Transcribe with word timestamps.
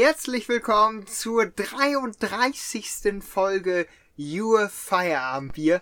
Herzlich 0.00 0.48
willkommen 0.48 1.08
zur 1.08 1.46
33. 1.46 3.20
Folge 3.20 3.88
Your 4.16 4.68
Feierabendbier. 4.68 5.80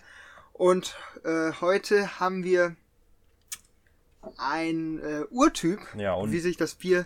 Und 0.53 0.97
äh, 1.23 1.51
heute 1.61 2.19
haben 2.19 2.43
wir 2.43 2.75
ein 4.37 4.97
äh, 5.03 5.25
Urtyp, 5.29 5.81
Ja, 5.95 6.19
wie 6.31 6.39
sich 6.39 6.57
das 6.57 6.73
Bier 6.73 7.05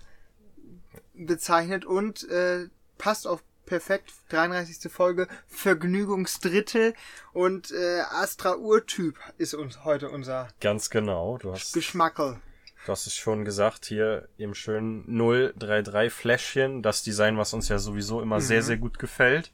bezeichnet 1.13 1.83
und 1.83 2.29
äh, 2.29 2.69
passt 2.97 3.27
auch 3.27 3.41
perfekt. 3.65 4.13
33. 4.29 4.89
Folge 4.89 5.27
Vergnügungsdrittel 5.49 6.93
und 7.33 7.71
äh, 7.71 8.03
Astra 8.09 8.55
Urtyp 8.55 9.19
ist 9.37 9.53
uns 9.53 9.83
heute 9.83 10.09
unser 10.09 10.47
Ganz 10.61 10.89
genau. 10.89 11.37
Du 11.39 11.51
hast, 11.51 11.73
Geschmackel. 11.73 12.39
Du 12.85 12.91
hast 12.91 13.07
es 13.07 13.15
schon 13.15 13.45
gesagt, 13.45 13.85
hier 13.85 14.27
im 14.37 14.53
schönen 14.53 15.05
033 15.17 16.11
Fläschchen. 16.11 16.81
Das 16.81 17.03
Design, 17.03 17.37
was 17.37 17.53
uns 17.53 17.69
ja 17.69 17.77
sowieso 17.79 18.21
immer 18.21 18.41
sehr, 18.41 18.61
sehr 18.63 18.77
gut 18.77 18.99
gefällt. 18.99 19.51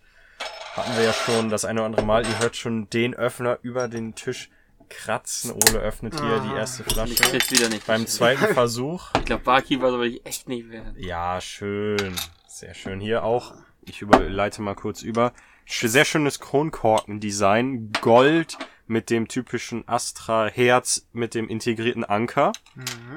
Hatten 0.75 0.95
wir 0.95 1.03
ja 1.05 1.13
schon 1.13 1.49
das 1.49 1.65
eine 1.65 1.79
oder 1.81 1.87
andere 1.87 2.05
Mal. 2.05 2.25
Ihr 2.25 2.39
hört 2.39 2.55
schon 2.55 2.89
den 2.89 3.15
Öffner 3.15 3.57
über 3.63 3.87
den 3.87 4.13
Tisch 4.15 4.49
kratzen. 4.89 5.51
Ole 5.51 5.79
öffnet 5.79 6.19
hier 6.19 6.39
die 6.39 6.55
erste 6.55 6.83
Ich 6.85 6.93
Flasche. 6.93 7.15
krieg's 7.15 7.51
wieder 7.51 7.69
nicht. 7.69 7.85
Beim 7.87 8.05
zweiten 8.07 8.45
Versuch. 8.53 9.09
Ich 9.17 9.25
glaube, 9.25 9.43
Barkeeper 9.43 9.89
soll 9.89 10.05
ich 10.05 10.25
echt 10.25 10.47
nicht 10.47 10.69
werden. 10.69 10.93
Ja, 10.97 11.41
schön. 11.41 12.15
Sehr 12.47 12.73
schön. 12.73 12.99
Hier 12.99 13.23
auch. 13.23 13.53
Ich 13.81 14.01
überleite 14.01 14.61
mal 14.61 14.75
kurz 14.75 15.01
über. 15.01 15.33
Sehr 15.65 16.05
schönes 16.05 16.39
Kronkorken-Design. 16.39 17.91
Gold 18.01 18.57
mit 18.87 19.09
dem 19.09 19.27
typischen 19.27 19.87
Astra-Herz 19.87 21.07
mit 21.13 21.33
dem 21.33 21.49
integrierten 21.49 22.03
Anker. 22.03 22.51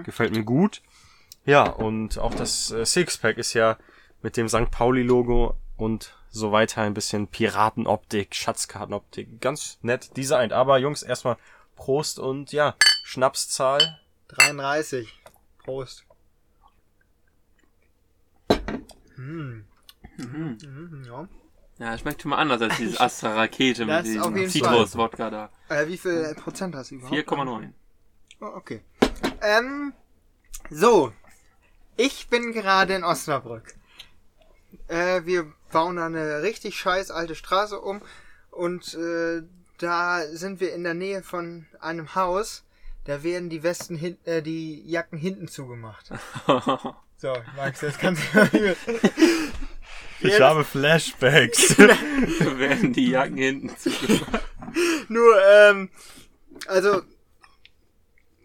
Gefällt 0.05 0.34
mir 0.34 0.45
gut. 0.45 0.83
Ja, 1.45 1.64
und 1.69 2.19
auch 2.19 2.34
das 2.34 2.70
äh, 2.70 2.84
Sixpack 2.84 3.39
ist 3.39 3.55
ja 3.55 3.78
mit 4.22 4.36
dem 4.36 4.48
St. 4.48 4.70
Pauli-Logo 4.70 5.56
und 5.77 6.14
so 6.30 6.53
weiter 6.53 6.83
ein 6.83 6.95
bisschen 6.95 7.27
Piratenoptik, 7.27 8.34
Schatzkartenoptik. 8.34 9.41
Ganz 9.41 9.78
nett 9.83 10.17
designt. 10.17 10.53
Aber 10.53 10.78
Jungs, 10.78 11.03
erstmal 11.03 11.36
Prost 11.77 12.19
und 12.19 12.52
ja, 12.52 12.77
Schnapszahl. 13.05 13.98
33. 14.28 15.08
Prost. 15.58 16.05
Hm. 19.17 19.64
Mhm, 20.17 21.05
ja. 21.06 21.28
Ja, 21.81 21.97
schmeckt 21.97 22.20
schon 22.20 22.31
mal 22.31 22.36
anders 22.36 22.61
als 22.61 22.77
dieses 22.77 23.00
Astra 23.00 23.34
Rakete 23.34 23.86
Das 23.86 24.05
mit 24.05 24.14
diesem 24.14 24.34
Fall. 24.34 24.48
Zitrus-Wodka 24.48 25.31
da. 25.31 25.50
Äh, 25.70 25.86
wie 25.89 25.97
viel 25.97 26.34
Prozent 26.34 26.75
hast 26.75 26.91
du 26.91 26.97
überhaupt? 26.97 27.17
4,9. 27.17 27.73
Oh, 28.42 28.47
okay. 28.55 28.83
Ähm, 29.41 29.95
so. 30.69 31.12
Ich 31.97 32.28
bin 32.28 32.53
gerade 32.53 32.95
in 32.95 33.03
Osnabrück. 33.03 33.75
Äh, 34.89 35.25
wir 35.25 35.51
bauen 35.73 35.97
da 35.97 36.06
eine 36.06 36.42
richtig 36.42 36.78
scheiß 36.78 37.11
alte 37.11 37.34
Straße 37.34 37.81
um 37.81 38.03
und 38.51 38.95
äh, 38.95 39.42
da 39.78 40.27
sind 40.27 40.61
wir 40.61 40.75
in 40.75 40.84
der 40.84 40.95
Nähe 40.95 41.23
von 41.23 41.67
einem 41.81 42.14
Haus. 42.14 42.64
Da 43.05 43.23
werden 43.23 43.48
die 43.48 43.62
Westen 43.62 43.97
hin, 43.97 44.19
äh, 44.27 44.42
die 44.42 44.83
Jacken 44.86 45.19
hinten 45.19 45.48
zugemacht. 45.48 46.11
So, 47.20 47.34
Max, 47.55 47.83
jetzt 47.83 47.98
kannst 47.98 48.23
du 48.33 48.39
Ich 50.23 50.39
Ja, 50.39 50.51
habe 50.51 50.65
Flashbacks. 50.65 51.79
werden 51.79 52.93
die 52.93 53.11
Jacken 53.11 53.37
hinten 53.37 53.77
zugemacht. 53.77 54.43
Nur, 55.09 55.35
ähm, 55.51 55.91
also, 56.67 57.03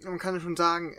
man 0.04 0.18
kann 0.20 0.40
schon 0.40 0.56
sagen, 0.56 0.96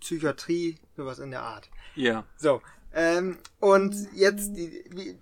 Psychiatrie, 0.00 0.78
sowas 0.96 1.18
in 1.18 1.30
der 1.30 1.42
Art. 1.42 1.68
Ja. 1.94 2.24
So, 2.36 2.62
ähm, 2.92 3.38
und 3.60 3.94
jetzt, 4.14 4.54
die, 4.56 4.84
wie, 4.90 5.18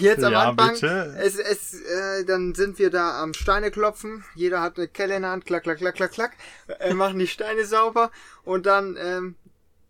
jetzt 0.00 0.22
am 0.22 0.32
Ja, 0.32 0.50
Anfang, 0.50 0.74
bitte. 0.74 1.16
es, 1.20 1.38
es, 1.38 1.74
äh, 1.80 2.24
dann 2.24 2.54
sind 2.54 2.78
wir 2.78 2.90
da 2.90 3.20
am 3.22 3.34
Steine 3.34 3.70
klopfen, 3.70 4.24
jeder 4.34 4.60
hat 4.60 4.78
eine 4.78 4.88
Kelle 4.88 5.16
in 5.16 5.22
der 5.22 5.30
Hand, 5.32 5.46
klack, 5.46 5.64
klack, 5.64 5.78
klack, 5.78 5.94
klack, 5.96 6.12
klack, 6.12 6.32
äh, 6.78 6.94
machen 6.94 7.18
die 7.18 7.26
Steine 7.26 7.64
sauber 7.64 8.10
und 8.44 8.66
dann, 8.66 8.96
ähm, 9.00 9.34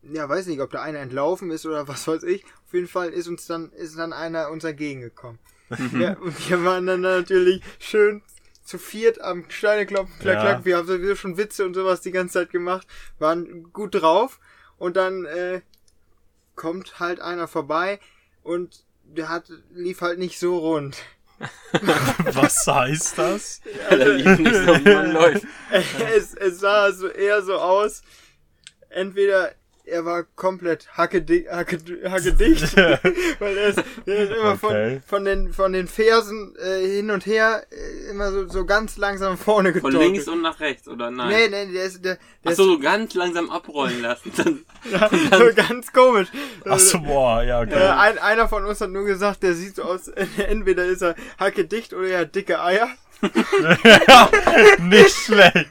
ja, 0.02 0.28
weiß 0.28 0.46
nicht, 0.46 0.60
ob 0.60 0.70
da 0.70 0.82
einer 0.82 0.98
entlaufen 1.00 1.50
ist 1.50 1.66
oder 1.66 1.86
was 1.88 2.06
weiß 2.08 2.22
ich. 2.24 2.44
Auf 2.72 2.74
jeden 2.74 2.88
Fall 2.88 3.10
ist 3.10 3.28
uns 3.28 3.44
dann, 3.46 3.70
ist 3.72 3.98
dann 3.98 4.14
einer 4.14 4.48
uns 4.50 4.64
entgegengekommen. 4.64 5.38
ja, 5.92 6.14
und 6.16 6.48
wir 6.48 6.64
waren 6.64 6.86
dann 6.86 7.02
natürlich 7.02 7.60
schön 7.78 8.22
zu 8.64 8.78
viert 8.78 9.20
am 9.20 9.44
Steine 9.50 9.84
klopfen, 9.84 10.14
klack, 10.20 10.36
Ja. 10.36 10.40
klack. 10.40 10.64
Wir 10.64 10.78
haben 10.78 10.86
sowieso 10.86 11.14
schon 11.14 11.36
Witze 11.36 11.66
und 11.66 11.74
sowas 11.74 12.00
die 12.00 12.12
ganze 12.12 12.32
Zeit 12.32 12.50
gemacht, 12.50 12.86
waren 13.18 13.70
gut 13.74 13.94
drauf 13.96 14.40
und 14.78 14.96
dann, 14.96 15.26
äh, 15.26 15.60
kommt 16.54 16.98
halt 16.98 17.20
einer 17.20 17.46
vorbei 17.46 18.00
und 18.42 18.86
der 19.04 19.28
hat, 19.28 19.52
lief 19.74 20.00
halt 20.00 20.18
nicht 20.18 20.38
so 20.38 20.56
rund. 20.56 20.96
Was 22.32 22.66
heißt 22.66 23.18
das? 23.18 23.60
Da 23.90 23.96
lief 23.96 24.38
nicht 24.38 24.54
so, 24.54 24.66
wie 24.82 24.94
man 24.94 25.12
läuft. 25.12 25.44
es, 26.16 26.32
es 26.32 26.58
sah 26.60 26.90
so 26.92 27.08
eher 27.08 27.42
so 27.42 27.58
aus, 27.58 28.00
entweder 28.88 29.52
er 29.84 30.04
war 30.04 30.22
komplett 30.36 30.88
hackedi 30.96 31.46
hacke, 31.50 31.78
hackedicht, 32.08 32.76
weil 32.76 33.56
er 33.58 33.68
ist, 33.68 33.82
er 34.06 34.16
ist 34.18 34.30
immer 34.32 34.52
Okay. 34.52 35.00
von, 35.00 35.02
von, 35.06 35.24
den, 35.24 35.52
von 35.52 35.72
den 35.72 35.88
Fersen 35.88 36.54
äh, 36.56 36.86
hin 36.86 37.10
und 37.10 37.26
her 37.26 37.64
äh, 37.70 38.10
immer 38.10 38.30
so, 38.30 38.48
so 38.48 38.64
ganz 38.64 38.96
langsam 38.96 39.36
vorne 39.36 39.72
Von 39.72 39.90
getorkelt. 39.90 40.02
links 40.12 40.28
und 40.28 40.42
nach 40.42 40.60
rechts, 40.60 40.86
oder 40.88 41.10
nein? 41.10 41.28
Nee, 41.28 41.48
nee, 41.66 41.72
der 41.72 41.84
ist, 41.84 42.04
der, 42.04 42.18
der 42.44 42.52
Achso, 42.52 42.64
so 42.64 42.78
ganz 42.78 43.14
langsam 43.14 43.50
abrollen 43.50 44.00
lassen. 44.02 44.32
Dann, 44.36 44.64
ist 45.10 45.34
so 45.38 45.50
ganz 45.54 45.92
komisch. 45.92 46.28
Ach 46.64 46.78
so, 46.78 47.00
boah, 47.00 47.42
ja, 47.42 47.62
Äh, 47.62 47.66
okay. 47.66 47.74
ein, 47.88 48.18
einer 48.18 48.48
von 48.48 48.64
uns 48.64 48.80
hat 48.80 48.90
nur 48.90 49.04
gesagt, 49.04 49.42
der 49.42 49.54
sieht 49.54 49.76
so 49.76 49.82
aus, 49.82 50.08
entweder 50.08 50.84
ist 50.84 51.02
er 51.02 51.14
hackedicht 51.38 51.92
oder 51.94 52.08
er 52.08 52.20
hat 52.20 52.34
dicke 52.34 52.60
Eier. 52.62 52.88
Nicht 54.80 55.16
schlecht. 55.16 55.70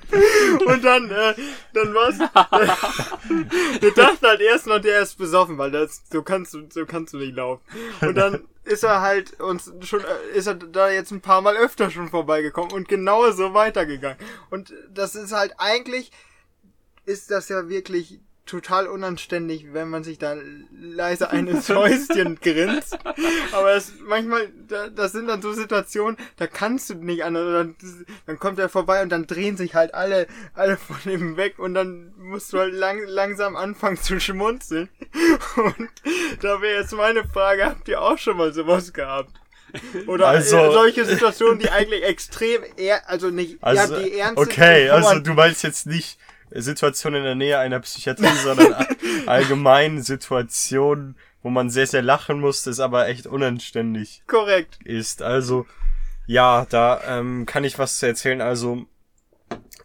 Und 0.65 0.83
dann, 0.83 1.09
äh, 1.11 1.33
dann 1.73 1.93
war's. 1.93 2.17
wir 3.81 3.91
dachten 3.93 4.25
halt 4.25 4.41
erst 4.41 4.67
noch, 4.67 4.79
der 4.79 5.01
ist 5.01 5.17
besoffen, 5.17 5.57
weil 5.57 5.71
das, 5.71 6.03
so 6.11 6.21
kannst 6.23 6.53
du, 6.53 6.67
so 6.69 6.85
kannst 6.85 7.13
du 7.13 7.17
nicht 7.17 7.35
laufen. 7.35 7.61
Und 8.01 8.15
dann 8.15 8.47
ist 8.63 8.83
er 8.83 9.01
halt 9.01 9.39
uns 9.39 9.71
schon, 9.81 10.01
äh, 10.01 10.37
ist 10.37 10.47
er 10.47 10.55
da 10.55 10.89
jetzt 10.89 11.11
ein 11.11 11.21
paar 11.21 11.41
Mal 11.41 11.57
öfter 11.57 11.91
schon 11.91 12.09
vorbeigekommen 12.09 12.71
und 12.71 12.87
genau 12.87 13.29
so 13.31 13.53
weitergegangen. 13.53 14.17
Und 14.49 14.73
das 14.89 15.15
ist 15.15 15.33
halt 15.33 15.53
eigentlich, 15.57 16.11
ist 17.05 17.31
das 17.31 17.49
ja 17.49 17.67
wirklich 17.67 18.19
total 18.45 18.87
unanständig, 18.87 19.67
wenn 19.71 19.89
man 19.89 20.03
sich 20.03 20.17
da 20.17 20.35
leise 20.71 21.29
ein 21.29 21.47
ins 21.47 21.69
Häuschen 21.69 22.39
grinst. 22.41 22.97
Aber 23.51 23.73
es, 23.73 23.93
manchmal, 24.03 24.49
da, 24.67 24.87
das 24.89 25.11
sind 25.13 25.27
dann 25.27 25.41
so 25.41 25.53
Situationen, 25.53 26.17
da 26.37 26.47
kannst 26.47 26.89
du 26.89 26.95
nicht 26.95 27.23
anders. 27.23 27.45
Dann, 27.53 27.75
dann 28.25 28.39
kommt 28.39 28.59
er 28.59 28.67
vorbei 28.67 29.01
und 29.03 29.09
dann 29.09 29.27
drehen 29.27 29.57
sich 29.57 29.75
halt 29.75 29.93
alle, 29.93 30.27
alle 30.53 30.77
von 30.77 30.97
ihm 31.11 31.37
weg 31.37 31.59
und 31.59 31.73
dann 31.75 32.13
musst 32.17 32.51
du 32.51 32.59
halt 32.59 32.73
lang, 32.73 33.01
langsam 33.05 33.55
anfangen 33.55 33.97
zu 33.97 34.19
schmunzeln. 34.19 34.89
Und 35.55 35.89
da 36.41 36.61
wäre 36.61 36.79
jetzt 36.81 36.93
meine 36.93 37.23
Frage, 37.25 37.65
habt 37.65 37.87
ihr 37.87 38.01
auch 38.01 38.17
schon 38.17 38.37
mal 38.37 38.53
sowas 38.53 38.93
gehabt? 38.93 39.31
Oder 40.07 40.27
Also- 40.27 40.57
äh, 40.57 40.71
solche 40.71 41.05
Situationen, 41.05 41.59
die 41.59 41.69
eigentlich 41.69 42.03
extrem 42.03 42.61
eher, 42.77 43.09
also 43.09 43.29
nicht, 43.29 43.57
Also, 43.63 43.93
ja, 43.95 43.99
die 44.01 44.17
ernst 44.17 44.37
okay, 44.37 44.89
also 44.89 45.19
du 45.19 45.33
meinst 45.33 45.63
jetzt 45.63 45.85
nicht 45.85 46.17
Situation 46.55 47.15
in 47.15 47.23
der 47.23 47.35
Nähe 47.35 47.57
einer 47.59 47.79
Psychiatrie, 47.79 48.35
sondern 48.43 48.73
all- 48.73 48.87
allgemein 49.27 50.01
Situationen, 50.01 51.15
wo 51.43 51.49
man 51.49 51.69
sehr, 51.69 51.87
sehr 51.87 52.01
lachen 52.01 52.39
musste, 52.39 52.69
es 52.69 52.79
aber 52.79 53.07
echt 53.07 53.27
unanständig 53.27 54.23
korrekt. 54.27 54.79
ist. 54.83 55.21
Also, 55.21 55.65
ja, 56.27 56.65
da 56.69 57.01
ähm, 57.07 57.45
kann 57.45 57.63
ich 57.63 57.79
was 57.79 57.97
zu 57.99 58.07
erzählen. 58.07 58.41
Also, 58.41 58.85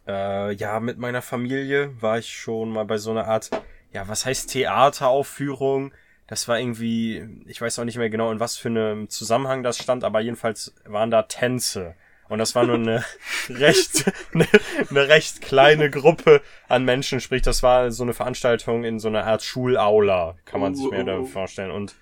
äh, 0.07 0.53
ja, 0.53 0.79
mit 0.79 0.97
meiner 0.97 1.21
Familie 1.21 1.91
war 2.01 2.19
ich 2.19 2.37
schon 2.37 2.71
mal 2.71 2.85
bei 2.85 2.97
so 2.97 3.11
einer 3.11 3.27
Art, 3.27 3.49
ja, 3.91 4.07
was 4.07 4.25
heißt 4.25 4.49
Theateraufführung? 4.51 5.93
Das 6.27 6.47
war 6.47 6.59
irgendwie, 6.59 7.25
ich 7.45 7.61
weiß 7.61 7.79
auch 7.79 7.85
nicht 7.85 7.97
mehr 7.97 8.09
genau, 8.09 8.31
in 8.31 8.39
was 8.39 8.57
für 8.57 8.67
einem 8.69 9.09
Zusammenhang 9.09 9.63
das 9.63 9.77
stand, 9.77 10.03
aber 10.03 10.19
jedenfalls 10.19 10.75
waren 10.85 11.09
da 11.09 11.23
Tänze. 11.23 11.95
Und 12.29 12.39
das 12.39 12.55
war 12.55 12.65
nur 12.65 12.75
eine 12.75 13.05
recht, 13.49 14.05
eine, 14.33 14.47
eine 14.89 15.07
recht 15.07 15.41
kleine 15.41 15.89
Gruppe 15.89 16.41
an 16.67 16.83
Menschen, 16.83 17.21
sprich, 17.21 17.41
das 17.41 17.63
war 17.63 17.91
so 17.91 18.03
eine 18.03 18.13
Veranstaltung 18.13 18.83
in 18.83 18.99
so 18.99 19.07
einer 19.07 19.25
Art 19.25 19.43
Schulaula, 19.43 20.35
kann 20.45 20.61
man 20.61 20.75
sich 20.75 20.85
Oh, 20.85 20.91
mir 20.91 21.01
oh, 21.01 21.05
da 21.05 21.17
oh. 21.19 21.25
vorstellen. 21.25 21.71
Und 21.71 21.95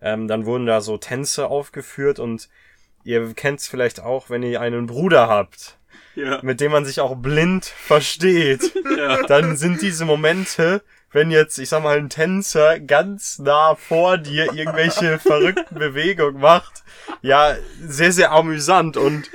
ähm, 0.00 0.28
dann 0.28 0.46
wurden 0.46 0.66
da 0.66 0.80
so 0.80 0.96
Tänze 0.98 1.48
aufgeführt 1.48 2.18
und 2.18 2.48
ihr 3.04 3.32
kennt's 3.34 3.68
vielleicht 3.68 4.00
auch, 4.00 4.30
wenn 4.30 4.42
ihr 4.42 4.60
einen 4.60 4.86
Bruder 4.86 5.28
habt, 5.28 5.78
ja. 6.14 6.40
mit 6.42 6.60
dem 6.60 6.72
man 6.72 6.84
sich 6.84 7.00
auch 7.00 7.16
blind 7.16 7.64
versteht, 7.64 8.72
ja. 8.96 9.22
dann 9.26 9.56
sind 9.56 9.82
diese 9.82 10.04
Momente, 10.04 10.82
wenn 11.12 11.30
jetzt, 11.30 11.58
ich 11.58 11.68
sag 11.68 11.82
mal, 11.82 11.96
ein 11.96 12.10
Tänzer 12.10 12.80
ganz 12.80 13.38
nah 13.38 13.74
vor 13.76 14.18
dir 14.18 14.52
irgendwelche 14.52 15.18
verrückten 15.18 15.78
Bewegungen 15.78 16.40
macht, 16.40 16.82
ja, 17.22 17.56
sehr, 17.80 18.12
sehr 18.12 18.32
amüsant 18.32 18.96
und 18.96 19.30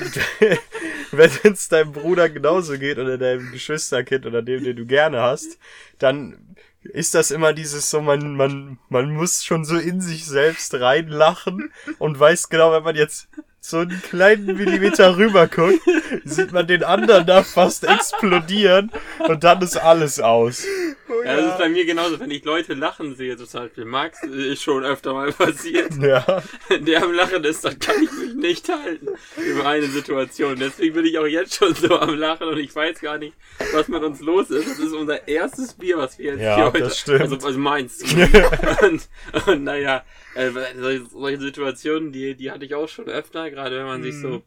wenn 1.10 1.52
es 1.52 1.68
deinem 1.68 1.92
Bruder 1.92 2.28
genauso 2.28 2.78
geht 2.78 2.98
oder 2.98 3.18
deinem 3.18 3.50
Geschwisterkind 3.52 4.26
oder 4.26 4.42
dem, 4.42 4.64
den 4.64 4.76
du 4.76 4.86
gerne 4.86 5.20
hast, 5.20 5.58
dann 5.98 6.56
ist 6.82 7.14
das 7.14 7.30
immer 7.30 7.52
dieses 7.52 7.90
so, 7.90 8.00
man, 8.00 8.36
man, 8.36 8.78
man 8.88 9.10
muss 9.10 9.44
schon 9.44 9.64
so 9.64 9.76
in 9.76 10.00
sich 10.00 10.24
selbst 10.24 10.74
reinlachen 10.74 11.72
und 11.98 12.18
weiß 12.18 12.48
genau, 12.48 12.72
wenn 12.72 12.82
man 12.82 12.96
jetzt 12.96 13.28
so 13.62 13.78
einen 13.78 14.00
kleinen 14.02 14.56
Millimeter 14.56 15.16
rüber 15.16 15.46
guckt, 15.46 15.80
sieht 16.24 16.52
man 16.52 16.66
den 16.66 16.82
anderen 16.82 17.26
da 17.26 17.42
fast 17.42 17.84
explodieren 17.84 18.90
und 19.28 19.44
dann 19.44 19.60
ist 19.60 19.76
alles 19.76 20.18
aus. 20.18 20.64
Oh, 21.08 21.22
Ja, 21.24 21.36
das 21.36 21.52
ist 21.52 21.58
bei 21.58 21.68
mir 21.68 21.84
genauso. 21.84 22.18
Wenn 22.18 22.30
ich 22.30 22.44
Leute 22.44 22.72
lachen 22.74 23.14
sehe, 23.16 23.36
so 23.36 23.44
zum 23.44 23.62
Beispiel 23.64 23.84
Max, 23.84 24.22
ist 24.22 24.62
schon 24.62 24.84
öfter 24.84 25.12
mal 25.12 25.30
passiert. 25.32 25.92
Ja. 26.00 26.42
Wenn 26.68 26.86
der 26.86 27.02
am 27.02 27.12
Lachen 27.12 27.44
ist, 27.44 27.64
dann 27.64 27.78
kann 27.78 27.96
ich 28.02 28.10
mich 28.12 28.34
nicht 28.34 28.68
halten 28.68 29.08
über 29.36 29.66
eine 29.66 29.86
Situation. 29.86 30.56
Deswegen 30.58 30.94
bin 30.94 31.04
ich 31.04 31.18
auch 31.18 31.26
jetzt 31.26 31.54
schon 31.54 31.74
so 31.74 31.98
am 32.00 32.14
Lachen 32.14 32.48
und 32.48 32.58
ich 32.58 32.74
weiß 32.74 33.00
gar 33.00 33.18
nicht, 33.18 33.34
was 33.72 33.88
mit 33.88 34.02
uns 34.02 34.20
los 34.20 34.50
ist. 34.50 34.68
Das 34.70 34.78
ist 34.78 34.94
unser 34.94 35.28
erstes 35.28 35.74
Bier, 35.74 35.98
was 35.98 36.18
wir 36.18 36.32
jetzt 36.32 36.40
Ja, 36.40 36.56
hier 36.56 36.64
heute... 36.66 36.78
das 36.80 36.98
stimmt. 36.98 37.20
Also, 37.20 37.36
also 37.46 37.58
meins. 37.58 38.02
und, 38.82 39.08
und 39.46 39.64
naja, 39.64 40.02
äh, 40.34 40.50
solche, 40.76 41.06
solche 41.06 41.40
Situationen, 41.40 42.12
die, 42.12 42.34
die 42.34 42.50
hatte 42.50 42.64
ich 42.64 42.74
auch 42.74 42.88
schon 42.88 43.08
öfter, 43.08 43.50
gerade 43.50 43.76
wenn 43.78 43.86
man 43.86 44.02
sich 44.02 44.16
so 44.16 44.42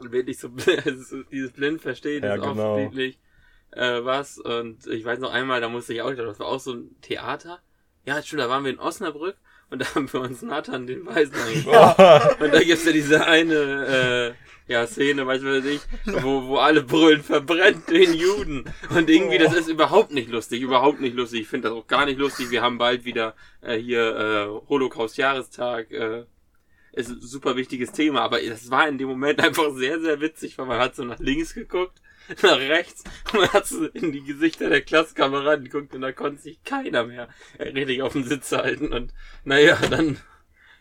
wirklich 0.00 0.38
so 0.38 0.50
also 0.84 1.22
dieses 1.30 1.52
blind 1.52 1.80
versteht, 1.80 2.24
Ja, 2.24 2.34
ist 2.34 2.42
genau. 2.42 2.74
offensichtlich 2.74 3.18
äh, 3.72 4.04
was. 4.04 4.38
Und 4.38 4.86
ich 4.86 5.04
weiß 5.04 5.18
noch 5.18 5.32
einmal, 5.32 5.60
da 5.60 5.68
musste 5.68 5.94
ich 5.94 6.02
auch, 6.02 6.12
das 6.14 6.38
war 6.38 6.46
auch 6.46 6.60
so 6.60 6.74
ein 6.74 7.00
Theater. 7.00 7.60
Ja, 8.04 8.22
stimmt, 8.22 8.42
da 8.42 8.48
waren 8.48 8.64
wir 8.64 8.72
in 8.72 8.78
Osnabrück 8.78 9.36
und 9.70 9.80
da 9.80 9.94
haben 9.94 10.12
wir 10.12 10.20
uns 10.20 10.42
Nathan 10.42 10.86
den 10.86 11.04
Weisen 11.06 11.34
angeguckt. 11.34 12.40
Und 12.40 12.54
da 12.54 12.62
gibt's 12.62 12.84
ja 12.84 12.92
diese 12.92 13.26
eine 13.26 14.36
äh, 14.68 14.72
ja, 14.72 14.86
Szene, 14.86 15.26
weiß 15.26 15.44
was 15.44 15.64
weiß 15.64 15.64
ich, 15.66 15.80
wo, 16.22 16.48
wo 16.48 16.56
alle 16.58 16.82
brüllen, 16.82 17.22
verbrennt 17.22 17.88
den 17.88 18.14
Juden. 18.14 18.64
Und 18.90 19.08
irgendwie, 19.08 19.38
das 19.38 19.54
ist 19.54 19.68
überhaupt 19.68 20.12
nicht 20.12 20.28
lustig, 20.28 20.62
überhaupt 20.62 21.00
nicht 21.00 21.16
lustig. 21.16 21.42
Ich 21.42 21.48
finde 21.48 21.68
das 21.68 21.76
auch 21.76 21.86
gar 21.86 22.06
nicht 22.06 22.18
lustig. 22.18 22.50
Wir 22.50 22.62
haben 22.62 22.78
bald 22.78 23.04
wieder 23.04 23.34
äh, 23.60 23.76
hier 23.76 24.16
äh, 24.16 24.68
Holocaust-Jahrestag. 24.68 25.90
Äh, 25.90 26.24
ist 26.92 27.10
ein 27.10 27.20
super 27.20 27.56
wichtiges 27.56 27.92
Thema, 27.92 28.22
aber 28.22 28.40
das 28.40 28.70
war 28.70 28.88
in 28.88 28.98
dem 28.98 29.08
Moment 29.08 29.40
einfach 29.44 29.70
sehr, 29.74 30.00
sehr 30.00 30.20
witzig, 30.20 30.58
weil 30.58 30.66
man 30.66 30.78
hat 30.78 30.96
so 30.96 31.04
nach 31.04 31.18
links 31.18 31.54
geguckt, 31.54 32.00
nach 32.42 32.58
rechts 32.58 33.04
und 33.32 33.52
hat 33.52 33.70
in 33.94 34.12
die 34.12 34.22
Gesichter 34.22 34.68
der 34.68 34.82
Klasskameraden 34.82 35.64
geguckt 35.64 35.94
und 35.94 36.00
da 36.00 36.12
konnte 36.12 36.42
sich 36.42 36.62
keiner 36.64 37.04
mehr 37.04 37.28
richtig 37.58 38.02
auf 38.02 38.12
den 38.12 38.24
Sitz 38.24 38.52
halten 38.52 38.92
und 38.92 39.12
naja, 39.44 39.78
dann, 39.90 40.18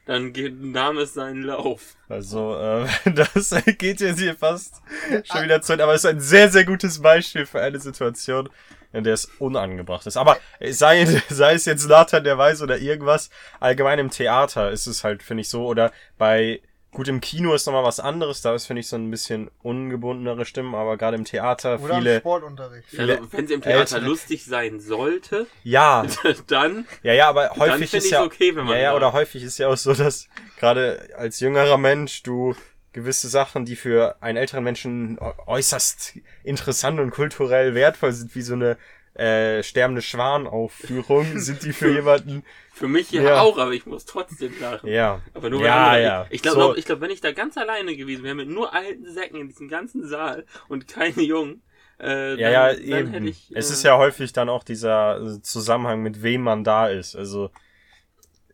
dann 0.06 0.33
geht, 0.33 0.62
nahm 0.62 1.03
seinen 1.06 1.44
Lauf. 1.44 1.95
Also, 2.09 2.56
äh, 2.56 2.88
das 3.13 3.56
geht 3.77 4.01
jetzt 4.01 4.19
hier 4.19 4.36
fast 4.36 4.81
schon 5.24 5.44
wieder 5.44 5.62
zu 5.62 5.74
aber 5.74 5.94
es 5.94 6.03
ist 6.03 6.09
ein 6.09 6.21
sehr, 6.21 6.50
sehr 6.50 6.65
gutes 6.65 7.01
Beispiel 7.01 7.45
für 7.45 7.62
eine 7.62 7.80
Situation, 7.80 8.50
in 8.95 9.03
der 9.03 9.13
es 9.13 9.25
unangebracht 9.39 10.07
ist. 10.07 10.18
Aber 10.18 10.38
sei, 10.69 11.06
sei 11.30 11.53
es 11.53 11.65
jetzt 11.65 11.88
Nathan 11.88 12.24
der 12.24 12.38
Weise 12.38 12.63
oder 12.63 12.77
irgendwas, 12.77 13.30
allgemein 13.59 14.00
im 14.00 14.09
Theater 14.09 14.71
ist 14.71 14.88
es 14.88 15.03
halt, 15.03 15.21
finde 15.21 15.41
ich, 15.41 15.50
so, 15.50 15.65
oder 15.65 15.91
bei, 16.18 16.62
gut, 16.95 17.09
im 17.09 17.19
Kino 17.19 17.53
ist 17.53 17.65
nochmal 17.65 17.83
was 17.83 18.00
anderes, 18.00 18.42
da 18.42 18.56
ist, 18.56 18.65
finde 18.65 18.80
ich, 18.80 18.88
so 18.88 18.95
ein 18.95 19.12
bisschen 19.12 19.51
ungebundenere 19.62 20.45
Stimmen, 20.45 20.74
aber 20.74 20.95
gerade 20.97 21.18
im 21.18 21.25
Theater 21.25 21.80
Oder 21.80 21.94
im 21.95 22.01
viele, 22.01 22.19
Sportunterricht. 22.19 22.88
Viele 22.89 23.18
Also, 23.18 23.33
wenn 23.33 23.45
es 23.45 23.51
im 23.51 23.62
Theater 23.62 23.97
ältere- 23.97 24.06
lustig 24.07 24.45
sein 24.45 24.80
sollte, 24.80 25.47
ja, 25.63 26.06
dann, 26.47 26.88
ja, 27.03 27.13
ja, 27.13 27.27
aber 27.27 27.50
dann 27.50 27.59
häufig 27.59 27.92
finde 27.92 27.97
ist 27.97 28.06
ich 28.06 28.12
ja, 28.12 28.24
okay, 28.24 28.56
wenn 28.56 28.63
man 28.65 28.74
Ja, 28.75 28.81
ja, 28.81 28.95
oder 28.95 29.12
häufig 29.13 29.44
ist 29.44 29.57
ja 29.57 29.68
auch 29.68 29.77
so, 29.77 29.94
dass 29.94 30.30
gerade 30.57 31.09
als 31.18 31.39
jüngerer 31.42 31.77
Mensch 31.77 32.24
du 32.24 32.56
gewisse 32.94 33.27
Sachen, 33.27 33.65
die 33.65 33.75
für 33.75 34.15
einen 34.21 34.38
älteren 34.38 34.63
Menschen 34.63 35.19
äußerst 35.48 36.13
interessant 36.45 37.00
und 37.01 37.12
kulturell 37.12 37.75
wertvoll 37.75 38.13
sind, 38.13 38.33
wie 38.36 38.41
so 38.41 38.53
eine 38.53 38.77
äh, 39.15 39.63
sterbende 39.63 40.01
Schwan-Aufführung, 40.01 41.25
sind 41.39 41.63
die 41.63 41.74
für 41.74 41.91
jemanden, 41.91 42.44
für 42.75 42.88
mich 42.88 43.12
ja, 43.12 43.24
Ja. 43.24 43.42
auch, 43.42 43.57
aber 43.57 43.72
ich 43.72 43.86
muss 43.86 44.06
trotzdem 44.06 44.54
lachen. 44.60 44.89
ja. 44.89 45.22
Aber 45.33 45.50
nur 45.50 45.62
ja, 45.62 45.86
andere, 45.88 46.04
ja. 46.04 46.25
Ich, 46.25 46.36
ich 46.36 46.42
glaube, 46.42 46.60
So, 46.62 46.75
ich 46.75 46.86
glaub, 46.86 47.01
wenn 47.01 47.10
ich 47.12 47.22
da 47.22 47.31
ganz 47.31 47.57
alleine 47.57 47.95
gewesen 47.95 48.24
wäre, 48.24 48.36
mit 48.36 48.50
nur 48.50 48.74
alten 48.74 49.06
Säcken 49.12 49.39
in 49.39 49.48
diesem 49.48 49.68
ganzen 49.69 50.06
Saal 50.07 50.45
und 50.68 50.88
keine 50.88 51.22
Jungen, 51.24 51.62
äh, 52.00 52.36
ja, 52.39 52.50
ja, 52.50 52.74
dann, 52.74 52.89
dann 52.89 53.00
eben. 53.00 53.07
hätte 53.12 53.27
ich. 53.27 53.51
es 53.56 53.69
äh, 53.69 53.74
ist 53.74 53.83
ja 53.83 53.98
häufig 53.98 54.33
dann 54.33 54.50
auch 54.50 54.63
dieser 54.63 55.22
äh, 55.22 55.42
Zusammenhang, 55.42 56.01
mit 56.04 56.22
wem 56.22 56.42
man 56.42 56.63
da 56.66 56.88
ist. 56.88 57.16
Also, 57.16 57.50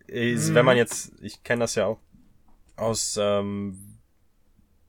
ist, 0.08 0.50
Mhm. 0.50 0.56
wenn 0.56 0.66
man 0.66 0.78
jetzt, 0.78 1.14
ich 1.22 1.44
kenne 1.44 1.62
das 1.62 1.76
ja 1.76 1.86
auch 1.88 2.00
aus, 2.76 3.18
ähm, 3.22 3.98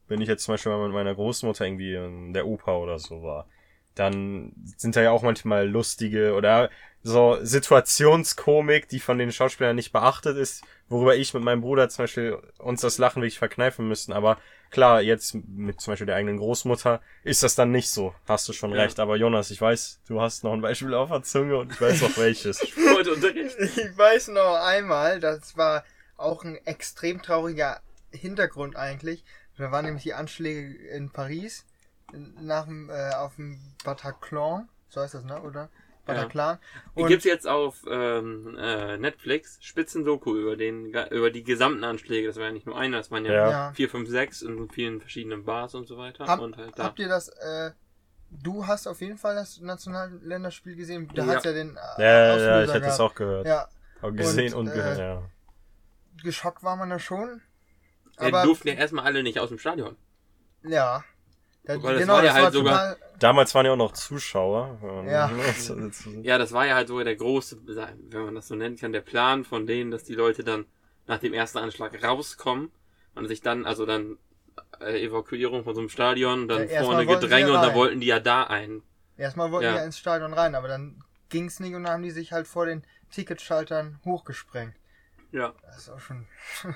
wenn 0.07 0.21
ich 0.21 0.27
jetzt 0.27 0.43
zum 0.43 0.53
Beispiel 0.53 0.71
mal 0.71 0.83
mit 0.85 0.93
meiner 0.93 1.15
Großmutter 1.15 1.65
irgendwie 1.65 1.95
in 1.95 2.33
der 2.33 2.45
Oper 2.45 2.79
oder 2.79 2.99
so 2.99 3.23
war, 3.23 3.47
dann 3.95 4.53
sind 4.77 4.95
da 4.95 5.01
ja 5.01 5.11
auch 5.11 5.21
manchmal 5.23 5.67
lustige 5.67 6.33
oder 6.33 6.69
so 7.05 7.37
Situationskomik, 7.41 8.87
die 8.87 8.99
von 8.99 9.17
den 9.17 9.31
Schauspielern 9.31 9.75
nicht 9.75 9.91
beachtet 9.91 10.37
ist, 10.37 10.63
worüber 10.87 11.15
ich 11.15 11.33
mit 11.33 11.43
meinem 11.43 11.61
Bruder 11.61 11.89
zum 11.89 12.03
Beispiel 12.03 12.37
uns 12.59 12.81
das 12.81 12.97
Lachen 12.97 13.21
wirklich 13.21 13.37
verkneifen 13.39 13.87
müssten. 13.87 14.13
Aber 14.13 14.37
klar, 14.71 15.01
jetzt 15.01 15.35
mit 15.35 15.81
zum 15.81 15.91
Beispiel 15.91 16.07
der 16.07 16.15
eigenen 16.15 16.37
Großmutter 16.37 17.01
ist 17.23 17.43
das 17.43 17.55
dann 17.55 17.71
nicht 17.71 17.89
so. 17.89 18.15
Hast 18.27 18.47
du 18.47 18.53
schon 18.53 18.71
Ja. 18.71 18.81
recht. 18.83 18.99
Aber 18.99 19.17
Jonas, 19.17 19.51
ich 19.51 19.59
weiß, 19.59 19.99
du 20.07 20.21
hast 20.21 20.43
noch 20.45 20.53
ein 20.53 20.61
Beispiel 20.61 20.93
auf 20.93 21.09
der 21.09 21.23
Zunge 21.23 21.57
und 21.57 21.73
ich 21.73 21.81
weiß 21.81 22.03
auch 22.03 22.17
welches. 22.17 22.59
Sportunterricht. 22.67 23.57
Ich 23.59 23.97
weiß 23.97 24.29
noch 24.29 24.55
einmal, 24.63 25.19
das 25.19 25.57
war 25.57 25.83
auch 26.15 26.43
ein 26.45 26.55
extrem 26.65 27.21
trauriger 27.21 27.81
Hintergrund 28.11 28.75
eigentlich. 28.77 29.23
Da 29.57 29.71
waren 29.71 29.85
nämlich 29.85 30.03
die 30.03 30.13
Anschläge 30.13 30.73
in 30.87 31.11
Paris 31.11 31.65
nach 32.41 32.65
dem, 32.65 32.89
äh, 32.89 33.13
auf 33.15 33.35
dem 33.35 33.59
Bataclan, 33.83 34.69
so 34.89 35.01
heißt 35.01 35.13
das, 35.15 35.23
ne, 35.23 35.41
oder? 35.41 35.69
Bataclan. 36.05 36.57
Die 36.97 37.01
Und 37.01 37.07
gibt's 37.07 37.23
jetzt 37.23 37.47
auf 37.47 37.85
ähm, 37.89 38.57
äh, 38.59 38.97
Netflix 38.97 39.57
Spitzendoku 39.61 40.35
über 40.35 40.57
den 40.57 40.87
über 41.11 41.31
die 41.31 41.43
gesamten 41.43 41.85
Anschläge. 41.85 42.27
Das 42.27 42.35
war 42.35 42.43
ja 42.43 42.51
nicht 42.51 42.65
nur 42.65 42.77
einer, 42.77 42.97
das 42.97 43.09
waren 43.09 43.23
ja, 43.23 43.31
Ja. 43.33 43.49
ja. 43.49 43.71
vier, 43.73 43.89
fünf, 43.89 44.09
sechs 44.09 44.41
in 44.41 44.69
vielen 44.69 44.99
verschiedenen 44.99 45.45
Bars 45.45 45.75
und 45.75 45.87
so 45.87 45.97
weiter. 45.97 46.25
Hab, 46.27 46.41
und 46.41 46.57
halt 46.57 46.77
da. 46.77 46.83
habt 46.83 46.99
ihr 46.99 47.07
das, 47.07 47.29
äh, 47.29 47.71
du 48.31 48.67
hast 48.67 48.85
auf 48.87 48.99
jeden 48.99 49.17
Fall 49.17 49.35
das 49.35 49.61
Nationalländerspiel 49.61 50.75
gesehen, 50.75 51.09
da 51.15 51.23
Ja. 51.23 51.35
hat's 51.35 51.45
ja 51.45 51.53
den 51.53 51.77
äh, 51.77 52.01
Ja, 52.01 52.03
ja, 52.03 52.37
ja, 52.37 52.63
ich 52.65 52.73
hätte 52.73 52.87
es 52.87 52.99
auch 52.99 53.15
gehört. 53.15 53.47
Ja, 53.47 53.69
Auch 54.01 54.11
gesehen 54.11 54.53
und, 54.55 54.67
Und, 54.67 54.73
gehört, 54.73 54.97
äh, 54.99 55.01
ja. 55.07 55.23
geschockt 56.21 56.63
war 56.63 56.75
man 56.75 56.89
da 56.89 56.99
schon. 56.99 57.41
Ja, 58.19 58.25
die 58.25 58.45
durften 58.45 58.67
ja 58.67 58.73
erstmal 58.73 59.05
alle 59.05 59.23
nicht 59.23 59.39
aus 59.39 59.47
dem 59.49 59.57
Stadion. 59.57 59.95
ja. 60.63 61.03
Da, 61.65 61.77
das 61.77 61.97
genau, 61.97 62.13
war 62.13 62.23
ja 62.23 62.27
das 62.27 62.35
war 62.35 62.43
halt 62.43 62.53
sogar- 62.53 62.97
Damals 63.19 63.55
waren 63.55 63.65
ja 63.65 63.71
auch 63.71 63.77
noch 63.77 63.93
Zuschauer. 63.93 64.77
Ja. 65.07 65.31
Ja, 66.23 66.37
das 66.37 66.51
war 66.51 66.65
ja 66.65 66.75
halt 66.75 66.89
so 66.89 67.01
der 67.01 67.15
große, 67.15 67.59
wenn 68.09 68.25
man 68.25 68.35
das 68.35 68.47
so 68.49 68.55
nennen 68.55 68.75
kann, 68.75 68.91
der 68.91 69.01
Plan 69.01 69.45
von 69.45 69.65
denen, 69.65 69.89
dass 69.91 70.03
die 70.03 70.15
Leute 70.15 70.43
dann 70.43 70.65
nach 71.07 71.19
dem 71.19 71.33
ersten 71.33 71.59
Anschlag 71.59 72.03
rauskommen 72.03 72.71
und 73.15 73.27
sich 73.27 73.41
dann, 73.41 73.65
also 73.65 73.85
dann 73.85 74.17
äh, 74.81 75.05
Evakuierung 75.05 75.63
von 75.63 75.73
so 75.73 75.79
einem 75.81 75.89
Stadion, 75.89 76.47
dann 76.49 76.67
Ja, 76.67 76.83
vorne 76.83 77.05
Gedränge 77.05 77.49
ja 77.51 77.55
und 77.55 77.61
dann 77.61 77.75
wollten 77.75 78.01
die 78.01 78.07
ja 78.07 78.19
da 78.19 78.43
ein. 78.43 78.81
Erstmal 79.15 79.51
wollten 79.51 79.65
Ja. 79.65 79.71
die 79.71 79.77
ja 79.77 79.85
ins 79.85 79.97
Stadion 79.97 80.33
rein, 80.33 80.55
aber 80.55 80.67
dann 80.67 81.01
ging's 81.29 81.59
nicht 81.61 81.75
und 81.75 81.83
dann 81.83 81.93
haben 81.93 82.03
die 82.03 82.11
sich 82.11 82.33
halt 82.33 82.47
vor 82.47 82.65
den 82.65 82.83
Ticketschaltern 83.11 83.99
hochgesprengt. 84.03 84.75
Ja. 85.31 85.53
Das 85.65 85.77
ist 85.77 85.89
auch 85.89 85.99
schon. 85.99 86.27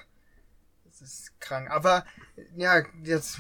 das 0.86 1.02
ist 1.02 1.40
krank. 1.42 1.70
Aber 1.72 2.06
ja, 2.56 2.84
jetzt. 3.04 3.40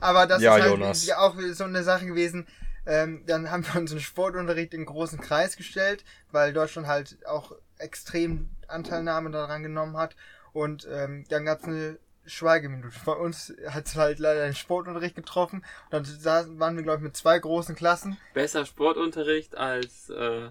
Aber 0.00 0.26
das 0.26 0.42
Ja, 0.42 0.56
ist 0.56 0.62
halt 0.62 0.70
Jonas. 0.72 1.06
ja 1.06 1.18
auch 1.18 1.34
so 1.52 1.64
eine 1.64 1.82
Sache 1.82 2.06
gewesen. 2.06 2.46
Ähm, 2.86 3.24
dann 3.26 3.50
haben 3.50 3.66
wir 3.66 3.80
uns 3.80 3.92
im 3.92 4.00
Sportunterricht 4.00 4.72
in 4.72 4.86
großen 4.86 5.20
Kreis 5.20 5.56
gestellt, 5.56 6.04
weil 6.30 6.52
Deutschland 6.52 6.86
halt 6.88 7.18
auch 7.26 7.52
extrem 7.78 8.50
Anteilnahme 8.66 9.30
daran 9.30 9.62
genommen 9.62 9.96
hat. 9.96 10.16
Und 10.52 10.88
ähm, 10.90 11.24
dann 11.28 11.44
gab's 11.44 11.64
eine 11.64 11.98
Schweigeminute. 12.24 12.94
Bei 13.04 13.12
uns 13.12 13.54
hat's 13.68 13.96
halt 13.96 14.18
leider 14.18 14.44
den 14.44 14.54
Sportunterricht 14.54 15.16
getroffen. 15.16 15.58
Und 15.86 15.92
dann 15.92 16.04
saßen, 16.04 16.58
waren 16.58 16.76
wir, 16.76 16.82
glaube 16.82 16.98
ich, 16.98 17.04
mit 17.04 17.16
zwei 17.16 17.38
großen 17.38 17.74
Klassen. 17.74 18.16
Besser 18.34 18.64
Sportunterricht 18.64 19.56
als, 19.56 20.10
äh, 20.10 20.50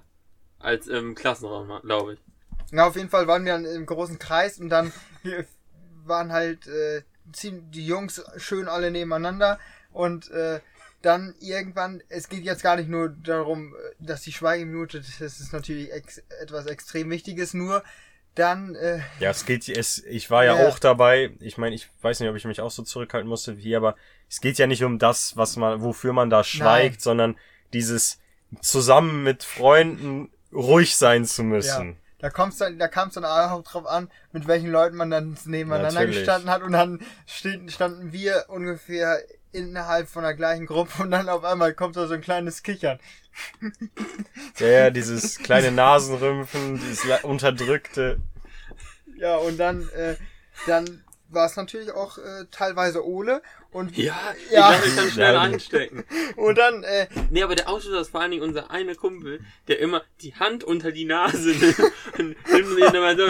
als 0.60 0.88
im 0.88 1.16
Klassenraum, 1.16 1.72
glaube 1.82 2.14
ich. 2.14 2.20
Ja, 2.72 2.88
auf 2.88 2.96
jeden 2.96 3.10
Fall 3.10 3.28
waren 3.28 3.46
wir 3.46 3.54
dann 3.54 3.66
im 3.66 3.86
großen 3.86 4.20
Kreis 4.20 4.60
und 4.60 4.70
dann 4.70 4.92
waren 6.06 6.32
halt 6.32 6.68
äh, 6.68 7.04
die 7.34 7.86
Jungs 7.86 8.24
schön 8.38 8.68
alle 8.68 8.92
nebeneinander 8.92 9.60
und 9.92 10.30
äh, 10.32 10.60
dann 11.02 11.36
irgendwann, 11.40 12.02
es 12.10 12.28
geht 12.28 12.44
jetzt 12.44 12.64
gar 12.64 12.76
nicht 12.76 12.90
nur 12.90 13.10
darum, 13.10 13.74
äh, 13.74 13.96
dass 14.00 14.22
die 14.22 14.34
Schweigeminute, 14.34 15.02
das 15.20 15.40
ist 15.40 15.54
natürlich 15.54 15.92
ex 15.92 16.22
etwas 16.42 16.66
extrem 16.66 17.10
Wichtiges, 17.10 17.54
nur 17.54 17.84
dann, 18.36 18.76
äh, 18.76 19.00
Ja, 19.20 19.32
es 19.32 19.46
geht, 19.46 19.68
es, 19.68 20.04
ich 20.04 20.30
war 20.30 20.46
ja, 20.46 20.60
Ja. 20.60 20.68
auch 20.68 20.80
dabei. 20.80 21.32
Ich 21.40 21.58
meine, 21.58 21.76
ich 21.76 21.90
weiß 22.02 22.20
nicht, 22.20 22.30
ob 22.30 22.36
ich 22.36 22.46
mich 22.46 22.62
auch 22.62 22.72
so 22.72 22.84
zurückhalten 22.84 23.28
musste 23.28 23.58
wie 23.58 23.62
hier, 23.62 23.78
aber 23.78 23.96
es 24.30 24.42
geht 24.42 24.58
ja 24.58 24.68
nicht 24.68 24.84
um 24.84 25.00
das, 25.00 25.38
was 25.38 25.56
man, 25.56 25.82
wofür 25.82 26.14
man 26.14 26.30
da 26.30 26.44
schweigt, 26.44 26.98
Nein. 26.98 27.02
sondern 27.02 27.38
dieses 27.74 28.20
zusammen 28.62 29.24
mit 29.24 29.44
Freunden 29.44 30.32
ruhig 30.54 30.96
sein 30.96 31.26
zu 31.26 31.42
ja, 31.42 31.48
müssen. 31.48 31.98
Da 32.20 32.30
kommt's 32.30 32.58
dann, 32.58 32.80
da 32.80 32.88
kam 32.88 33.10
es 33.10 33.14
dann 33.14 33.26
auch 33.26 33.64
drauf 33.64 33.86
an, 33.86 34.10
mit 34.32 34.48
welchen 34.48 34.72
Leuten 34.72 34.98
man 34.98 35.10
dann 35.10 35.38
nebeneinander 35.46 36.02
Natürlich. 36.02 36.20
gestanden 36.20 36.50
hat 36.50 36.64
und 36.64 36.72
dann 36.72 37.00
stehen, 37.26 37.70
standen 37.70 38.12
wir 38.12 38.46
ungefähr 38.48 39.20
innerhalb 39.52 40.10
von 40.10 40.24
der 40.24 40.34
gleichen 40.34 40.66
Gruppe 40.66 41.04
und 41.04 41.12
dann 41.12 41.30
auf 41.30 41.44
einmal 41.44 41.74
kommt 41.74 41.96
da 41.96 42.08
so 42.08 42.14
ein 42.14 42.22
kleines 42.22 42.64
Kichern. 42.64 43.00
Ja, 44.58 44.68
ja, 44.68 44.90
dieses 44.90 45.38
kleine 45.38 45.72
Nasenrümpfen, 45.72 46.80
dieses 46.80 47.24
unterdrückte. 47.24 48.20
Ja, 49.16 49.36
und 49.38 49.60
dann, 49.60 49.88
äh, 49.90 50.16
dann 50.66 51.04
war 51.30 51.46
es 51.46 51.56
natürlich 51.56 51.92
auch 51.92 52.18
äh, 52.18 52.46
teilweise 52.50 53.06
Ole 53.06 53.44
und 53.72 53.96
Ja, 53.98 54.16
ich 54.46 54.52
Ja. 54.52 54.70
lasse 54.72 54.86
mich 54.86 54.96
dann 54.96 55.12
schnell 55.12 55.34
Ja. 55.34 55.42
einstecken. 55.42 56.04
und 56.36 56.58
dann 56.58 56.84
äh, 56.84 57.08
Nee, 57.30 57.44
aber 57.44 57.56
der 57.56 57.70
Auslöser 57.70 58.02
ist 58.02 58.10
vor 58.12 58.22
allen 58.22 58.32
Dingen 58.32 58.44
unser 58.44 58.72
eine 58.72 58.96
Kumpel, 58.96 59.42
der 59.68 59.80
immer 59.80 60.02
die 60.22 60.34
Hand 60.36 60.64
unter 60.64 60.92
die 60.92 61.06
Nase 61.06 61.50
nimmt. 61.50 61.80
und 62.18 62.36
nimmt 62.52 62.80
ihn 62.80 62.96
immer 62.96 63.16
so. 63.16 63.28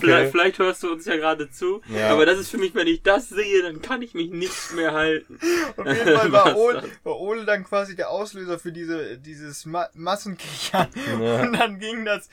vielleicht, 0.00 0.30
vielleicht 0.32 0.58
hörst 0.58 0.82
du 0.82 0.92
uns 0.92 1.04
ja 1.06 1.16
gerade 1.16 1.50
zu, 1.50 1.80
Ja. 1.88 2.10
aber 2.10 2.26
das 2.26 2.38
ist 2.38 2.50
für 2.50 2.58
mich, 2.58 2.74
wenn 2.74 2.86
ich 2.86 3.02
das 3.02 3.28
sehe, 3.28 3.62
dann 3.62 3.82
kann 3.82 4.02
ich 4.02 4.14
mich 4.14 4.30
nicht 4.30 4.72
mehr 4.74 4.92
halten. 4.92 5.38
auf 5.76 5.86
jeden 5.86 6.16
Fall 6.16 6.32
war 6.32 6.56
Ole, 6.56 6.80
dann? 6.82 6.90
war 7.04 7.18
Ole 7.20 7.44
dann 7.44 7.64
quasi 7.64 7.96
der 7.96 8.10
Auslöser 8.10 8.58
für 8.58 8.72
diese 8.72 9.18
dieses 9.18 9.66
Ma 9.66 9.88
Massenkichern 9.94 10.88
Ja. 11.20 11.40
und 11.42 11.52
dann 11.58 11.78
ging 11.78 12.04
das 12.04 12.28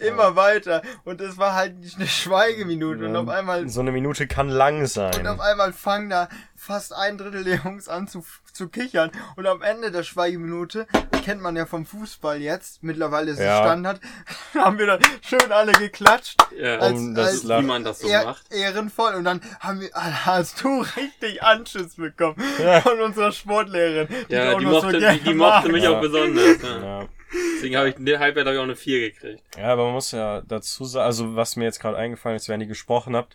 immer 0.00 0.36
weiter 0.36 0.82
und 1.04 1.20
es 1.20 1.38
war 1.38 1.54
halt 1.54 1.78
nicht 1.78 1.96
eine 1.96 2.06
Schweigeminute 2.08 3.06
und 3.06 3.16
auf 3.16 3.28
einmal 3.28 3.68
So 3.68 3.80
eine 3.80 3.92
Minute 3.92 4.26
kann 4.26 4.48
lang 4.48 4.80
Und 4.80 4.86
sein. 4.88 5.26
auf 5.26 5.40
einmal 5.40 5.72
fangen 5.72 6.10
da 6.10 6.28
fast 6.64 6.94
ein 6.94 7.18
Drittel 7.18 7.42
der 7.42 7.56
Jungs 7.64 7.88
an 7.88 8.06
zu, 8.06 8.24
zu 8.52 8.68
kichern. 8.68 9.10
Und 9.34 9.46
am 9.48 9.62
Ende 9.62 9.90
der 9.90 10.04
Schweigeminute, 10.04 10.86
kennt 11.24 11.40
man 11.42 11.56
ja 11.56 11.66
vom 11.66 11.84
Fußball 11.84 12.40
jetzt, 12.40 12.82
mittlerweile 12.84 13.32
ist 13.32 13.38
es 13.40 13.44
Ja. 13.44 13.62
Standard, 13.64 14.00
haben 14.54 14.78
wir 14.78 14.86
dann 14.86 15.00
schön 15.22 15.50
alle 15.50 15.72
geklatscht. 15.72 16.36
Ja, 16.56 16.76
Als- 16.78 16.92
Um 16.98 17.14
das 17.16 17.44
als- 17.50 17.62
wie 17.62 17.66
man 17.66 17.82
das 17.84 17.98
so 18.00 18.08
Ehr, 18.08 18.24
macht. 18.24 18.52
ehrenvoll. 18.52 19.14
Und 19.14 19.24
dann 19.24 19.40
haben 19.58 19.80
wir, 19.80 19.90
hast 19.92 20.62
du 20.62 20.82
richtig 20.96 21.42
Anschiss 21.42 21.96
bekommen 21.96 22.36
Ja. 22.60 22.80
von 22.80 23.00
unserer 23.00 23.32
Sportlehrerin. 23.32 24.08
Ja, 24.28 24.50
du 24.50 24.54
auch 24.54 24.58
die 24.60 24.66
mochte, 24.66 24.98
gerne 25.00 25.18
die, 25.18 25.24
die 25.24 25.34
mochte 25.34 25.68
mich 25.72 25.82
Ja. 25.82 25.90
auch 25.90 26.00
besonders. 26.00 26.62
Ja. 26.62 26.78
Ja. 27.00 27.08
Deswegen 27.56 27.76
habe 27.76 27.88
ich 27.88 27.96
in 27.96 28.04
der 28.06 28.18
Halbzeit 28.20 28.46
auch 28.46 28.62
eine 28.62 28.76
4 28.76 29.10
gekriegt. 29.10 29.42
Ja, 29.56 29.72
aber 29.72 29.84
man 29.86 29.94
muss 29.94 30.10
ja 30.12 30.42
dazu 30.42 30.84
sagen, 30.84 31.06
also 31.06 31.34
was 31.34 31.56
mir 31.56 31.64
jetzt 31.64 31.80
gerade 31.80 31.96
eingefallen 31.96 32.36
ist, 32.36 32.46
während 32.48 32.62
ihr 32.62 32.68
gesprochen 32.68 33.16
habt, 33.16 33.34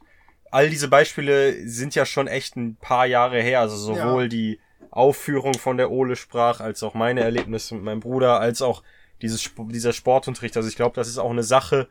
all 0.51 0.69
diese 0.69 0.87
Beispiele 0.87 1.67
sind 1.67 1.95
ja 1.95 2.05
schon 2.05 2.27
echt 2.27 2.55
ein 2.55 2.75
paar 2.77 3.05
Jahre 3.05 3.41
her. 3.41 3.59
Also 3.61 3.75
sowohl 3.77 4.23
Ja. 4.23 4.27
die 4.29 4.59
Aufführung 4.91 5.53
von 5.55 5.77
der 5.77 5.91
Ole 5.91 6.15
Sprach, 6.15 6.59
als 6.59 6.81
auch 6.83 6.93
meine 6.93 7.21
Erlebnisse 7.21 7.75
mit 7.75 7.83
meinem 7.83 7.99
Bruder, 7.99 8.39
als 8.39 8.61
auch 8.61 8.83
dieses, 9.21 9.49
dieser 9.69 9.93
Sportunterricht. 9.93 10.55
Also 10.57 10.69
ich 10.69 10.75
glaube, 10.75 10.95
das 10.95 11.07
ist 11.07 11.17
auch 11.17 11.29
eine 11.31 11.43
Sache, 11.43 11.87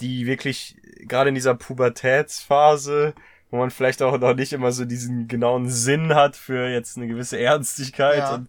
die 0.00 0.26
wirklich 0.26 0.76
gerade 1.00 1.28
in 1.28 1.34
dieser 1.34 1.54
Pubertätsphase, 1.54 3.14
wo 3.50 3.56
man 3.58 3.70
vielleicht 3.70 4.02
auch 4.02 4.18
noch 4.18 4.34
nicht 4.34 4.52
immer 4.52 4.72
so 4.72 4.84
diesen 4.84 5.28
genauen 5.28 5.68
Sinn 5.68 6.14
hat 6.14 6.36
für 6.36 6.68
jetzt 6.68 6.96
eine 6.96 7.08
gewisse 7.08 7.38
Ernstigkeit. 7.38 8.18
Ja. 8.18 8.34
Und 8.34 8.48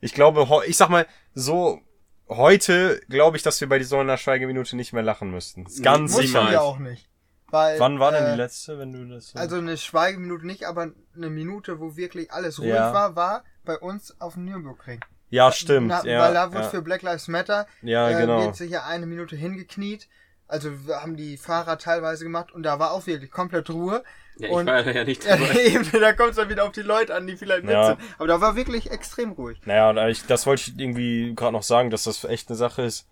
ich 0.00 0.14
glaube, 0.14 0.46
ich 0.66 0.76
sag 0.76 0.88
mal, 0.88 1.06
so 1.34 1.80
heute 2.28 3.00
glaube 3.08 3.36
ich, 3.36 3.42
dass 3.42 3.60
wir 3.60 3.68
bei 3.68 3.78
dieser 3.78 3.98
einer 3.98 4.16
Schweigeminute 4.16 4.76
nicht 4.76 4.92
mehr 4.92 5.02
lachen 5.02 5.30
müssten. 5.30 5.66
Ist 5.66 5.82
Ganz 5.82 6.12
Muss 6.12 6.22
Mussten 6.22 6.26
sicher. 6.28 6.38
man 6.42 6.46
wir 6.52 6.58
nicht. 6.58 6.60
auch 6.60 6.78
nicht. 6.78 7.09
Weil, 7.50 7.78
Wann 7.80 7.98
war 7.98 8.12
denn 8.12 8.24
äh, 8.24 8.30
die 8.32 8.36
letzte, 8.36 8.78
wenn 8.78 8.92
du 8.92 9.04
das 9.14 9.30
so 9.30 9.38
Also 9.38 9.56
eine 9.56 9.76
Schweigeminute 9.76 10.46
nicht, 10.46 10.64
aber 10.66 10.90
eine 11.16 11.30
Minute, 11.30 11.80
wo 11.80 11.96
wirklich 11.96 12.32
alles 12.32 12.58
ruhig 12.60 12.70
Ja. 12.70 12.92
war, 12.92 13.16
war 13.16 13.44
bei 13.64 13.78
uns 13.78 14.20
auf 14.20 14.34
dem 14.34 14.44
Nürburgring. 14.44 15.00
Ja, 15.30 15.52
stimmt. 15.52 15.88
Na, 15.88 16.04
ja, 16.04 16.20
weil 16.22 16.34
da 16.34 16.52
wird 16.52 16.64
ja. 16.64 16.70
für 16.70 16.82
Black 16.82 17.02
Lives 17.02 17.28
Matter 17.28 17.66
Ja, 17.82 18.10
äh, 18.10 18.20
genau. 18.20 18.42
wird 18.44 18.56
sich 18.56 18.70
ja 18.70 18.84
eine 18.86 19.06
Minute 19.06 19.36
hingekniet. 19.36 20.08
Also 20.48 20.70
wir 20.86 21.00
haben 21.02 21.16
die 21.16 21.36
Fahrer 21.36 21.78
teilweise 21.78 22.24
gemacht 22.24 22.50
und 22.50 22.64
da 22.64 22.80
war 22.80 22.90
auch 22.90 23.06
wirklich 23.06 23.30
komplett 23.30 23.70
Ruhe. 23.70 24.02
Ja, 24.38 24.48
ich 24.48 24.52
Und- 24.54 24.66
war 24.66 24.84
ja 24.84 25.04
nicht 25.04 25.24
Ja, 25.24 25.36
dabei. 25.36 25.64
eben, 25.66 25.88
da 26.00 26.12
kommt 26.12 26.30
es 26.30 26.36
dann 26.36 26.48
wieder 26.48 26.64
auf 26.64 26.72
die 26.72 26.82
Leute 26.82 27.14
an, 27.14 27.26
die 27.28 27.36
vielleicht 27.36 27.62
mit 27.62 27.72
Ja. 27.72 27.86
sind. 27.86 27.98
Aber 28.18 28.26
da 28.26 28.40
war 28.40 28.56
wirklich 28.56 28.90
extrem 28.90 29.30
ruhig. 29.32 29.60
Naja, 29.66 29.90
und 29.90 29.98
ich, 30.08 30.26
das 30.26 30.46
wollte 30.46 30.62
ich 30.62 30.78
irgendwie 30.80 31.34
gerade 31.36 31.52
noch 31.52 31.62
sagen, 31.62 31.90
dass 31.90 32.04
das 32.04 32.24
echt 32.24 32.48
eine 32.48 32.56
Sache 32.56 32.82
ist, 32.82 33.06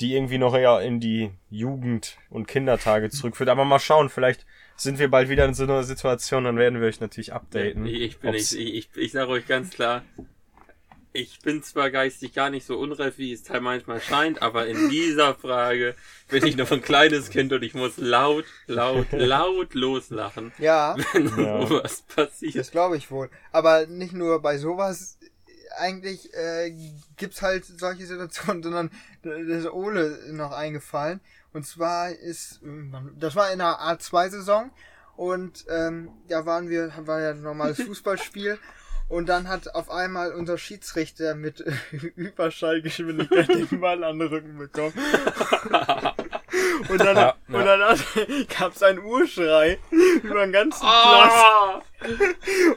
die 0.00 0.14
irgendwie 0.14 0.38
noch 0.38 0.54
eher 0.56 0.80
in 0.80 1.00
die 1.00 1.30
Jugend- 1.50 2.18
und 2.30 2.48
Kindertage 2.48 3.10
zurückführt. 3.10 3.48
Aber 3.48 3.64
mal 3.64 3.78
schauen, 3.78 4.08
vielleicht 4.08 4.44
sind 4.76 4.98
wir 4.98 5.08
bald 5.08 5.28
wieder 5.28 5.44
in 5.44 5.54
so 5.54 5.62
einer 5.64 5.84
Situation, 5.84 6.44
dann 6.44 6.56
werden 6.56 6.80
wir 6.80 6.88
euch 6.88 7.00
natürlich 7.00 7.32
updaten. 7.32 7.86
Ich, 7.86 8.00
ich 8.00 8.18
bin 8.18 8.32
nicht, 8.32 8.52
ich, 8.52 8.74
ich, 8.74 8.88
ich 8.96 9.12
sage 9.12 9.30
euch 9.30 9.46
ganz 9.46 9.70
klar, 9.70 10.02
ich 11.16 11.38
bin 11.42 11.62
zwar 11.62 11.92
geistig 11.92 12.34
gar 12.34 12.50
nicht 12.50 12.66
so 12.66 12.76
unreif, 12.76 13.18
wie 13.18 13.32
es 13.32 13.48
manchmal 13.60 14.00
scheint, 14.00 14.42
aber 14.42 14.66
in 14.66 14.90
dieser 14.90 15.36
Frage 15.36 15.94
bin 16.28 16.44
ich 16.44 16.56
noch 16.56 16.72
ein 16.72 16.82
kleines 16.82 17.30
Kind 17.30 17.52
und 17.52 17.62
ich 17.62 17.72
muss 17.74 17.98
laut, 17.98 18.44
laut, 18.66 19.06
laut 19.12 19.74
loslachen, 19.74 20.50
Ja, 20.58 20.96
wenn 21.12 21.28
Ja. 21.38 21.64
sowas 21.66 22.02
passiert. 22.02 22.56
das 22.56 22.72
glaube 22.72 22.96
ich 22.96 23.12
wohl. 23.12 23.30
Aber 23.52 23.86
nicht 23.86 24.12
nur 24.12 24.42
bei 24.42 24.58
sowas. 24.58 25.16
Eigentlich 25.78 26.32
äh, 26.34 26.74
gibt's 27.16 27.42
halt 27.42 27.64
solche 27.64 28.06
Situationen, 28.06 28.62
sondern 28.62 28.90
da 29.22 29.32
ist 29.32 29.70
Ole 29.70 30.18
noch 30.32 30.52
eingefallen. 30.52 31.20
Und 31.52 31.66
zwar 31.66 32.10
ist, 32.10 32.60
das 33.16 33.36
war 33.36 33.52
in 33.52 33.60
der 33.60 33.78
A2-Saison 33.78 34.70
und 35.16 35.64
ähm, 35.68 36.10
da 36.28 36.46
waren 36.46 36.68
wir, 36.68 36.92
war 37.06 37.20
ja 37.20 37.30
ein 37.30 37.42
normales 37.42 37.80
Fußballspiel. 37.86 38.58
Und 39.06 39.28
dann 39.28 39.48
hat 39.48 39.74
auf 39.74 39.90
einmal 39.90 40.32
unser 40.32 40.56
Schiedsrichter 40.56 41.34
mit 41.34 41.60
Überschallgeschwindigkeit 42.16 43.48
den 43.48 43.80
Ball 43.80 44.02
an 44.02 44.18
den 44.18 44.28
Rücken 44.28 44.56
bekommen. 44.56 44.94
Und 46.88 46.98
dann, 47.00 47.16
Ja, 47.16 47.34
und 47.48 47.54
ja. 47.54 47.64
dann 47.64 47.82
hat, 47.82 48.00
gab's 48.58 48.82
einen 48.82 49.00
Urschrei 49.00 49.78
über 50.22 50.40
den 50.40 50.52
ganzen 50.52 50.80
Platz. 50.80 51.32
Ah! 51.34 51.82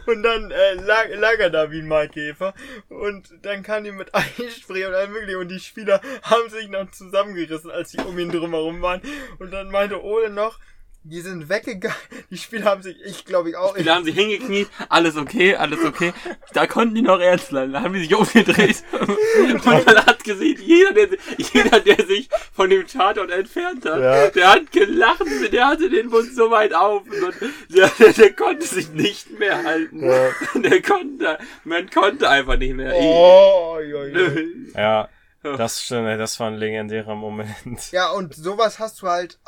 Und 0.06 0.24
dann 0.24 0.52
äh, 0.52 0.74
lag, 0.76 1.08
lag 1.16 1.38
er 1.40 1.50
da 1.50 1.72
wie 1.72 1.80
ein 1.80 1.88
Maikäfer. 1.88 2.54
Und 2.90 3.34
dann 3.42 3.64
kam 3.64 3.84
die 3.84 3.92
mit 3.92 4.14
Eispray 4.16 4.86
und 4.86 4.94
allem 4.94 5.12
möglichen. 5.12 5.40
Und 5.40 5.50
die 5.50 5.60
Spieler 5.60 6.02
haben 6.24 6.50
sich 6.50 6.70
noch 6.70 6.90
zusammengerissen, 6.92 7.72
als 7.72 7.92
die 7.92 8.00
um 8.00 8.18
ihn 8.18 8.32
drumherum 8.32 8.82
waren. 8.82 9.02
Und 9.40 9.52
dann 9.52 9.70
meinte 9.70 10.02
Ole 10.04 10.30
noch, 10.30 10.60
die 11.04 11.22
sind 11.22 11.50
weggegangen. 11.50 11.98
Die 12.30 12.38
Spieler 12.38 12.66
haben 12.66 12.84
sich, 12.84 12.98
ich 13.06 13.24
glaube 13.24 13.50
ich 13.52 13.56
auch. 13.56 13.78
Die 13.78 13.90
haben 13.90 14.04
sich 14.04 14.16
hingekniet, 14.16 14.68
alles 14.90 15.16
okay, 15.16 15.56
alles 15.56 15.84
okay. 15.86 16.12
Da 16.54 16.68
konnten 16.68 16.96
die 16.96 17.02
noch 17.02 17.20
ernst 17.22 17.50
bleiben. 17.50 17.72
Da 17.72 17.82
haben 17.82 17.94
die 17.94 18.02
sich 18.02 18.14
umgedreht. 18.14 18.84
Und 18.92 19.66
man 19.66 20.06
hat 20.06 20.24
gesehen, 20.26 20.60
jeder, 20.62 20.94
der, 20.94 21.18
jeder, 21.38 21.80
der 21.80 22.06
sich 22.06 22.28
von 22.52 22.70
dem 22.70 22.86
Tatort 22.86 23.32
entfernt 23.32 23.86
hat, 23.86 24.02
Ja. 24.02 24.30
der 24.30 24.52
hat 24.52 24.72
gelacht, 24.74 25.22
der 25.54 25.68
hatte 25.68 25.90
den 25.90 26.08
Mund 26.08 26.34
so 26.34 26.52
weit 26.52 26.74
auf. 26.74 27.04
Und 27.04 27.34
der, 27.70 27.90
der, 27.98 28.12
der 28.12 28.34
konnte 28.34 28.68
sich 28.68 28.90
nicht 28.92 29.40
mehr 29.40 29.64
halten. 29.64 30.04
Ja. 30.04 30.30
Der 30.56 30.82
konnte, 30.82 31.38
man 31.64 31.90
konnte 31.90 32.30
einfach 32.30 32.58
nicht 32.58 32.74
mehr. 32.76 32.94
Oh. 32.96 33.78
Ja, 34.76 35.08
das 35.44 35.84
stimmt, 35.84 36.20
das 36.20 36.40
war 36.40 36.48
ein 36.48 36.56
legendärer 36.58 37.16
Moment. 37.16 37.92
Ja, 37.92 38.10
und 38.12 38.34
sowas 38.36 38.80
hast 38.80 39.02
du 39.02 39.08
halt, 39.08 39.40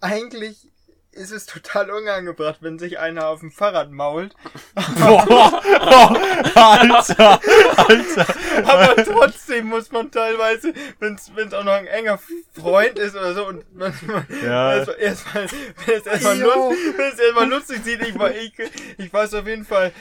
eigentlich 0.00 0.69
ist 1.12 1.32
es 1.32 1.44
total 1.46 1.90
unangebracht, 1.90 2.58
wenn 2.60 2.78
sich 2.78 2.98
einer 2.98 3.28
auf 3.28 3.40
dem 3.40 3.50
Fahrrad 3.50 3.90
mault. 3.90 4.34
Boah, 4.74 5.60
Alter, 6.54 7.40
Alter. 7.76 8.26
Aber 8.64 9.04
trotzdem 9.04 9.66
muss 9.66 9.90
man 9.90 10.10
teilweise, 10.10 10.72
wenn 11.00 11.14
es 11.16 11.54
auch 11.54 11.64
noch 11.64 11.72
ein 11.72 11.86
enger 11.86 12.18
Freund 12.54 12.98
ist 12.98 13.16
oder 13.16 13.34
so, 13.34 13.46
und 13.46 13.64
man, 13.76 13.92
man 14.06 14.26
Ja. 14.44 14.74
erstmal, 14.76 14.98
erstmal, 15.00 15.46
wenn 15.86 15.94
es 15.98 16.06
erstmal 16.06 16.38
lustig, 16.38 16.94
erstmal 17.18 17.48
lustig 17.48 17.84
sieht, 17.84 18.02
ich, 18.02 18.18
war- 18.18 18.30
ich, 18.34 18.52
ich 18.98 19.12
weiß 19.12 19.34
auf 19.34 19.46
jeden 19.46 19.64
Fall, 19.64 19.92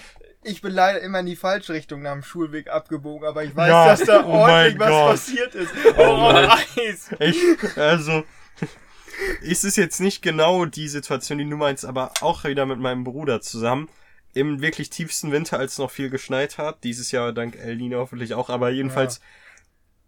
ich 0.44 0.62
bin 0.62 0.72
leider 0.72 1.01
immer 1.01 1.20
in 1.20 1.25
die 1.25 1.36
falsche 1.36 1.74
Richtung 1.74 2.01
nach 2.01 2.13
dem 2.13 2.24
Schulweg 2.24 2.70
abgebogen, 2.70 3.28
aber 3.28 3.44
ich 3.44 3.56
weiß, 3.56 3.70
Ja, 3.70 3.88
dass 3.88 4.04
da 4.04 4.24
oh 4.25 4.30
ordentlich 4.30 4.80
was 4.80 4.89
Gott. 4.89 5.10
passiert 5.12 5.56
ist. 5.56 5.72
Oh, 5.98 6.16
Mann. 6.18 6.50
Eis. 6.78 7.10
Ich, 7.20 7.38
also, 7.75 8.24
ist 9.42 9.64
es 9.64 9.76
jetzt 9.76 10.00
nicht 10.00 10.22
genau 10.22 10.66
die 10.66 10.88
Situation, 10.88 11.38
die 11.38 11.50
du 11.50 11.58
meinst, 11.58 11.86
aber 11.86 12.14
auch 12.22 12.44
wieder 12.44 12.66
mit 12.66 12.80
meinem 12.80 13.04
Bruder 13.04 13.42
zusammen. 13.42 13.90
Im 14.34 14.62
wirklich 14.62 14.90
tiefsten 14.90 15.32
Winter, 15.32 15.58
als 15.58 15.78
noch 15.78 15.90
viel 15.90 16.10
geschneit 16.10 16.58
hat. 16.58 16.84
Dieses 16.84 17.12
Jahr 17.12 17.34
dank 17.34 17.56
El 17.56 17.78
Nino 17.78 18.00
hoffentlich 18.00 18.36
auch, 18.36 18.50
aber 18.50 18.70
jedenfalls, 18.70 19.22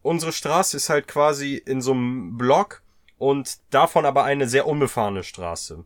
unsere 0.03 0.31
Straße 0.31 0.77
ist 0.77 0.89
halt 0.89 1.07
quasi 1.07 1.55
in 1.55 1.81
so 1.81 1.91
einem 1.91 2.37
Block 2.37 2.83
und 3.17 3.57
davon 3.71 4.05
aber 4.05 4.23
eine 4.23 4.47
sehr 4.47 4.67
unbefahrene 4.67 5.23
Straße. 5.23 5.85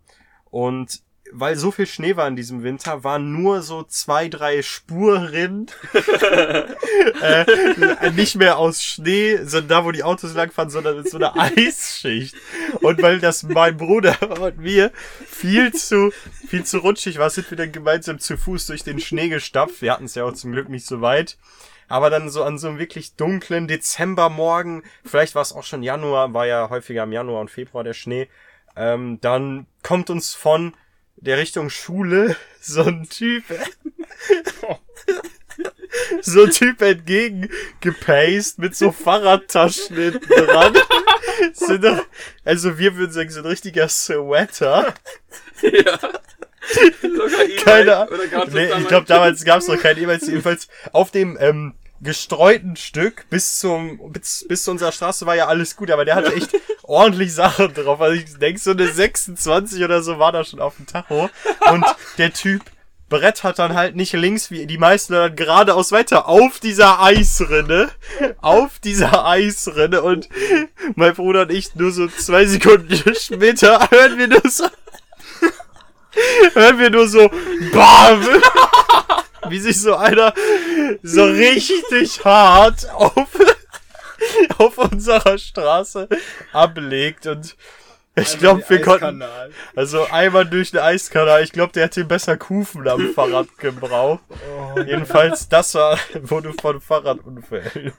Und 0.52 1.02
weil 1.32 1.56
so 1.56 1.72
viel 1.72 1.88
Schnee 1.88 2.16
war 2.16 2.28
in 2.28 2.36
diesem 2.36 2.64
Winter, 2.64 3.04
waren 3.04 3.32
nur 3.32 3.62
so 3.62 3.84
zwei, 3.84 4.30
drei 4.30 4.62
Spuren 4.62 5.68
äh, 7.22 8.12
nicht 8.12 8.36
mehr 8.36 8.58
aus 8.58 8.84
Schnee, 8.84 9.38
sondern 9.38 9.68
da, 9.68 9.86
wo 9.86 9.92
die 9.92 10.04
Autos 10.04 10.34
langfahren, 10.34 10.70
sondern 10.70 10.98
mit 10.98 11.10
so 11.10 11.18
einer 11.18 11.36
Eisschicht. 11.40 12.36
Und 12.82 13.02
weil 13.02 13.20
das 13.20 13.44
mein 13.44 13.78
Bruder 13.78 14.16
und 14.40 14.60
mir 14.60 14.92
viel 15.26 15.74
zu, 15.74 16.12
viel 16.48 16.64
zu 16.64 16.80
rutschig 16.80 17.18
war, 17.18 17.30
sind 17.30 17.50
wir 17.50 17.58
dann 17.58 17.72
gemeinsam 17.72 18.20
zu 18.20 18.38
Fuß 18.38 18.68
durch 18.68 18.84
den 18.84 19.00
Schnee 19.00 19.30
gestapft. 19.30 19.82
Wir 19.82 19.94
hatten 19.94 20.06
es 20.06 20.16
ja 20.16 20.26
auch 20.26 20.34
zum 20.34 20.52
Glück 20.52 20.70
nicht 20.70 20.86
so 20.86 21.02
weit. 21.02 21.38
Aber 21.88 22.10
dann 22.10 22.30
so 22.30 22.44
an 22.44 22.58
so 22.58 22.68
einem 22.68 22.80
wirklich 22.80 23.16
dunklen 23.16 23.68
Dezembermorgen, 23.68 24.84
vielleicht 25.04 25.36
war 25.36 25.44
es 25.44 25.54
auch 25.54 25.64
schon 25.64 25.84
Januar, 25.84 26.34
war 26.34 26.48
ja 26.48 26.70
häufiger 26.70 27.04
im 27.04 27.12
Januar 27.12 27.42
und 27.42 27.52
Februar 27.52 27.84
der 27.84 27.94
Schnee, 27.94 28.28
ähm, 28.76 29.20
dann 29.22 29.68
kommt 29.84 30.10
uns 30.10 30.34
von 30.34 30.74
der 31.18 31.38
Richtung 31.38 31.70
Schule 31.70 32.36
so 32.62 32.84
ein 32.84 33.08
Typ, 33.10 33.44
so 36.22 36.44
ein 36.44 36.52
Typ 36.52 36.82
entgegengepaced 36.82 38.60
mit 38.60 38.76
so 38.76 38.92
Fahrradtaschen 38.92 39.96
hinten 39.96 40.28
dran. 40.28 40.78
Also 42.44 42.78
wir 42.78 42.96
würden 42.96 43.12
sagen, 43.12 43.30
so 43.30 43.40
ein 43.40 43.46
richtiger 43.46 43.88
Sweater. 43.88 44.94
ja. 45.62 46.00
Sogar 47.02 47.44
E-Bike, 47.44 47.64
Keine 47.64 47.98
Ahnung. 47.98 48.20
Nee, 48.52 48.70
ich 48.80 48.88
glaube, 48.88 49.06
damals 49.06 49.46
gab 49.46 49.60
es 49.60 49.68
noch 49.68 49.80
keinen 49.80 50.00
jeweils. 50.00 50.26
Jedenfalls 50.26 50.68
auf 50.92 51.12
dem 51.12 51.38
ähm, 51.40 51.76
gestreuten 52.06 52.78
Stück 52.78 53.26
bis 53.30 53.60
zum 53.60 54.00
bis, 54.12 54.46
bis 54.48 54.64
zu 54.64 54.72
unserer 54.72 54.94
Straße 54.94 55.26
war 55.26 55.36
ja 55.36 55.48
alles 55.48 55.76
gut, 55.76 55.92
aber 55.92 56.06
der 56.06 56.16
hatte 56.16 56.34
echt 56.34 56.52
ordentlich 56.84 57.34
Sachen 57.34 57.74
drauf. 57.74 58.00
Also 58.00 58.16
ich 58.16 58.38
denke, 58.38 58.60
so 58.60 58.72
eine 58.72 58.88
26 58.88 59.84
oder 59.84 60.02
so 60.02 60.20
war 60.20 60.32
da 60.32 60.44
schon 60.44 60.62
auf 60.62 60.78
dem 60.78 60.88
Tacho. 60.88 61.30
Und 61.72 61.86
der 62.18 62.32
Typ 62.32 62.62
brettert 63.10 63.60
dann 63.60 63.76
halt 63.76 63.96
nicht 63.96 64.14
links 64.14 64.50
wie 64.52 64.66
die 64.66 64.78
meisten, 64.78 65.14
sondern 65.14 65.36
geradeaus 65.36 65.92
weiter 65.92 66.28
auf 66.28 66.60
dieser 66.60 67.02
Eisrinne. 67.02 67.90
Auf 68.42 68.80
dieser 68.80 69.26
Eisrinne. 69.26 70.02
Und 70.02 70.30
mein 70.96 71.14
Bruder 71.14 71.44
und 71.44 71.52
ich 71.52 71.76
nur 71.76 71.92
so 71.92 72.08
zwei 72.08 72.46
Sekunden 72.46 72.96
später 73.16 73.90
hören 73.92 74.18
wir 74.18 74.28
nur 74.28 74.42
so 74.50 74.66
hören 76.54 76.80
wir 76.80 76.90
nur 76.90 77.08
so 77.08 77.30
BAM! 77.74 78.42
Wie 79.50 79.60
sich 79.60 79.80
so 79.82 79.96
einer 79.96 80.34
so 81.04 81.26
richtig 81.26 82.24
hart 82.24 82.90
auf, 82.92 83.28
auf 84.58 84.78
unserer 84.78 85.38
Straße 85.38 86.08
ablegt 86.54 87.28
und 87.28 87.56
ich 88.18 88.40
glaube, 88.40 88.64
wir 88.70 88.82
konnten, 88.82 89.24
also 89.76 90.06
einmal 90.06 90.46
durch 90.46 90.72
den 90.72 90.80
Eiskanal, 90.80 91.44
ich 91.44 91.52
glaube, 91.52 91.74
der 91.74 91.86
hat 91.86 91.98
den 91.98 92.08
besser 92.08 92.38
Kufen 92.38 92.88
am 92.88 93.14
Fahrrad 93.14 93.58
gebraucht. 93.58 94.24
Jedenfalls, 94.78 95.50
das 95.50 95.76
war, 95.76 96.00
wurde 96.22 96.54
von 96.54 96.80
Fahrradunfall. 96.80 97.94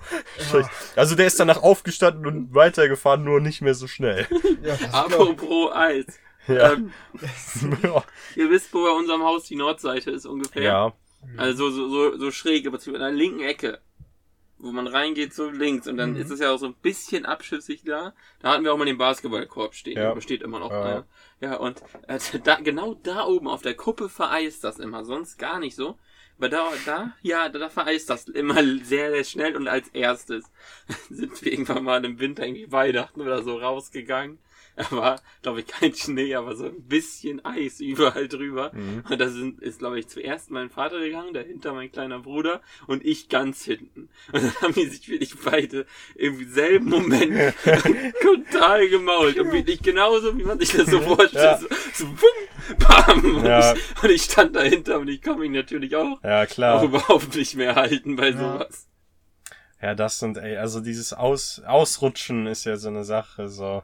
Also 0.94 1.14
der 1.16 1.26
ist 1.26 1.38
danach 1.38 1.62
aufgestanden 1.62 2.26
und 2.26 2.54
weitergefahren, 2.54 3.24
nur 3.24 3.40
nicht 3.40 3.60
mehr 3.60 3.74
so 3.74 3.86
schnell. 3.86 4.26
Ja, 4.62 4.74
Apropos 4.92 5.72
Eis. 5.74 6.06
Ja. 6.48 6.72
Ähm, 6.72 6.92
ihr 8.36 8.50
wisst, 8.50 8.72
wo 8.72 8.84
bei 8.84 8.90
unserem 8.90 9.22
Haus 9.22 9.44
die 9.44 9.56
Nordseite 9.56 10.12
ist 10.12 10.26
ungefähr. 10.26 10.62
ja. 10.62 10.92
Also 11.36 11.70
so, 11.70 11.88
so, 11.88 12.18
so 12.18 12.30
schräg, 12.30 12.66
aber 12.66 12.78
in 12.86 12.92
der 12.94 13.10
linken 13.12 13.40
Ecke. 13.40 13.80
Wo 14.58 14.72
man 14.72 14.86
reingeht, 14.86 15.34
so 15.34 15.50
links. 15.50 15.86
Und 15.86 15.98
dann 15.98 16.12
Mhm. 16.12 16.16
ist 16.20 16.30
es 16.30 16.40
ja 16.40 16.50
auch 16.50 16.58
so 16.58 16.66
ein 16.66 16.74
bisschen 16.80 17.26
abschüssig 17.26 17.82
da. 17.84 18.14
Da 18.40 18.52
hatten 18.52 18.64
wir 18.64 18.72
auch 18.72 18.78
mal 18.78 18.86
den 18.86 18.96
Basketballkorb 18.96 19.74
stehen. 19.74 19.98
Ja. 19.98 20.14
Da 20.14 20.20
steht 20.22 20.40
immer 20.42 20.58
noch 20.60 20.70
Ja. 20.70 20.82
einer. 20.82 21.06
Ja, 21.40 21.56
und 21.56 21.82
äh, 22.08 22.18
da, 22.42 22.56
genau 22.60 22.94
da 22.94 23.26
oben 23.26 23.48
auf 23.48 23.60
der 23.60 23.74
Kuppe 23.74 24.08
vereist 24.08 24.64
das 24.64 24.78
immer. 24.78 25.04
Sonst 25.04 25.38
gar 25.38 25.58
nicht 25.58 25.76
so. 25.76 25.98
Aber 26.38 26.48
da, 26.48 26.68
da, 26.86 27.12
ja, 27.22 27.48
da, 27.50 27.58
da 27.58 27.68
vereist 27.68 28.08
das 28.08 28.28
immer 28.28 28.62
sehr, 28.84 29.10
sehr 29.10 29.24
schnell. 29.24 29.56
Und 29.56 29.68
als 29.68 29.88
erstes 29.88 30.50
sind 31.10 31.42
wir 31.44 31.52
irgendwann 31.52 31.84
mal 31.84 32.02
im 32.04 32.18
Winter 32.18 32.46
irgendwie 32.46 32.72
Weihnachten 32.72 33.20
oder 33.20 33.42
so 33.42 33.58
rausgegangen. 33.58 34.38
Da 34.76 34.90
war, 34.90 35.20
glaube 35.42 35.60
ich, 35.60 35.66
kein 35.66 35.94
Schnee, 35.94 36.34
aber 36.34 36.54
so 36.54 36.66
ein 36.66 36.82
bisschen 36.86 37.42
Eis 37.44 37.80
überall 37.80 38.28
drüber. 38.28 38.72
Mhm. 38.74 39.04
Und 39.08 39.18
da 39.18 39.28
sind, 39.30 39.60
ist, 39.62 39.78
glaube 39.78 39.98
ich, 39.98 40.08
zuerst 40.08 40.50
mein 40.50 40.68
Vater 40.68 41.00
gegangen, 41.00 41.32
dahinter 41.32 41.72
mein 41.72 41.90
kleiner 41.90 42.18
Bruder 42.20 42.60
und 42.86 43.04
ich 43.04 43.28
ganz 43.30 43.64
hinten. 43.64 44.10
Und 44.32 44.42
dann 44.44 44.54
haben 44.60 44.74
die 44.74 44.86
sich 44.86 45.08
wirklich 45.08 45.34
beide 45.44 45.86
im 46.14 46.46
selben 46.52 46.90
Moment 46.90 47.54
total 48.22 48.88
gemault. 48.88 49.38
Und 49.38 49.52
wirklich 49.52 49.80
genauso, 49.82 50.36
wie 50.36 50.44
man 50.44 50.58
sich 50.58 50.72
das 50.72 50.86
so 50.90 51.00
vorstellt. 51.00 51.34
Ja. 51.34 51.58
So, 51.58 51.66
so 51.94 52.04
bum, 52.06 52.78
bam. 52.78 53.44
Ja. 53.44 53.70
Und, 53.72 53.78
ich, 53.78 54.02
und 54.02 54.10
ich 54.10 54.22
stand 54.24 54.56
dahinter 54.56 54.98
und 55.00 55.08
ich 55.08 55.22
kann 55.22 55.38
mich 55.38 55.50
natürlich 55.50 55.96
auch, 55.96 56.22
Ja, 56.22 56.42
auch 56.42 56.46
klar. 56.48 56.82
überhaupt 56.84 57.34
nicht 57.34 57.54
mehr 57.56 57.74
halten 57.76 58.16
bei 58.16 58.30
Ja. 58.30 58.36
sowas. 58.38 58.86
Ja, 59.80 59.94
das 59.94 60.22
und 60.22 60.38
ey, 60.38 60.56
also 60.56 60.80
dieses 60.80 61.12
Aus, 61.12 61.62
Ausrutschen 61.66 62.46
ist 62.46 62.64
ja 62.64 62.76
so 62.76 62.88
eine 62.88 63.04
Sache, 63.04 63.48
so. 63.48 63.82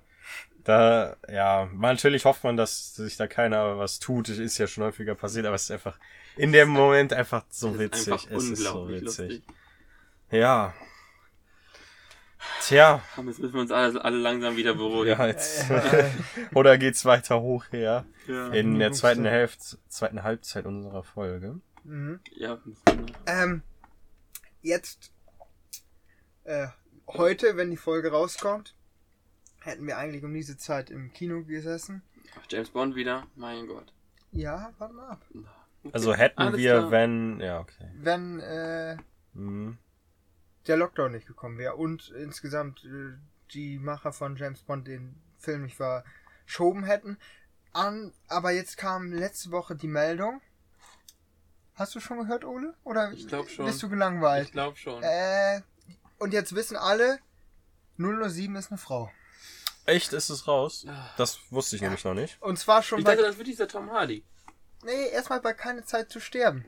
Da, 0.65 1.17
ja, 1.29 1.69
natürlich 1.75 2.25
hofft 2.25 2.45
man, 2.45 2.57
dass 2.57 2.95
sich 2.95 3.17
da 3.17 3.27
keiner 3.27 3.79
was 3.79 3.99
tut. 3.99 4.29
Ist 4.29 4.59
ja 4.59 4.67
schon 4.67 4.85
häufiger 4.85 5.15
passiert, 5.15 5.47
aber 5.47 5.57
es 5.57 5.65
ist 5.65 5.71
einfach 5.73 5.99
in 6.37 6.53
dem 6.53 6.69
Moment 6.69 7.13
einfach 7.13 7.45
so 7.51 7.79
witzig. 7.79 8.13
einfach 8.13 8.31
es 8.31 8.45
ist 8.45 8.63
so 8.63 8.89
witzig. 8.89 9.03
lustig. 9.03 9.43
Ja. 10.31 10.73
Tja, 12.61 13.01
Aber 13.17 13.29
jetzt 13.29 13.39
müssen 13.39 13.55
wir 13.55 13.61
uns 13.61 13.71
alle, 13.71 14.05
alle 14.05 14.19
langsam 14.19 14.57
wieder 14.57 14.75
beruhigen. 14.75 15.19
ja, 15.19 15.27
jetzt. 15.27 15.65
Oder 16.55 16.79
geht's 16.79 17.05
weiter 17.05 17.41
hoch 17.41 17.65
her? 17.71 18.05
Ja. 18.27 18.49
In 18.49 18.79
der 18.79 18.93
zweiten. 18.93 19.25
Hälfte, 19.25 19.79
zweiten 19.89 20.23
Halbzeit 20.23 20.67
unserer 20.67 21.05
Folge. 21.05 21.61
mhm. 21.85 22.21
ja. 22.33 22.59
Ähm, 23.27 23.63
jetzt, 24.61 25.13
äh, 26.45 26.69
heute, 27.07 27.57
wenn 27.57 27.71
die 27.71 27.77
Folge 27.77 28.11
rauskommt, 28.11 28.75
hätten 29.65 29.87
wir 29.87 29.99
eigentlich 29.99 30.25
um 30.25 30.33
diese 30.35 30.57
Zeit 30.57 30.91
im 30.91 31.13
Kino 31.13 31.43
gesessen. 31.45 32.03
Ach, 32.39 32.47
James 32.49 32.71
Bond 32.71 32.95
wieder, 32.95 33.27
mein 33.37 33.67
Gott. 33.67 33.93
Ja, 34.33 34.73
warte 34.79 34.95
mal 34.95 35.09
ab. 35.11 35.25
Okay. 35.85 35.91
Also 35.95 36.15
hätten 36.15 36.41
Alles 36.41 36.57
wir, 36.59 36.79
klar. 36.79 36.91
wenn, 36.91 37.41
ja, 37.41 37.61
okay. 37.61 37.91
Wenn, 37.97 38.41
äh, 38.41 38.97
Mhm. 39.35 39.79
der 40.67 40.77
Lockdown 40.77 41.13
nicht 41.13 41.27
gekommen 41.27 41.59
wäre 41.59 41.75
und 41.77 42.11
insgesamt 42.11 42.85
äh, 42.85 43.15
die 43.53 43.79
Macher 43.79 44.13
von 44.13 44.37
James 44.37 44.63
Bond 44.63 44.87
den 44.87 45.15
Film 45.39 45.63
nicht 45.65 45.77
verschoben 45.77 46.85
hätten. 46.85 47.19
An, 47.73 48.13
aber 48.29 48.51
jetzt 48.53 48.77
kam 48.77 49.13
letzte 49.13 49.51
Woche 49.51 49.75
die 49.75 49.89
Meldung. 49.89 50.41
Hast 51.75 51.95
du 51.95 52.01
schon 52.01 52.19
gehört, 52.19 52.45
Ole? 52.45 52.75
Oder 52.85 53.13
Ich 53.13 53.27
glaub 53.27 53.49
schon. 53.49 53.65
bist 53.67 53.83
du 53.83 53.89
gelangweilt? 53.89 54.47
Ich 54.47 54.53
glaube 54.53 54.77
schon. 54.77 55.03
Äh, 55.03 55.63
und 56.19 56.33
jetzt 56.33 56.55
wissen 56.55 56.77
alle, 56.77 57.19
007 57.97 58.55
ist 58.57 58.71
eine 58.71 58.79
Frau. 58.79 59.11
Echt, 59.85 60.13
ist 60.13 60.31
es 60.31 60.47
raus? 60.47 60.87
Das 61.17 61.39
wusste 61.51 61.77
ich 61.77 61.83
nämlich 61.83 62.05
noch 62.05 62.15
nicht. 62.15 62.41
Und 62.41 62.59
zwar 62.59 62.83
schon 62.83 63.01
ich 63.01 63.05
bei. 63.05 63.17
dachte, 63.17 63.27
das 63.27 63.37
wird 63.39 63.49
dieser 63.49 63.69
Tom 63.69 63.91
Hardy. 63.91 64.25
Nee, 64.85 65.09
erstmal 65.11 65.41
bei 65.41 65.53
Keine 65.53 65.85
Zeit 65.85 66.11
zu 66.11 66.21
sterben. 66.21 66.65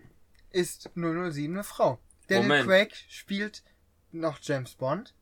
Ist 0.51 0.91
007 0.95 1.55
eine 1.55 1.65
Frau. 1.65 1.99
Daniel 2.29 2.49
Moment. 2.49 2.67
Craig 2.67 3.05
spielt 3.09 3.63
noch 4.13 4.39
James 4.41 4.75
Bond. 4.75 5.15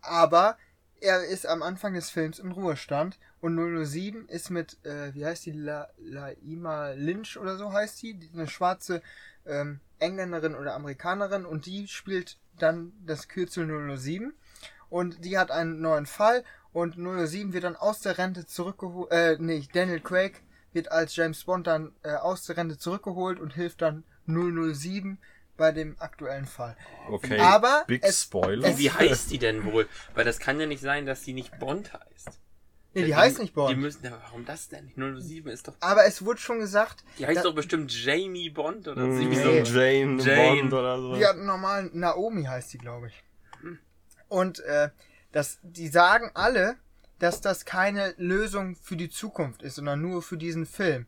Aber 0.00 0.56
er 1.00 1.24
ist 1.24 1.46
am 1.46 1.62
Anfang 1.62 1.94
des 1.94 2.10
Films 2.10 2.38
im 2.38 2.52
Ruhestand. 2.52 3.18
Und 3.40 3.56
007 3.56 4.28
ist 4.28 4.50
mit, 4.50 4.84
äh, 4.84 5.14
wie 5.14 5.24
heißt 5.26 5.46
die, 5.46 5.52
La 5.52 5.88
Laima 5.98 6.90
Lynch 6.92 7.36
oder 7.36 7.56
so 7.56 7.72
heißt 7.72 8.02
die, 8.02 8.14
die 8.14 8.30
eine 8.32 8.48
schwarze 8.48 9.02
ähm, 9.44 9.80
Engländerin 9.98 10.54
oder 10.54 10.74
Amerikanerin. 10.74 11.44
Und 11.44 11.66
die 11.66 11.88
spielt 11.88 12.38
dann 12.58 12.92
das 13.04 13.28
Kürzel 13.28 13.66
007. 13.66 14.34
Und 14.88 15.24
die 15.24 15.36
hat 15.36 15.50
einen 15.50 15.80
neuen 15.80 16.06
Fall. 16.06 16.44
Und 16.76 16.96
007 16.98 17.54
wird 17.54 17.64
dann 17.64 17.74
aus 17.74 18.00
der 18.00 18.18
Rente 18.18 18.44
zurückgeholt, 18.44 19.10
äh, 19.10 19.36
nee, 19.40 19.66
Daniel 19.72 20.00
Craig 20.00 20.42
wird 20.74 20.92
als 20.92 21.16
James 21.16 21.42
Bond 21.44 21.66
dann 21.66 21.92
äh, 22.02 22.10
aus 22.16 22.44
der 22.44 22.58
Rente 22.58 22.76
zurückgeholt 22.76 23.40
und 23.40 23.54
hilft 23.54 23.80
dann 23.80 24.04
007 24.26 25.16
bei 25.56 25.72
dem 25.72 25.96
aktuellen 26.00 26.44
Fall. 26.44 26.76
Okay. 27.08 27.38
Aber 27.40 27.84
Big 27.86 28.02
es- 28.04 28.24
Spoiler. 28.24 28.68
es- 28.68 28.76
Wie 28.76 28.90
heißt 28.90 29.30
die 29.30 29.38
denn 29.38 29.64
wohl? 29.64 29.88
Weil 30.14 30.26
das 30.26 30.38
kann 30.38 30.60
ja 30.60 30.66
nicht 30.66 30.82
sein, 30.82 31.06
dass 31.06 31.22
die 31.22 31.32
nicht 31.32 31.58
Bond 31.58 31.94
heißt. 31.94 32.40
Nee, 32.92 33.04
die 33.06 33.16
heißt 33.16 33.38
nicht 33.38 33.52
Die 33.52 33.54
Bond. 33.54 33.78
müssen, 33.78 34.04
ja, 34.04 34.10
warum 34.22 34.44
das 34.44 34.68
denn? 34.68 34.92
007 34.96 35.50
ist 35.50 35.68
doch. 35.68 35.76
Aber 35.80 36.04
es 36.04 36.26
wurde 36.26 36.40
schon 36.40 36.58
gesagt, 36.58 37.04
Die 37.18 37.26
heißt 37.26 37.42
doch 37.42 37.54
bestimmt 37.54 37.90
Jamie 38.04 38.50
Bond 38.50 38.86
oder 38.86 39.00
so. 39.00 39.18
Wie 39.18 39.34
so 39.36 39.48
Nee. 39.48 39.62
Jane, 39.62 40.22
Jane. 40.22 40.60
Bond 40.60 40.72
oder 40.74 40.98
so. 41.00 41.16
die 41.16 41.24
hat 41.26 41.38
normal 41.38 41.88
Naomi 41.94 42.44
heißt 42.44 42.74
die, 42.74 42.78
glaube 42.78 43.06
ich. 43.08 43.24
Hm. 43.62 43.78
Und 44.28 44.60
äh, 44.60 44.90
das, 45.32 45.58
die 45.62 45.88
sagen 45.88 46.30
alle, 46.34 46.76
dass 47.18 47.40
das 47.40 47.64
keine 47.64 48.14
Lösung 48.18 48.76
für 48.76 48.96
die 48.96 49.10
Zukunft 49.10 49.62
ist, 49.62 49.76
sondern 49.76 50.00
nur 50.00 50.22
für 50.22 50.36
diesen 50.36 50.66
Film. 50.66 51.06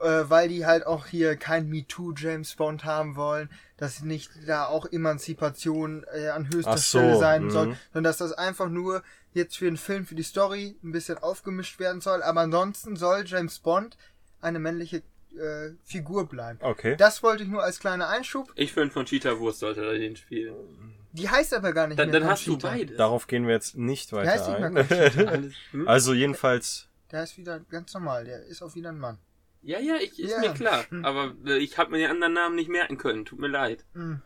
Äh, 0.00 0.28
weil 0.28 0.48
die 0.48 0.66
halt 0.66 0.86
auch 0.86 1.06
hier 1.06 1.36
kein 1.36 1.68
MeToo 1.68 2.12
James 2.16 2.56
Bond 2.56 2.84
haben 2.84 3.16
wollen, 3.16 3.48
dass 3.76 4.02
nicht 4.02 4.30
da 4.46 4.66
auch 4.66 4.86
Emanzipation 4.90 6.04
äh, 6.12 6.28
an 6.28 6.48
höchster 6.52 6.78
so, 6.78 6.98
Stelle 6.98 7.18
sein 7.18 7.44
mhm. 7.44 7.50
soll, 7.50 7.76
sondern 7.92 8.04
dass 8.04 8.18
das 8.18 8.32
einfach 8.32 8.68
nur 8.68 9.02
jetzt 9.34 9.56
für 9.56 9.66
den 9.66 9.76
Film, 9.76 10.04
für 10.04 10.16
die 10.16 10.22
Story 10.24 10.76
ein 10.82 10.92
bisschen 10.92 11.18
aufgemischt 11.18 11.78
werden 11.78 12.00
soll. 12.00 12.22
Aber 12.22 12.40
ansonsten 12.40 12.96
soll 12.96 13.24
James 13.24 13.60
Bond 13.60 13.96
eine 14.40 14.58
männliche 14.58 15.02
äh, 15.38 15.70
Figur 15.84 16.28
bleiben. 16.28 16.58
Okay. 16.60 16.96
Das 16.96 17.22
wollte 17.22 17.44
ich 17.44 17.48
nur 17.48 17.62
als 17.62 17.78
kleiner 17.78 18.08
Einschub. 18.08 18.52
Ich 18.56 18.72
finde, 18.72 18.92
von 18.92 19.06
Cheetah 19.06 19.38
Wurst 19.38 19.60
sollte 19.60 19.84
er 19.84 19.94
den 19.94 20.16
spielen. 20.16 20.94
Die 21.16 21.28
heißt 21.30 21.54
aber 21.54 21.72
gar 21.72 21.86
nicht 21.86 21.98
Dann, 21.98 22.10
mehr 22.10 22.20
dann 22.20 22.28
hast 22.28 22.44
du 22.46 22.52
Conchita. 22.58 22.68
beides. 22.72 22.96
Darauf 22.96 23.26
gehen 23.28 23.46
wir 23.46 23.54
jetzt 23.54 23.76
nicht 23.76 24.10
Der 24.10 24.26
heißt 24.26 24.48
weiter 24.48 24.68
nicht 24.70 24.90
mehr 24.90 24.98
ein. 24.98 25.42
Conchita. 25.42 25.52
Hm? 25.70 25.88
Also 25.88 26.12
jedenfalls, 26.12 26.88
Der 27.12 27.22
ist 27.22 27.38
wieder 27.38 27.60
ganz 27.60 27.94
normal. 27.94 28.24
Der 28.24 28.42
ist 28.44 28.62
auch 28.62 28.74
wieder 28.74 28.88
ein 28.90 28.98
Mann. 28.98 29.18
Ja, 29.62 29.78
ja, 29.78 29.94
ich, 29.96 30.18
ist 30.18 30.32
Ja. 30.32 30.40
mir 30.40 30.52
klar. 30.54 30.84
Aber 31.04 31.32
äh, 31.46 31.58
ich 31.58 31.78
habe 31.78 31.92
mir 31.92 31.98
den 31.98 32.10
anderen 32.10 32.32
Namen 32.34 32.56
nicht 32.56 32.68
merken 32.68 32.98
können. 32.98 33.24
Tut 33.24 33.38
mir 33.38 33.46
leid. 33.48 33.84
Hm. 33.94 34.20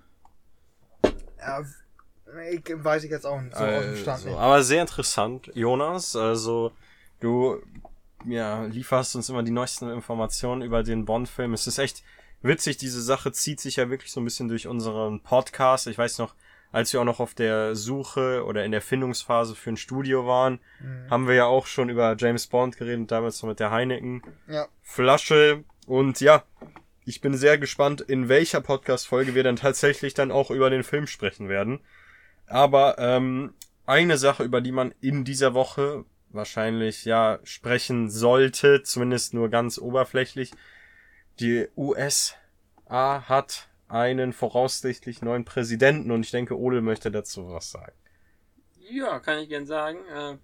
Ja, 1.39 1.63
ich, 2.51 2.63
weiß 2.85 3.05
ich 3.05 3.11
jetzt 3.11 3.27
auch 3.27 3.41
nicht. 3.41 3.57
So 3.57 3.65
aus 3.65 3.85
dem 3.85 3.97
Stand 3.97 4.25
nicht. 4.27 4.37
aber 4.37 4.63
sehr 4.63 4.81
interessant, 4.83 5.51
Jonas. 5.55 6.17
Also 6.17 6.73
du 7.21 7.63
ja, 8.27 8.65
lieferst 8.65 9.15
uns 9.17 9.29
immer 9.29 9.43
die 9.43 9.51
neuesten 9.53 9.91
Informationen 9.91 10.63
über 10.63 10.83
den 10.83 11.05
Bond-Film. 11.05 11.53
Es 11.55 11.67
ist 11.67 11.79
echt 11.79 12.03
witzig, 12.43 12.77
diese 12.79 13.01
Sache 13.03 13.31
zieht 13.33 13.61
sich 13.61 13.77
ja 13.77 13.89
wirklich 13.91 14.11
so 14.13 14.21
ein 14.21 14.25
bisschen 14.25 14.49
durch 14.49 14.67
unseren 14.67 15.21
Podcast. 15.23 15.87
Ich 15.87 15.97
weiß 15.99 16.19
noch, 16.19 16.35
als 16.73 16.93
wir 16.93 17.01
auch 17.01 17.05
noch 17.05 17.21
auf 17.21 17.35
der 17.35 17.75
Suche 17.75 18.45
oder 18.45 18.65
in 18.65 18.73
der 18.73 18.83
Findungsphase 18.83 19.55
für 19.55 19.71
ein 19.71 19.77
Studio 19.77 20.27
waren, 20.27 20.61
Mhm. 20.81 21.11
haben 21.11 21.27
wir 21.29 21.35
ja 21.35 21.47
auch 21.47 21.67
schon 21.67 21.89
über 21.89 22.15
James 22.19 22.47
Bond 22.47 22.77
geredet, 22.77 23.11
damals 23.11 23.43
noch 23.43 23.49
mit 23.49 23.61
der 23.61 23.71
Heineken 23.71 24.23
Ja. 24.47 24.67
Flasche. 24.83 25.65
Und 25.87 26.21
ja, 26.21 26.43
ich 27.05 27.21
bin 27.23 27.35
sehr 27.35 27.57
gespannt, 27.59 28.03
in 28.03 28.29
welcher 28.29 28.61
Podcast-Folge 28.61 29.35
wir 29.35 29.43
dann 29.43 29.57
tatsächlich 29.57 30.13
dann 30.15 30.31
auch 30.31 30.51
über 30.51 30.69
den 30.69 30.83
Film 30.85 31.07
sprechen 31.07 31.49
werden. 31.49 31.81
Aber 32.47 32.97
ähm, 32.99 33.55
eine 33.87 34.19
Sache, 34.19 34.43
über 34.45 34.61
die 34.61 34.73
man 34.73 34.95
in 35.01 35.25
dieser 35.25 35.55
Woche 35.55 36.05
wahrscheinlich 36.31 37.07
ja 37.07 37.39
sprechen 37.45 38.11
sollte, 38.11 38.83
zumindest 38.83 39.33
nur 39.33 39.49
ganz 39.49 39.79
oberflächlich, 39.79 40.53
die 41.41 41.67
USA 41.77 42.35
hat 42.91 43.69
einen 43.89 44.33
voraussichtlich 44.33 45.23
neuen 45.23 45.45
Präsidenten 45.45 46.11
und 46.11 46.21
ich 46.21 46.31
denke, 46.31 46.59
Ole 46.59 46.81
möchte 46.81 47.11
dazu 47.11 47.51
was 47.51 47.71
sagen. 47.71 47.93
Ja, 48.91 49.19
kann 49.19 49.39
ich 49.39 49.49
gern 49.49 49.67
sagen. 49.67 49.99
Äh, 50.07 50.37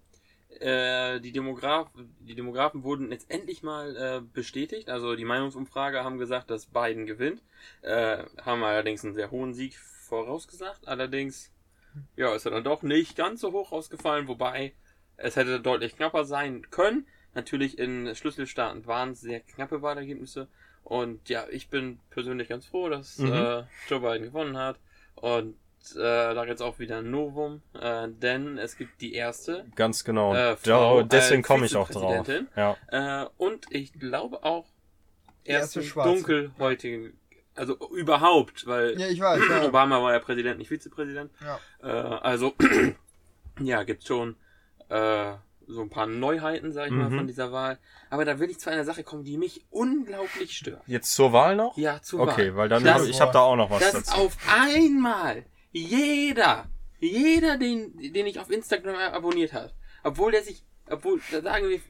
äh, 0.60 1.20
die, 1.20 1.32
Demograf 1.32 1.88
die 2.20 2.34
Demografen 2.34 2.84
wurden 2.84 3.10
jetzt 3.10 3.30
endlich 3.30 3.62
mal 3.62 3.96
äh, 3.96 4.20
bestätigt. 4.20 4.88
Also 4.88 5.16
die 5.16 5.24
Meinungsumfrage 5.24 6.04
haben 6.04 6.18
gesagt, 6.18 6.50
dass 6.50 6.66
Biden 6.66 7.06
gewinnt. 7.06 7.42
Äh, 7.82 8.24
haben 8.42 8.62
allerdings 8.62 9.04
einen 9.04 9.14
sehr 9.14 9.30
hohen 9.30 9.54
Sieg 9.54 9.76
vorausgesagt. 9.76 10.86
Allerdings, 10.86 11.52
ja, 12.16 12.34
ist 12.34 12.44
er 12.44 12.52
dann 12.52 12.64
doch 12.64 12.82
nicht 12.82 13.16
ganz 13.16 13.40
so 13.40 13.52
hoch 13.52 13.72
ausgefallen, 13.72 14.28
wobei 14.28 14.74
es 15.16 15.36
hätte 15.36 15.60
deutlich 15.60 15.96
knapper 15.96 16.24
sein 16.24 16.70
können. 16.70 17.06
Natürlich 17.34 17.78
in 17.78 18.14
Schlüsselstaaten 18.14 18.86
waren 18.86 19.10
es 19.10 19.20
sehr 19.20 19.40
knappe 19.40 19.82
Wahlergebnisse. 19.82 20.48
Und 20.84 21.28
ja, 21.28 21.46
ich 21.50 21.68
bin 21.68 21.98
persönlich 22.10 22.48
ganz 22.48 22.66
froh, 22.66 22.88
dass 22.88 23.18
Mhm. 23.18 23.32
äh, 23.32 23.62
Joe 23.88 24.00
Biden 24.00 24.22
gewonnen 24.24 24.56
hat. 24.56 24.78
Und 25.16 25.56
äh, 25.96 25.98
da 25.98 26.44
jetzt 26.46 26.62
auch 26.62 26.78
wieder 26.78 26.98
ein 26.98 27.10
Novum, 27.10 27.60
äh, 27.78 28.08
denn 28.08 28.56
es 28.58 28.76
gibt 28.76 29.00
die 29.00 29.14
erste. 29.14 29.64
Ganz 29.76 30.04
genau. 30.04 30.34
Äh, 30.34 30.56
Frau 30.56 31.02
Da- 31.02 31.08
deswegen 31.08 31.42
komme 31.42 31.66
ich 31.66 31.76
auch 31.76 31.88
drauf. 31.90 32.26
Ja. 32.56 32.76
Äh, 32.88 33.26
und 33.38 33.66
ich 33.70 33.92
glaube 33.92 34.44
auch 34.44 34.66
erste 35.44 35.80
erste 35.80 36.02
dunkelhäutige, 36.02 37.12
also 37.54 37.76
überhaupt, 37.90 38.66
weil 38.66 38.98
Ja, 38.98 39.08
ich 39.08 39.20
weiß, 39.20 39.40
ja. 39.48 39.64
Obama 39.66 40.02
war 40.02 40.12
ja 40.14 40.18
Präsident, 40.20 40.58
nicht 40.58 40.68
Vizepräsident. 40.70 41.30
Ja. 41.42 41.58
Äh, 41.82 41.86
also, 42.22 42.54
ja, 43.60 43.82
gibt 43.84 44.06
schon 44.06 44.36
äh, 44.88 45.32
so 45.66 45.80
ein 45.82 45.90
paar 45.90 46.06
Neuheiten, 46.06 46.72
sag 46.72 46.86
ich 46.86 46.92
mal, 46.92 47.10
Mhm. 47.10 47.16
von 47.18 47.26
dieser 47.26 47.52
Wahl. 47.52 47.78
Aber 48.10 48.24
da 48.24 48.38
will 48.38 48.50
ich 48.50 48.58
zu 48.58 48.70
einer 48.70 48.84
Sache 48.84 49.04
kommen, 49.04 49.24
die 49.24 49.36
mich 49.38 49.64
unglaublich 49.70 50.56
stört. 50.56 50.82
Jetzt 50.86 51.14
zur 51.14 51.32
Wahl 51.32 51.56
noch? 51.56 51.76
Ja, 51.76 52.00
zu 52.02 52.20
Okay, 52.20 52.50
Wahl. 52.50 52.56
weil 52.56 52.68
dann 52.68 52.84
Das- 52.84 53.02
hab, 53.02 53.08
ich 53.08 53.20
habe 53.20 53.32
da 53.32 53.40
auch 53.40 53.56
noch 53.56 53.70
was 53.70 53.80
dass 53.80 53.92
dazu. 53.92 54.14
auf 54.20 54.36
einmal 54.48 55.44
jeder, 55.72 56.66
jeder, 57.00 57.56
den, 57.58 57.96
den 58.12 58.26
ich 58.26 58.38
auf 58.40 58.50
Instagram 58.50 58.94
abonniert 58.96 59.52
hat, 59.52 59.74
obwohl 60.02 60.32
der 60.32 60.42
sich, 60.42 60.62
obwohl, 60.88 61.20
da 61.30 61.40
sagen 61.42 61.68
wir, 61.68 61.80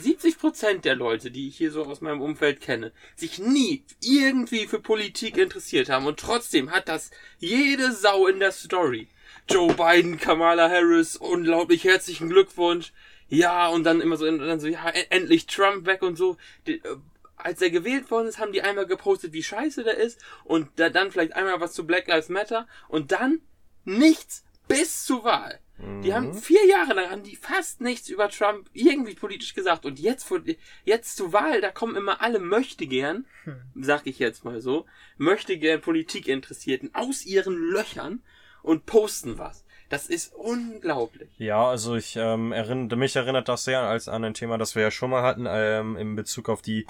70 0.00 0.38
Prozent 0.38 0.84
der 0.84 0.94
Leute, 0.96 1.30
die 1.30 1.48
ich 1.48 1.56
hier 1.56 1.70
so 1.72 1.84
aus 1.84 2.00
meinem 2.00 2.20
Umfeld 2.22 2.60
kenne, 2.60 2.92
sich 3.16 3.38
nie 3.38 3.84
irgendwie 4.00 4.66
für 4.66 4.80
Politik 4.80 5.36
interessiert 5.36 5.88
haben 5.90 6.06
und 6.06 6.18
trotzdem 6.20 6.70
hat 6.70 6.88
das 6.88 7.10
jede 7.38 7.92
Sau 7.92 8.26
in 8.26 8.38
der 8.40 8.52
Story. 8.52 9.08
Joe 9.48 9.72
Biden, 9.74 10.18
Kamala 10.18 10.68
Harris, 10.68 11.16
unglaublich 11.16 11.84
herzlichen 11.84 12.28
Glückwunsch. 12.28 12.92
Ja, 13.28 13.68
und 13.68 13.84
dann 13.84 14.00
immer 14.00 14.16
so, 14.16 14.24
dann 14.24 14.60
so, 14.60 14.66
ja, 14.66 14.88
e- 14.90 15.06
endlich 15.10 15.46
Trump 15.46 15.86
weg 15.86 16.02
und 16.02 16.16
so. 16.16 16.36
Die, 16.66 16.76
äh, 16.84 16.96
als 17.36 17.60
er 17.62 17.70
gewählt 17.70 18.10
worden 18.10 18.28
ist, 18.28 18.38
haben 18.38 18.52
die 18.52 18.62
einmal 18.62 18.86
gepostet, 18.86 19.32
wie 19.32 19.42
scheiße 19.42 19.82
der 19.84 19.96
ist 19.96 20.22
und 20.44 20.68
da, 20.76 20.90
dann 20.90 21.10
vielleicht 21.10 21.32
einmal 21.34 21.60
was 21.60 21.72
zu 21.72 21.86
Black 21.86 22.06
Lives 22.06 22.28
Matter 22.28 22.68
und 22.88 23.10
dann 23.10 23.40
nichts 23.84 24.44
bis 24.68 25.04
zur 25.04 25.24
Wahl. 25.24 25.58
Die 25.78 26.10
Mhm. 26.10 26.12
haben 26.14 26.34
vier 26.34 26.64
Jahre 26.66 26.92
lang 26.94 27.10
haben 27.10 27.22
die 27.24 27.34
fast 27.34 27.80
nichts 27.80 28.08
über 28.08 28.28
Trump 28.28 28.68
irgendwie 28.72 29.14
politisch 29.14 29.54
gesagt 29.54 29.84
und 29.84 29.98
jetzt 29.98 30.22
vor, 30.22 30.40
jetzt 30.84 31.16
zur 31.16 31.32
Wahl, 31.32 31.60
da 31.60 31.72
kommen 31.72 31.96
immer 31.96 32.20
alle 32.20 32.38
möchte 32.38 32.86
gern, 32.86 33.26
sag 33.74 34.06
ich 34.06 34.20
jetzt 34.20 34.44
mal 34.44 34.60
so, 34.60 34.86
möchte 35.16 35.56
gern 35.58 35.80
Politikinteressierten 35.80 36.94
aus 36.94 37.24
ihren 37.26 37.56
Löchern 37.56 38.22
und 38.62 38.86
posten 38.86 39.38
was. 39.38 39.64
Das 39.88 40.06
ist 40.06 40.32
unglaublich. 40.34 41.28
Ja, 41.36 41.68
also 41.68 41.96
ich 41.96 42.16
ähm, 42.16 42.52
erinnere, 42.52 42.96
mich 42.96 43.14
erinnert 43.14 43.48
das 43.48 43.64
sehr 43.64 43.80
als 43.80 44.08
an 44.08 44.24
ein 44.24 44.32
Thema, 44.34 44.56
das 44.56 44.74
wir 44.74 44.82
ja 44.82 44.90
schon 44.90 45.10
mal 45.10 45.22
hatten, 45.22 45.46
ähm, 45.46 45.96
in 45.96 46.16
Bezug 46.16 46.48
auf 46.48 46.62
die 46.62 46.86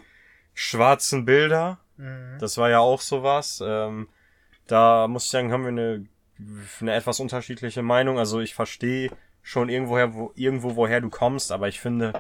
schwarzen 0.55 1.25
Bilder. 1.25 1.81
Mhm. 1.97 2.39
Das 2.39 2.59
war 2.59 2.71
ja 2.71 2.79
auch 2.79 3.01
sowas. 3.01 3.61
Ähm, 3.65 4.09
da 4.69 5.09
muss 5.09 5.25
ich 5.25 5.31
sagen, 5.31 5.53
haben 5.53 5.65
wir 5.65 5.69
eine, 5.69 6.07
eine 6.81 6.95
etwas 6.95 7.19
unterschiedliche 7.19 7.83
Meinung. 7.83 8.19
Also 8.19 8.41
ich 8.41 8.55
verstehe 8.55 9.11
schon 9.43 9.69
irgendwoher, 9.69 10.15
wo, 10.15 10.33
irgendwo, 10.37 10.77
woher 10.77 11.01
du 11.01 11.11
kommst, 11.11 11.51
aber 11.51 11.67
ich 11.67 11.81
finde, 11.81 12.13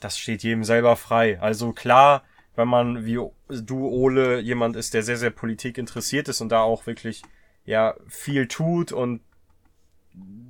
das 0.00 0.18
steht 0.18 0.42
jedem 0.42 0.64
selber 0.64 0.96
frei. 0.96 1.40
Also 1.40 1.72
klar, 1.72 2.22
wenn 2.56 2.68
man 2.68 3.04
wie 3.04 3.18
du, 3.48 3.88
Ole, 3.88 4.40
jemand 4.40 4.76
ist, 4.76 4.94
der 4.94 5.02
sehr, 5.02 5.16
sehr 5.16 5.30
Politik 5.30 5.78
interessiert 5.78 6.28
ist 6.28 6.40
und 6.40 6.50
da 6.50 6.60
auch 6.60 6.86
wirklich 6.86 7.22
ja 7.64 7.94
viel 8.08 8.46
tut 8.48 8.92
und 8.92 9.20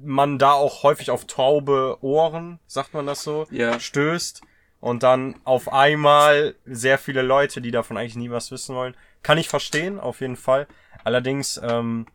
man 0.03 0.39
da 0.39 0.53
auch 0.53 0.83
häufig 0.83 1.11
auf 1.11 1.27
taube 1.27 1.99
Ohren, 2.03 2.59
sagt 2.67 2.93
man 2.95 3.07
das 3.07 3.23
so, 3.23 3.47
Ja. 3.51 3.81
stößt 3.81 4.43
und 4.81 5.03
dann 5.03 5.37
auf 5.45 5.73
einmal 5.73 6.55
sehr 6.67 6.99
viele 6.99 7.23
Leute, 7.23 7.63
die 7.63 7.71
davon 7.71 7.97
eigentlich 7.97 8.17
nie 8.17 8.31
was 8.31 8.51
wissen 8.51 8.75
wollen. 8.75 8.95
Kann 9.23 9.39
ich 9.39 9.49
verstehen, 9.49 9.99
auf 9.99 10.21
jeden 10.21 10.37
Fall. 10.37 10.67
Allerdings, 11.03 11.59
ähm, 11.65 12.07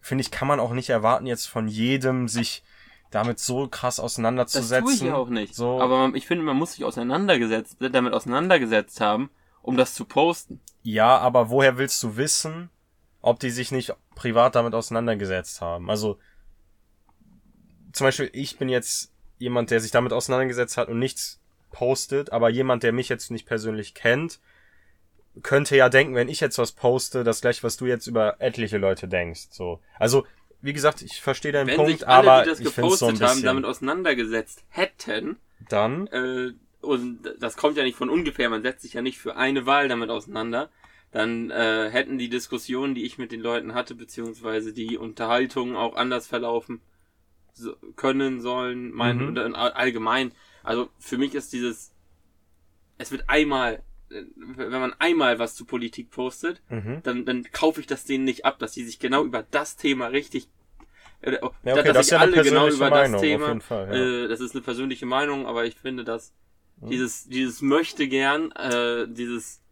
finde 0.00 0.20
ich, 0.22 0.30
kann 0.30 0.48
man 0.48 0.60
auch 0.60 0.72
nicht 0.72 0.90
erwarten, 0.90 1.26
jetzt 1.26 1.46
von 1.46 1.68
jedem 1.68 2.28
sich 2.28 2.62
damit 3.10 3.38
so 3.38 3.68
krass 3.68 3.96
Das 3.96 4.04
auseinanderzusetzen. 4.04 4.84
tue 4.84 4.94
ich 4.94 5.00
ja 5.02 5.14
auch 5.16 5.28
nicht. 5.28 5.54
So, 5.54 5.80
Aber 5.80 6.10
ich 6.14 6.26
finde, 6.26 6.44
man 6.44 6.56
muss 6.56 6.72
sich 6.72 6.84
auseinandergesetzt, 6.84 7.76
damit 7.80 8.12
auseinandergesetzt 8.12 9.00
haben, 9.00 9.30
um 9.62 9.76
das 9.78 9.94
zu 9.94 10.04
posten. 10.04 10.60
ja, 10.82 11.16
aber 11.18 11.48
woher 11.48 11.78
willst 11.78 12.02
du 12.02 12.16
wissen, 12.16 12.68
ob 13.22 13.40
die 13.40 13.50
sich 13.50 13.72
nicht 13.72 13.94
privat 14.14 14.54
damit 14.54 14.74
auseinandergesetzt 14.74 15.60
haben? 15.60 15.88
Also, 15.88 16.18
zum 17.92 18.06
Beispiel, 18.06 18.30
ich 18.32 18.58
bin 18.58 18.68
jetzt 18.68 19.12
jemand, 19.38 19.70
der 19.70 19.80
sich 19.80 19.90
damit 19.90 20.12
auseinandergesetzt 20.12 20.76
hat 20.76 20.88
und 20.88 20.98
nichts 20.98 21.40
postet, 21.70 22.32
aber 22.32 22.50
jemand, 22.50 22.82
der 22.82 22.92
mich 22.92 23.08
jetzt 23.08 23.30
nicht 23.30 23.46
persönlich 23.46 23.94
kennt, 23.94 24.40
könnte 25.42 25.76
ja 25.76 25.88
denken, 25.88 26.14
wenn 26.14 26.28
ich 26.28 26.40
jetzt 26.40 26.58
was 26.58 26.72
poste, 26.72 27.24
das 27.24 27.40
gleich, 27.40 27.64
was 27.64 27.76
du 27.76 27.86
jetzt 27.86 28.06
über 28.06 28.36
etliche 28.40 28.76
Leute 28.78 29.08
denkst. 29.08 29.48
So. 29.50 29.80
Also, 29.98 30.26
wie 30.60 30.72
gesagt, 30.72 31.02
ich 31.02 31.20
verstehe 31.20 31.52
deinen 31.52 31.68
Wenn 31.68 31.76
Punkt, 31.76 31.90
sich 31.92 32.08
alle, 32.08 32.30
aber 32.30 32.42
die 32.44 32.50
das 32.50 32.60
ich 32.60 32.68
finde 32.68 32.94
so 32.94 33.06
ein 33.06 33.12
gepostet 33.12 33.28
haben, 33.28 33.34
bisschen. 33.34 33.46
damit 33.46 33.64
auseinandergesetzt 33.64 34.64
hätten, 34.68 35.36
dann, 35.68 36.06
äh, 36.08 36.52
und 36.82 37.20
das 37.40 37.56
kommt 37.56 37.76
ja 37.76 37.82
nicht 37.82 37.96
von 37.96 38.10
ungefähr, 38.10 38.50
man 38.50 38.62
setzt 38.62 38.82
sich 38.82 38.94
ja 38.94 39.02
nicht 39.02 39.18
für 39.18 39.36
eine 39.36 39.66
Wahl 39.66 39.88
damit 39.88 40.10
auseinander, 40.10 40.70
dann 41.12 41.50
äh, 41.50 41.90
hätten 41.90 42.18
die 42.18 42.28
Diskussionen, 42.30 42.94
die 42.94 43.04
ich 43.04 43.18
mit 43.18 43.32
den 43.32 43.40
Leuten 43.40 43.74
hatte, 43.74 43.94
beziehungsweise 43.94 44.72
die 44.72 44.96
Unterhaltungen 44.96 45.76
auch 45.76 45.94
anders 45.94 46.26
verlaufen 46.26 46.80
so, 47.52 47.76
können 47.96 48.40
sollen, 48.40 48.92
mein, 48.92 49.18
Mhm. 49.18 49.28
oder 49.28 49.76
allgemein. 49.76 50.32
Also 50.62 50.88
für 50.98 51.18
mich 51.18 51.34
ist 51.34 51.52
dieses, 51.52 51.92
es 52.98 53.12
wird 53.12 53.28
einmal, 53.28 53.82
wenn 54.08 54.70
man 54.70 54.94
einmal 54.98 55.38
was 55.38 55.54
zu 55.54 55.64
Politik 55.66 56.10
postet, 56.10 56.62
mhm. 56.70 57.00
dann, 57.02 57.24
dann 57.26 57.44
kaufe 57.52 57.80
ich 57.80 57.86
das 57.86 58.04
denen 58.04 58.24
nicht 58.24 58.44
ab, 58.46 58.58
dass 58.58 58.72
die 58.72 58.84
sich 58.84 58.98
genau 58.98 59.24
über 59.24 59.44
das 59.50 59.76
Thema 59.76 60.06
richtig 60.06 60.48
äh, 61.20 61.32
Ja, 61.32 61.42
okay, 61.42 61.52
dass 61.62 61.84
das 61.84 61.96
ist 61.98 62.04
sich 62.06 62.12
ja 62.12 62.18
alle 62.20 62.42
genau 62.42 62.68
über 62.68 62.90
Meinung, 62.90 63.12
das 63.12 63.14
auf 63.14 63.20
Thema 63.20 63.48
jeden 63.48 63.60
Fall, 63.60 63.88
ja. 63.88 64.24
äh, 64.24 64.28
das 64.28 64.40
ist 64.40 64.54
eine 64.54 64.62
persönliche 64.62 65.06
Meinung, 65.06 65.46
aber 65.46 65.66
ich 65.66 65.76
finde, 65.76 66.04
dass 66.04 66.32
dieses 66.80 67.28
dieses 67.28 67.62
möchte 67.62 68.08
gern 68.08 68.50
äh, 68.52 69.06
dieses 69.08 69.62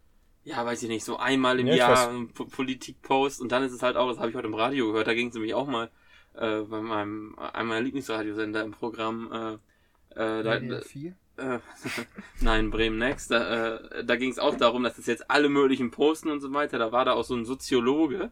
ja, 0.44 0.64
weiß 0.64 0.82
ich 0.82 0.88
nicht, 0.88 1.04
so 1.04 1.16
einmal 1.18 1.60
im 1.60 1.70
Ja, 1.70 1.72
Jahr 1.72 2.10
Politik-Post 2.34 3.40
und 3.40 3.52
dann 3.52 3.62
ist 3.62 3.72
es 3.72 3.82
halt 3.82 3.96
auch, 3.96 4.08
das 4.08 4.18
habe 4.18 4.30
ich 4.30 4.36
heute 4.36 4.46
im 4.48 4.54
Radio 4.54 4.86
gehört, 4.88 5.06
da 5.06 5.14
ging 5.14 5.28
es 5.28 5.34
nämlich 5.34 5.54
auch 5.54 5.66
mal 5.66 5.90
äh, 6.34 6.60
bei 6.62 6.80
meinem 6.80 7.38
einem 7.38 7.68
meiner 7.68 7.80
Lieblingsradiosender 7.82 8.62
im 8.62 8.72
Programm 8.72 9.58
äh, 10.14 10.20
äh, 10.20 10.42
da, 10.44 10.60
Radio 10.60 10.76
4? 10.76 11.14
äh, 11.36 11.58
nein, 12.40 12.70
Bremen 12.70 12.98
Next. 12.98 13.30
Da, 13.30 13.76
äh, 13.76 14.04
da 14.04 14.16
ging 14.16 14.30
es 14.30 14.38
auch 14.38 14.56
darum, 14.56 14.82
dass 14.82 14.98
es 14.98 15.06
jetzt 15.06 15.30
alle 15.30 15.48
möglichen 15.48 15.90
posten 15.90 16.30
und 16.30 16.40
so 16.40 16.52
weiter. 16.52 16.78
Da 16.78 16.92
war 16.92 17.04
da 17.04 17.12
auch 17.14 17.24
so 17.24 17.34
ein 17.34 17.44
Soziologe. 17.44 18.30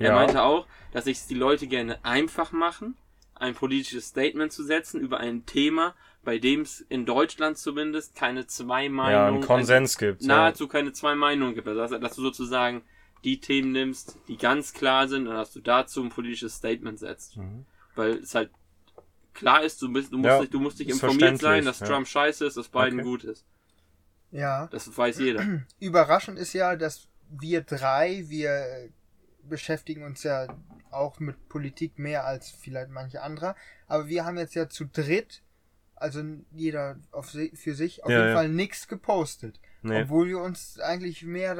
Er 0.00 0.10
Ja. 0.10 0.12
meinte 0.12 0.42
auch, 0.42 0.66
dass 0.92 1.04
sich 1.04 1.26
die 1.26 1.34
Leute 1.34 1.66
gerne 1.66 2.04
einfach 2.04 2.52
machen, 2.52 2.96
ein 3.34 3.54
politisches 3.54 4.06
Statement 4.08 4.52
zu 4.52 4.64
setzen 4.64 5.00
über 5.00 5.18
ein 5.18 5.46
Thema, 5.46 5.94
bei 6.24 6.38
dem 6.38 6.60
es 6.60 6.80
in 6.80 7.04
Deutschland 7.04 7.58
zumindest 7.58 8.14
keine 8.14 8.46
zwei 8.46 8.84
ja, 8.84 8.90
Meinungen, 8.90 9.34
einen 9.34 9.40
Konsens 9.42 9.98
gibt. 9.98 10.22
Ja. 10.22 10.28
nahezu 10.28 10.68
keine 10.68 10.92
zwei 10.92 11.14
Meinungen 11.14 11.54
gibt. 11.54 11.66
Also, 11.66 11.98
dass, 11.98 12.14
du 12.14 12.22
sozusagen 12.22 12.82
die 13.24 13.40
Themen 13.40 13.72
nimmst, 13.72 14.18
die 14.28 14.36
ganz 14.36 14.72
klar 14.72 15.08
sind, 15.08 15.26
und 15.26 15.34
dass 15.34 15.52
du 15.52 15.60
dazu 15.60 16.02
ein 16.02 16.10
politisches 16.10 16.54
Statement 16.54 16.98
setzt. 16.98 17.36
Mhm. 17.36 17.66
Weil 17.94 18.18
es 18.18 18.34
halt 18.34 18.50
klar 19.34 19.62
ist, 19.62 19.82
du, 19.82 19.92
bist, 19.92 20.12
du, 20.12 20.18
musst, 20.18 20.26
Ja, 20.26 20.40
dich, 20.40 20.50
du 20.50 20.60
musst 20.60 20.78
dich 20.78 20.88
informiert 20.88 21.38
sein, 21.38 21.64
dass 21.64 21.80
ja. 21.80 21.86
Trump 21.86 22.06
scheiße 22.06 22.46
ist, 22.46 22.56
dass 22.56 22.68
Biden 22.68 23.00
Okay. 23.00 23.02
gut 23.02 23.24
ist. 23.24 23.44
Ja. 24.30 24.68
Das 24.68 24.96
weiß 24.96 25.18
jeder. 25.18 25.44
Überraschend 25.80 26.38
ist 26.38 26.52
ja, 26.52 26.76
dass 26.76 27.08
wir 27.28 27.62
drei, 27.62 28.24
wir 28.28 28.88
beschäftigen 29.48 30.04
uns 30.04 30.22
ja 30.22 30.46
auch 30.90 31.18
mit 31.20 31.48
Politik 31.48 31.98
mehr 31.98 32.26
als 32.26 32.50
vielleicht 32.50 32.90
manche 32.90 33.22
andere, 33.22 33.54
aber 33.86 34.06
wir 34.08 34.24
haben 34.24 34.38
jetzt 34.38 34.54
ja 34.54 34.68
zu 34.68 34.84
dritt, 34.84 35.41
also 36.02 36.22
jeder 36.50 36.96
auf 37.12 37.30
si 37.30 37.52
für 37.54 37.74
sich, 37.74 38.04
auf 38.04 38.10
Ja, 38.10 38.18
jeden 38.18 38.28
ja. 38.30 38.34
Fall 38.34 38.48
nichts 38.48 38.88
gepostet. 38.88 39.58
Nee. 39.82 40.02
Obwohl 40.02 40.28
wir 40.28 40.38
uns 40.40 40.78
eigentlich 40.80 41.22
mehr 41.24 41.54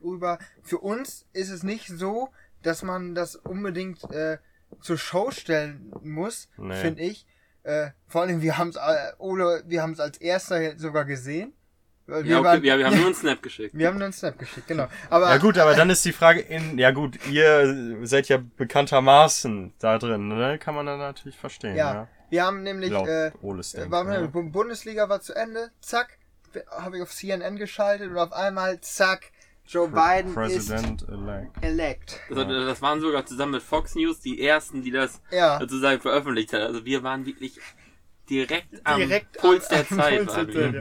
darüber, 0.00 0.38
für 0.62 0.78
uns 0.78 1.26
ist 1.32 1.50
es 1.50 1.62
nicht 1.62 1.88
so, 1.88 2.28
dass 2.62 2.82
man 2.82 3.14
das 3.14 3.34
unbedingt 3.36 4.02
äh, 4.12 4.38
zur 4.80 4.98
Show 4.98 5.30
stellen 5.30 5.92
muss, 6.02 6.48
Nee. 6.56 6.74
finde 6.76 7.02
ich. 7.02 7.26
Äh, 7.64 7.90
vor 8.06 8.22
allem, 8.22 8.42
wir 8.42 8.58
haben 8.58 8.68
es, 8.68 8.76
äh, 8.76 9.12
Ole, 9.18 9.62
wir 9.66 9.82
haben 9.82 9.92
es 9.92 10.00
als 10.00 10.18
erster 10.18 10.78
sogar 10.78 11.04
gesehen. 11.04 11.52
Weil 12.08 12.24
Ja, 12.24 12.38
okay, 12.38 12.44
waren- 12.46 12.62
wir, 12.62 12.78
wir 12.78 12.86
haben 12.86 12.96
nur 12.96 13.06
einen 13.06 13.14
Snap 13.22 13.42
geschickt. 13.42 13.74
wir 13.76 13.88
haben 13.88 13.96
nur 13.96 14.04
einen 14.04 14.12
Snap 14.12 14.38
geschickt, 14.38 14.68
genau. 14.68 14.86
Aber 15.10 15.28
Ja 15.28 15.38
gut, 15.38 15.58
aber 15.58 15.74
dann 15.74 15.90
ist 15.90 16.04
die 16.04 16.12
Frage 16.12 16.38
in, 16.40 16.78
ja 16.78 16.92
gut, 16.92 17.18
ihr 17.28 17.98
seid 18.06 18.28
ja 18.28 18.38
bekanntermaßen 18.56 19.74
da 19.80 19.98
drin, 19.98 20.28
ne? 20.28 20.58
Kann 20.58 20.74
man 20.76 20.86
dann 20.86 20.98
natürlich 21.00 21.36
verstehen, 21.36 21.74
ja, 21.76 21.92
ja. 21.94 22.08
Wir 22.36 22.44
haben 22.46 22.62
nämlich, 22.62 22.90
Laut 22.90 23.08
äh, 23.08 23.32
Oles 23.42 23.72
denken, 23.72 23.90
war, 23.90 24.12
ja. 24.12 24.26
Bu- 24.26 24.50
Bundesliga 24.50 25.08
war 25.08 25.20
zu 25.20 25.34
Ende, 25.34 25.70
zack, 25.80 26.18
habe 26.70 26.96
ich 26.98 27.02
auf 27.02 27.12
CNN 27.12 27.56
geschaltet 27.56 28.10
und 28.10 28.18
auf 28.18 28.32
einmal, 28.32 28.80
zack, 28.80 29.32
Joe 29.68 29.88
Biden 29.88 30.32
President 30.32 31.06
elect. 31.08 31.56
ist 31.56 31.62
elect. 31.64 32.20
Das, 32.30 32.46
das 32.46 32.82
waren 32.82 33.00
sogar 33.00 33.26
zusammen 33.26 33.52
mit 33.52 33.62
Fox 33.62 33.94
News 33.96 34.20
die 34.20 34.40
ersten, 34.40 34.82
die 34.82 34.92
das 34.92 35.20
Ja. 35.32 35.58
sozusagen 35.58 36.00
veröffentlicht 36.00 36.52
hat. 36.52 36.60
Also 36.62 36.84
wir 36.84 37.02
waren 37.02 37.26
wirklich 37.26 37.58
direkt 38.30 38.68
am 38.84 38.98
Direkt 39.00 39.38
Puls 39.38 39.68
am- 39.70 39.76
der 39.76 39.78
am 39.90 39.98
Zeit. 39.98 40.24
Puls 40.24 40.34
der. 40.34 40.48
Zeit, 40.52 40.74
ja. 40.74 40.80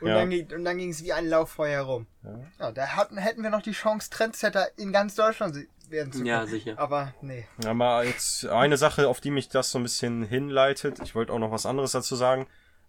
Und, 0.00 0.08
Ja. 0.08 0.14
dann, 0.16 0.30
ging- 0.30 0.52
und 0.54 0.64
dann 0.64 0.76
ging 0.78 0.90
es 0.90 1.02
wie 1.04 1.12
ein 1.12 1.26
Lauffeuer 1.28 1.82
rum. 1.82 2.06
Ja. 2.22 2.40
Ja, 2.60 2.72
da 2.72 2.86
hatten, 2.96 3.16
hätten 3.18 3.42
wir 3.42 3.50
noch 3.50 3.62
die 3.62 3.72
Chance, 3.72 4.10
Trendsetter 4.10 4.66
in 4.76 4.92
ganz 4.92 5.14
Deutschland 5.14 5.56
werden 5.90 6.12
zu 6.12 6.18
können. 6.18 6.26
Ja, 6.26 6.46
sicher. 6.46 6.78
Aber 6.78 7.14
nee. 7.20 7.46
Aber 7.66 8.04
jetzt 8.04 8.46
eine 8.46 8.76
Sache, 8.76 9.08
auf 9.08 9.20
die 9.20 9.30
mich 9.30 9.48
das 9.48 9.70
so 9.70 9.78
ein 9.78 9.82
bisschen 9.82 10.24
hinleitet. 10.24 11.00
Ich 11.02 11.14
wollte 11.14 11.32
auch 11.32 11.38
noch 11.38 11.50
was 11.50 11.66
anderes 11.66 11.92
dazu 11.92 12.16
sagen. 12.16 12.46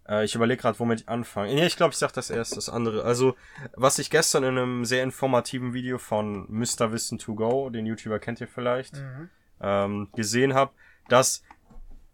Äh, 0.07 0.25
ich 0.25 0.35
überlege 0.35 0.61
gerade, 0.61 0.79
womit 0.79 1.01
ich 1.01 1.09
anfange. 1.09 1.53
Nee, 1.53 1.65
ich 1.65 1.77
glaube, 1.77 1.91
ich 1.91 1.97
sag 1.97 2.11
das 2.13 2.29
erst, 2.29 2.57
das 2.57 2.69
andere. 2.69 3.03
Also, 3.03 3.35
was 3.75 3.99
ich 3.99 4.09
gestern 4.09 4.43
in 4.43 4.57
einem 4.57 4.85
sehr 4.85 5.03
informativen 5.03 5.73
Video 5.73 5.97
von 5.97 6.45
Mr. 6.49 6.91
Wissen 6.91 7.17
to 7.17 7.35
Go, 7.35 7.69
den 7.69 7.85
YouTuber 7.85 8.19
kennt 8.19 8.39
ihr 8.41 8.47
vielleicht, 8.47 8.93
Mhm. 8.95 9.29
ähm, 9.61 10.07
gesehen 10.15 10.53
habe, 10.53 10.71
dass 11.09 11.43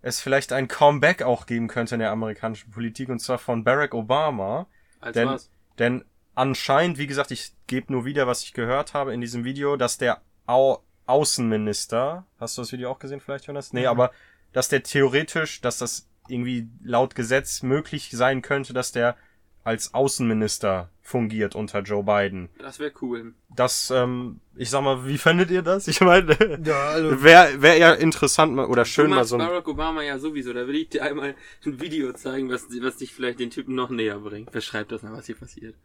es 0.02 0.20
vielleicht 0.20 0.52
ein 0.54 0.68
Comeback 0.68 1.22
auch 1.22 1.46
geben 1.46 1.68
könnte 1.68 1.96
in 1.96 2.00
der 2.00 2.12
amerikanischen 2.12 2.72
Politik, 2.72 3.10
und 3.10 3.20
zwar 3.20 3.38
von 3.38 3.64
Barack 3.64 3.94
Obama. 3.94 4.68
Als 5.00 5.14
Denn, 5.14 5.28
was? 5.28 5.50
denn 5.78 6.06
anscheinend, 6.34 6.98
wie 6.98 7.08
gesagt, 7.08 7.32
ich 7.32 7.54
gebe 7.68 7.92
nur 7.92 8.06
wieder, 8.06 8.26
was 8.26 8.44
ich 8.44 8.54
gehört 8.54 8.94
habe 8.94 9.14
in 9.14 9.22
diesem 9.22 9.44
Video, 9.44 9.76
dass 9.76 9.98
der 9.98 10.22
Au 10.46 10.84
Außenminister, 11.06 12.26
hast 12.40 12.58
du 12.58 12.62
das 12.62 12.72
Video 12.72 12.90
auch 12.90 13.00
gesehen 13.00 13.20
vielleicht, 13.20 13.46
Jonas? 13.46 13.74
Nee, 13.74 13.86
aber 13.86 14.12
dass 14.54 14.70
der 14.70 14.84
theoretisch, 14.84 15.62
dass 15.62 15.78
das 15.78 16.08
irgendwie 16.30 16.70
laut 16.84 17.16
Gesetz 17.16 17.64
möglich 17.64 18.12
sein 18.12 18.42
könnte, 18.42 18.74
dass 18.74 18.92
der 18.92 19.18
als 19.64 19.94
Außenminister 19.94 20.90
fungiert 21.02 21.56
unter 21.56 21.82
Joe 21.82 22.04
Biden. 22.04 22.50
Das 22.58 22.80
wäre 22.80 22.94
cool. 23.02 23.34
Das, 23.50 23.92
ähm, 23.92 24.40
ich 24.56 24.70
sag 24.70 24.82
mal, 24.82 25.06
wie 25.06 25.18
findet 25.18 25.52
ihr 25.52 25.62
das? 25.62 25.88
Ich 25.88 26.02
meine, 26.02 26.60
Ja, 26.66 26.90
also, 26.90 27.22
wäre 27.24 27.62
wär 27.62 27.76
eher 27.78 27.98
interessant 28.00 28.54
mal- 28.54 28.66
oder 28.66 28.86
schön 28.86 29.10
du 29.10 29.16
mal 29.16 29.26
so 29.26 29.36
ein 29.36 29.40
Barack 29.46 29.68
Obama 29.68 30.02
ja 30.02 30.18
sowieso. 30.18 30.54
Da 30.54 30.66
will 30.68 30.76
ich 30.76 30.90
dir 30.90 31.04
einmal 31.04 31.36
ein 31.66 31.80
Video 31.80 32.14
zeigen, 32.14 32.50
was, 32.50 32.68
was 32.82 32.98
dich 32.98 33.14
vielleicht 33.14 33.40
den 33.40 33.52
Typen 33.52 33.76
noch 33.76 33.90
näher 33.90 34.20
bringt. 34.20 34.52
Beschreib 34.52 34.90
das 34.90 35.04
mal, 35.04 35.14
was 35.14 35.26
hier 35.26 35.36
passiert. 35.36 35.76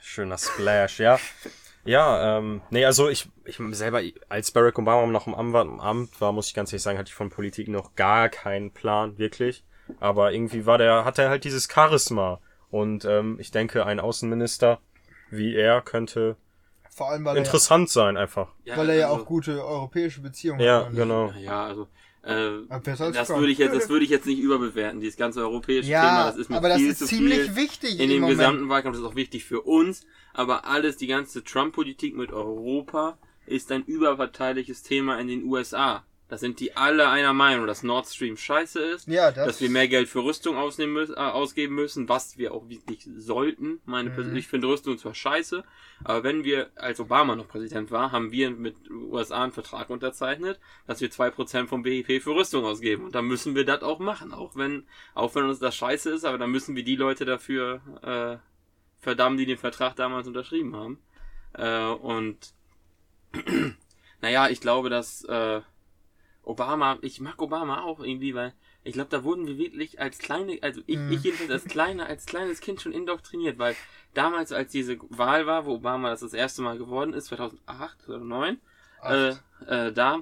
Schöner 0.00 0.38
Splash, 0.38 1.00
ja. 1.00 1.18
Ja, 1.84 2.38
ähm, 2.38 2.62
nee, 2.70 2.84
also 2.84 3.08
ich, 3.08 3.28
ich 3.44 3.58
selber, 3.72 4.00
als 4.28 4.50
Barack 4.50 4.78
Obama 4.78 5.06
noch 5.06 5.26
im 5.26 5.34
Amt 5.34 6.20
war, 6.20 6.32
muss 6.32 6.48
ich 6.48 6.54
ganz 6.54 6.72
ehrlich 6.72 6.82
sagen, 6.82 6.98
hatte 6.98 7.08
ich 7.08 7.14
von 7.14 7.30
Politik 7.30 7.68
noch 7.68 7.94
gar 7.94 8.28
keinen 8.28 8.70
Plan, 8.72 9.18
wirklich. 9.18 9.64
Aber 10.00 10.32
irgendwie 10.32 10.64
war 10.64 10.78
der, 10.78 11.04
hat 11.04 11.18
er 11.18 11.28
halt 11.28 11.44
dieses 11.44 11.68
Charisma. 11.70 12.40
Und 12.70 13.04
ähm, 13.04 13.36
ich 13.38 13.50
denke, 13.50 13.84
ein 13.86 14.00
Außenminister 14.00 14.80
wie 15.30 15.54
er 15.54 15.80
könnte 15.82 16.36
vor 16.90 17.10
allem, 17.10 17.24
weil 17.24 17.34
er, 17.34 17.40
ja, 17.40 17.44
interessant 17.44 17.90
sein, 17.90 18.16
einfach. 18.16 18.52
weil 18.66 18.88
er 18.90 18.94
ja 18.96 19.10
also- 19.10 19.22
auch 19.22 19.26
gute 19.26 19.64
europäische 19.64 20.20
Beziehungen 20.20 20.60
Ja, 20.60 20.80
hat. 20.80 20.90
und- 20.90 20.94
genau. 20.96 21.32
Ja, 21.32 21.64
also 21.64 21.88
äh, 22.24 22.80
das 23.12 23.28
würde 23.28 23.50
ich 23.52 23.58
jetzt, 23.58 23.74
das 23.74 23.88
würde 23.88 24.04
ich 24.04 24.10
jetzt 24.10 24.26
nicht 24.26 24.38
überbewerten. 24.38 25.00
Dieses 25.00 25.16
ganze 25.16 25.40
europäische 25.42 25.88
Ja, 25.90 26.00
Thema, 26.02 26.26
das 26.26 26.36
ist 26.36 26.50
mir 26.50 26.56
aber 26.56 26.68
das 26.70 26.78
viel 26.78 26.90
ist 26.90 26.98
zu 26.98 27.06
ziemlich 27.06 27.40
viel. 27.40 27.56
wichtig 27.56 28.00
in 28.00 28.08
dem 28.08 28.20
Moment. 28.22 28.38
gesamten 28.38 28.68
Wahlkampf. 28.68 28.96
Das 28.96 29.02
ist 29.04 29.10
auch 29.10 29.16
wichtig 29.16 29.44
für 29.44 29.60
uns. 29.62 30.06
Aber 30.32 30.66
alles, 30.66 30.96
die 30.96 31.06
ganze 31.06 31.44
Trump-Politik 31.44 32.16
mit 32.16 32.32
Europa 32.32 33.18
ist 33.46 33.70
ein 33.72 33.84
überparteiliches 33.84 34.82
Thema 34.82 35.18
in 35.20 35.28
den 35.28 35.44
USA. 35.44 36.04
Da 36.34 36.38
sind 36.38 36.58
die 36.58 36.76
alle 36.76 37.08
einer 37.10 37.32
Meinung, 37.32 37.68
dass 37.68 37.84
Nord 37.84 38.08
Stream 38.08 38.36
scheiße 38.36 38.80
ist. 38.80 39.06
Ja, 39.06 39.30
das, 39.30 39.46
dass 39.46 39.60
wir 39.60 39.70
mehr 39.70 39.86
Geld 39.86 40.08
für 40.08 40.24
Rüstung 40.24 40.56
ausnehmen 40.56 40.92
müssen, 40.92 41.14
äh, 41.14 41.20
ausgeben 41.20 41.76
müssen, 41.76 42.08
was 42.08 42.38
wir 42.38 42.52
auch 42.52 42.68
wirklich 42.68 43.08
sollten. 43.16 43.80
Meine 43.84 44.10
Mhm. 44.10 44.34
Ich 44.34 44.48
finde 44.48 44.66
Rüstung 44.66 44.98
zwar 44.98 45.14
scheiße, 45.14 45.62
aber 46.02 46.24
wenn 46.24 46.42
wir, 46.42 46.72
als 46.74 46.98
Obama 46.98 47.36
noch 47.36 47.46
Präsident 47.46 47.92
war, 47.92 48.10
haben 48.10 48.32
wir 48.32 48.50
mit 48.50 48.74
USA 48.90 49.44
einen 49.44 49.52
Vertrag 49.52 49.90
unterzeichnet, 49.90 50.58
dass 50.88 51.00
wir 51.00 51.08
2% 51.08 51.68
vom 51.68 51.84
BIP 51.84 52.20
für 52.20 52.34
Rüstung 52.34 52.64
ausgeben. 52.64 53.04
Und 53.04 53.14
dann 53.14 53.26
müssen 53.26 53.54
wir 53.54 53.64
das 53.64 53.82
auch 53.82 54.00
machen, 54.00 54.32
auch 54.32 54.56
wenn, 54.56 54.88
auch 55.14 55.36
wenn 55.36 55.44
uns 55.44 55.60
das 55.60 55.76
scheiße 55.76 56.10
ist, 56.10 56.24
aber 56.24 56.38
dann 56.38 56.50
müssen 56.50 56.74
wir 56.74 56.82
die 56.82 56.96
Leute 56.96 57.24
dafür 57.24 57.80
äh, 58.02 58.38
verdammen, 59.00 59.38
die 59.38 59.46
den 59.46 59.58
Vertrag 59.58 59.94
damals 59.94 60.26
unterschrieben 60.26 60.74
haben. 60.74 60.98
Äh, 61.52 61.92
und 61.92 62.54
naja, 64.20 64.48
ich 64.48 64.60
glaube, 64.60 64.90
dass 64.90 65.22
äh, 65.26 65.60
Obama, 66.44 66.98
ich 67.02 67.20
mag 67.20 67.40
Obama 67.40 67.82
auch 67.82 68.00
irgendwie, 68.00 68.34
weil 68.34 68.52
ich 68.82 68.92
glaube, 68.92 69.08
da 69.10 69.24
wurden 69.24 69.46
wir 69.46 69.56
wirklich 69.56 70.00
als 70.00 70.18
kleine, 70.18 70.58
also 70.62 70.82
ich, 70.86 70.96
Mhm. 70.98 71.12
ich 71.12 71.22
jedenfalls 71.22 71.50
als 71.50 71.64
kleine, 71.64 72.06
als 72.06 72.26
kleines 72.26 72.60
Kind 72.60 72.80
schon 72.82 72.92
indoktriniert, 72.92 73.58
weil 73.58 73.74
damals, 74.12 74.52
als 74.52 74.70
diese 74.72 74.98
Wahl 75.08 75.46
war, 75.46 75.64
wo 75.66 75.74
Obama 75.74 76.10
das 76.10 76.20
das 76.20 76.34
erste 76.34 76.62
Mal 76.62 76.76
geworden 76.78 77.14
ist, 77.14 77.26
2008 77.26 78.08
oder 78.08 78.18
2009, 78.18 78.58
äh, 79.04 79.28
äh, 79.88 79.92
da, 79.92 80.20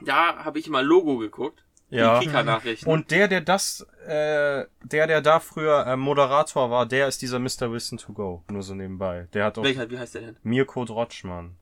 da 0.00 0.44
habe 0.44 0.58
ich 0.58 0.68
mal 0.68 0.84
Logo 0.84 1.16
geguckt, 1.18 1.64
Ja. 1.90 2.18
die 2.18 2.26
Kika-Nachrichten. 2.26 2.88
Und 2.90 3.10
der, 3.10 3.28
der 3.28 3.40
das, 3.40 3.86
äh, 4.06 4.66
der, 4.82 5.06
der 5.06 5.20
da 5.22 5.40
früher 5.40 5.86
äh, 5.86 5.96
Moderator 5.96 6.70
war, 6.70 6.86
der 6.86 7.08
ist 7.08 7.22
dieser 7.22 7.38
Mr. 7.38 7.72
Wissen 7.72 7.98
to 7.98 8.12
Go. 8.12 8.44
Nur 8.50 8.62
so 8.62 8.74
nebenbei. 8.74 9.28
Der 9.32 9.44
hat 9.46 9.58
auch 9.58 9.62
Welcher, 9.64 9.90
wie 9.90 9.98
heißt 9.98 10.14
der 10.14 10.22
denn? 10.22 10.36
Mirko 10.42 10.84
Drotschmann. 10.84 11.56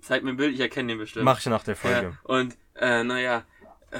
Zeig 0.00 0.22
mir 0.22 0.30
ein 0.30 0.36
Bild, 0.36 0.54
ich 0.54 0.60
erkenne 0.60 0.88
den 0.92 0.98
bestimmt. 0.98 1.24
Mach 1.24 1.38
ich 1.38 1.46
nach 1.46 1.64
der 1.64 1.76
Folge. 1.76 2.06
Ja, 2.08 2.18
und 2.24 2.56
äh, 2.74 3.02
naja, 3.04 3.44
äh, 3.90 3.98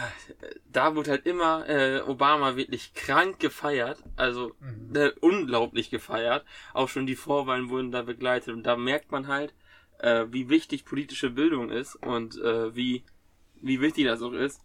da 0.72 0.94
wurde 0.94 1.10
halt 1.12 1.26
immer 1.26 1.68
äh, 1.68 2.00
Obama 2.00 2.56
wirklich 2.56 2.92
krank 2.94 3.38
gefeiert, 3.40 4.02
also 4.16 4.52
Mhm. 4.60 4.94
äh, 4.96 5.10
unglaublich 5.20 5.90
gefeiert. 5.90 6.44
Auch 6.74 6.88
schon 6.88 7.06
die 7.06 7.16
Vorwahlen 7.16 7.70
wurden 7.70 7.90
da 7.92 8.02
begleitet 8.02 8.54
und 8.54 8.64
da 8.64 8.76
merkt 8.76 9.10
man 9.12 9.28
halt, 9.28 9.54
äh, 9.98 10.26
wie 10.30 10.48
wichtig 10.48 10.84
politische 10.84 11.30
Bildung 11.30 11.70
ist 11.70 11.96
und 11.96 12.36
äh, 12.40 12.74
wie 12.74 13.04
wie 13.62 13.80
wichtig 13.80 14.04
das 14.04 14.20
auch 14.20 14.32
ist, 14.34 14.60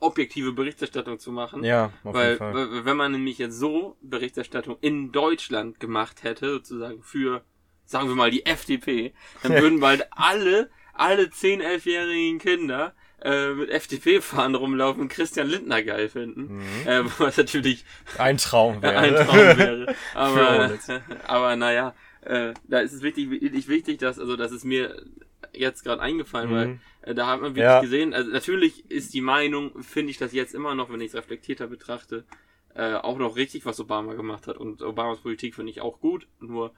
objektive 0.00 0.52
Berichterstattung 0.52 1.18
zu 1.20 1.30
machen. 1.32 1.62
Ja, 1.64 1.92
auf 2.04 2.14
Weil, 2.14 2.26
jeden 2.30 2.38
Fall. 2.38 2.54
weil 2.54 2.84
wenn 2.84 2.96
man 2.96 3.12
nämlich 3.12 3.38
jetzt 3.38 3.58
so 3.58 3.96
Berichterstattung 4.00 4.76
in 4.80 5.12
Deutschland 5.12 5.78
gemacht 5.80 6.24
hätte, 6.24 6.50
sozusagen 6.50 7.02
für, 7.02 7.42
sagen 7.88 8.08
wir 8.08 8.14
mal, 8.14 8.30
die 8.30 8.44
FDP, 8.46 9.12
dann 9.42 9.52
würden 9.62 9.80
bald 9.80 10.06
alle, 10.10 10.70
alle 10.92 11.30
10, 11.30 11.62
11-jährigen 11.62 12.38
Kinder 12.38 12.94
äh, 13.22 13.50
mit 13.54 13.70
FDP-Fahnen 13.70 14.54
rumlaufen 14.54 15.00
und 15.02 15.08
Christian 15.08 15.48
Lindner 15.48 15.82
geil 15.82 16.08
finden. 16.08 16.58
Mhm. 16.58 16.86
Äh, 16.86 17.02
was 17.18 17.36
natürlich 17.36 17.84
Ein 18.18 18.36
Traum 18.36 18.80
wäre. 18.82 18.96
ein 18.98 19.14
Traum 19.16 19.58
wäre. 19.58 19.94
Aber, 20.14 20.70
aber 21.26 21.56
naja, 21.56 21.94
äh, 22.20 22.52
da 22.68 22.80
ist 22.80 22.92
es 22.92 23.02
wichtig, 23.02 23.30
wirklich 23.30 23.68
wichtig, 23.68 23.98
dass, 23.98 24.18
also 24.18 24.36
das 24.36 24.52
ist 24.52 24.64
mir 24.64 25.02
jetzt 25.52 25.82
gerade 25.82 26.02
eingefallen, 26.02 26.50
Mhm. 26.50 26.54
weil 26.54 26.78
äh, 27.02 27.14
da 27.14 27.26
hat 27.26 27.40
man 27.40 27.50
wirklich 27.54 27.64
Ja. 27.64 27.80
gesehen, 27.80 28.12
also 28.12 28.30
natürlich 28.30 28.88
ist 28.90 29.14
die 29.14 29.20
Meinung, 29.22 29.82
finde 29.82 30.10
ich 30.10 30.18
das 30.18 30.32
jetzt 30.32 30.54
immer 30.54 30.74
noch, 30.74 30.92
wenn 30.92 31.00
ich 31.00 31.08
es 31.08 31.14
reflektierter 31.14 31.66
betrachte, 31.68 32.24
äh, 32.74 32.94
auch 32.94 33.18
noch 33.18 33.34
richtig, 33.36 33.64
was 33.66 33.80
Obama 33.80 34.14
gemacht 34.14 34.46
hat. 34.46 34.58
Und 34.58 34.82
Obamas 34.82 35.20
Politik 35.20 35.54
finde 35.54 35.70
ich 35.72 35.80
auch 35.80 36.00
gut, 36.00 36.28
nur 36.38 36.72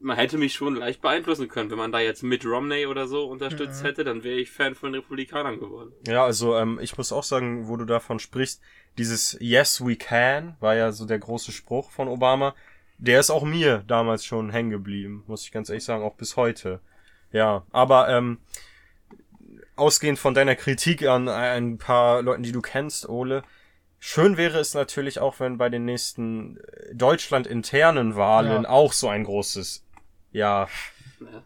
man 0.00 0.16
hätte 0.16 0.36
mich 0.38 0.54
schon 0.54 0.74
leicht 0.76 1.00
beeinflussen 1.00 1.48
können. 1.48 1.70
Wenn 1.70 1.78
man 1.78 1.92
da 1.92 2.00
jetzt 2.00 2.22
Mitt 2.22 2.44
Romney 2.44 2.86
oder 2.86 3.06
so 3.06 3.24
unterstützt 3.26 3.82
Mhm. 3.82 3.86
hätte, 3.86 4.04
dann 4.04 4.22
wäre 4.24 4.36
ich 4.38 4.50
Fan 4.50 4.74
von 4.74 4.92
den 4.92 5.00
Republikanern 5.02 5.58
geworden. 5.60 5.92
Ja, 6.06 6.24
also 6.24 6.56
ähm, 6.56 6.78
ich 6.82 6.96
muss 6.98 7.12
auch 7.12 7.22
sagen, 7.22 7.68
wo 7.68 7.76
du 7.76 7.84
davon 7.84 8.18
sprichst, 8.18 8.60
dieses 8.98 9.36
Yes 9.40 9.84
we 9.84 9.96
can 9.96 10.56
war 10.60 10.74
ja 10.76 10.92
so 10.92 11.04
der 11.06 11.18
große 11.18 11.52
Spruch 11.52 11.90
von 11.90 12.08
Obama. 12.08 12.54
Der 12.98 13.18
ist 13.18 13.30
auch 13.30 13.42
mir 13.44 13.82
damals 13.88 14.24
schon 14.24 14.50
hängen 14.50 14.70
geblieben, 14.70 15.24
muss 15.26 15.42
ich 15.44 15.52
ganz 15.52 15.68
ehrlich 15.68 15.84
sagen, 15.84 16.04
auch 16.04 16.14
bis 16.14 16.36
heute. 16.36 16.80
Ja, 17.32 17.64
aber 17.72 18.08
ähm, 18.08 18.38
ausgehend 19.76 20.18
von 20.18 20.34
deiner 20.34 20.54
Kritik 20.54 21.02
an 21.06 21.28
ein 21.28 21.78
paar 21.78 22.22
Leuten, 22.22 22.42
die 22.42 22.52
du 22.52 22.62
kennst, 22.62 23.08
Ole, 23.08 23.42
schön 23.98 24.36
wäre 24.36 24.58
es 24.58 24.74
natürlich 24.74 25.18
auch, 25.18 25.40
wenn 25.40 25.58
bei 25.58 25.68
den 25.68 25.84
nächsten 25.84 26.58
äh, 26.58 26.94
Deutschland-internen 26.94 28.14
Wahlen 28.16 28.62
Ja. 28.62 28.68
auch 28.68 28.92
so 28.92 29.08
ein 29.08 29.24
großes, 29.24 29.83
ja, 30.34 30.68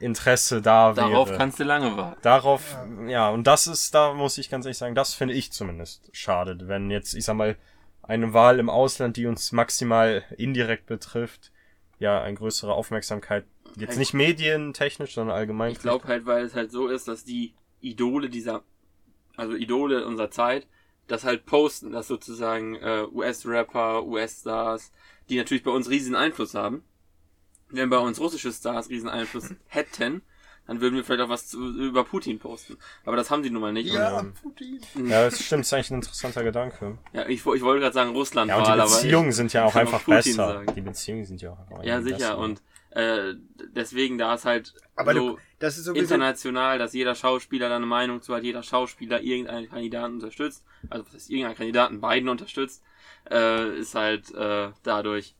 Interesse 0.00 0.60
da 0.62 0.96
wäre. 0.96 1.10
Darauf 1.10 1.32
kannst 1.36 1.60
du 1.60 1.64
lange 1.64 1.96
warten. 1.96 2.18
Darauf, 2.22 2.76
ja. 3.06 3.28
und 3.28 3.46
das 3.46 3.66
ist, 3.66 3.94
da 3.94 4.14
muss 4.14 4.38
ich 4.38 4.50
ganz 4.50 4.64
ehrlich 4.64 4.78
sagen, 4.78 4.94
das 4.94 5.14
finde 5.14 5.34
ich 5.34 5.52
zumindest 5.52 6.10
schade, 6.12 6.56
wenn 6.66 6.90
jetzt, 6.90 7.14
ich 7.14 7.24
sag 7.24 7.36
mal, 7.36 7.56
eine 8.02 8.32
Wahl 8.32 8.58
im 8.58 8.70
Ausland, 8.70 9.16
die 9.16 9.26
uns 9.26 9.52
maximal 9.52 10.24
indirekt 10.36 10.86
betrifft, 10.86 11.52
ja, 11.98 12.22
eine 12.22 12.36
größere 12.36 12.72
Aufmerksamkeit, 12.72 13.44
jetzt 13.76 13.98
nicht 13.98 14.14
medientechnisch, 14.14 15.14
sondern 15.14 15.36
allgemein. 15.36 15.72
Ich 15.72 15.80
glaube 15.80 16.08
halt, 16.08 16.24
weil 16.24 16.44
es 16.44 16.54
halt 16.54 16.72
so 16.72 16.88
ist, 16.88 17.06
dass 17.06 17.24
die 17.24 17.54
Idole 17.80 18.30
dieser, 18.30 18.62
also 19.36 19.54
Idole 19.54 20.06
unserer 20.06 20.30
Zeit, 20.30 20.66
das 21.06 21.24
halt 21.24 21.44
posten, 21.44 21.92
dass 21.92 22.08
sozusagen 22.08 22.76
äh, 22.76 23.04
US-Rapper, 23.12 24.04
US-Stars, 24.04 24.92
die 25.28 25.36
natürlich 25.36 25.62
bei 25.62 25.70
uns 25.70 25.90
riesigen 25.90 26.16
Einfluss 26.16 26.54
haben. 26.54 26.82
Wenn 27.70 27.90
bei 27.90 27.98
uns 27.98 28.20
russische 28.20 28.52
Stars 28.52 28.88
riesen 28.88 29.08
Einfluss 29.08 29.54
hätten, 29.68 30.22
dann 30.66 30.80
würden 30.82 30.96
wir 30.96 31.04
vielleicht 31.04 31.22
auch 31.22 31.28
was 31.30 31.48
zu, 31.48 31.58
über 31.78 32.04
Putin 32.04 32.38
posten. 32.38 32.76
Aber 33.06 33.16
das 33.16 33.30
haben 33.30 33.42
sie 33.42 33.48
nun 33.50 33.62
mal 33.62 33.72
nicht. 33.72 33.92
Ja, 33.92 34.18
Und, 34.18 34.34
Putin. 34.42 34.80
Ja, 35.06 35.24
das 35.24 35.42
stimmt, 35.42 35.62
ist 35.64 35.72
eigentlich 35.72 35.90
ein 35.90 35.94
interessanter 35.94 36.44
Gedanke. 36.44 36.98
ja 37.14 37.22
ich, 37.26 37.38
ich 37.46 37.62
wollte 37.62 37.80
gerade 37.80 37.94
sagen 37.94 38.10
Russland 38.10 38.50
Ja, 38.50 38.58
und 38.58 38.66
die 38.66 38.82
Beziehungen 38.82 39.32
sind 39.32 39.52
ja 39.54 39.64
auch 39.64 39.74
einfach 39.74 40.00
Putin 40.04 40.16
besser. 40.16 40.32
sagen. 40.34 40.74
Die 40.74 40.80
Beziehungen 40.82 41.24
sind 41.24 41.40
ja 41.40 41.52
auch 41.52 41.58
einfach 41.58 41.84
Ja, 41.84 41.94
irgendwie 41.94 42.12
sicher. 42.14 42.36
besser. 42.36 42.38
Und 42.38 42.62
äh, 42.90 43.34
deswegen, 43.74 44.18
da 44.18 44.34
ist 44.34 44.44
halt 44.44 44.74
Aber 44.96 45.14
so 45.14 45.30
du, 45.36 45.38
das 45.58 45.78
ist 45.78 45.84
sowieso. 45.84 46.02
international, 46.02 46.78
dass 46.78 46.92
jeder 46.92 47.14
Schauspieler 47.14 47.68
da 47.70 47.76
eine 47.76 47.86
Meinung 47.86 48.20
zu 48.22 48.34
hat, 48.34 48.44
jeder 48.44 48.62
Schauspieler 48.62 49.20
irgendeinen 49.22 49.68
Kandidaten 49.70 50.14
unterstützt, 50.14 50.64
also 50.90 51.04
was 51.06 51.14
heißt 51.14 51.30
irgendeinen 51.30 51.56
Kandidaten, 51.56 52.00
beiden 52.00 52.28
unterstützt, 52.28 52.82
äh, 53.30 53.78
ist 53.78 53.94
halt 53.94 54.34
äh, 54.34 54.70
dadurch 54.82 55.34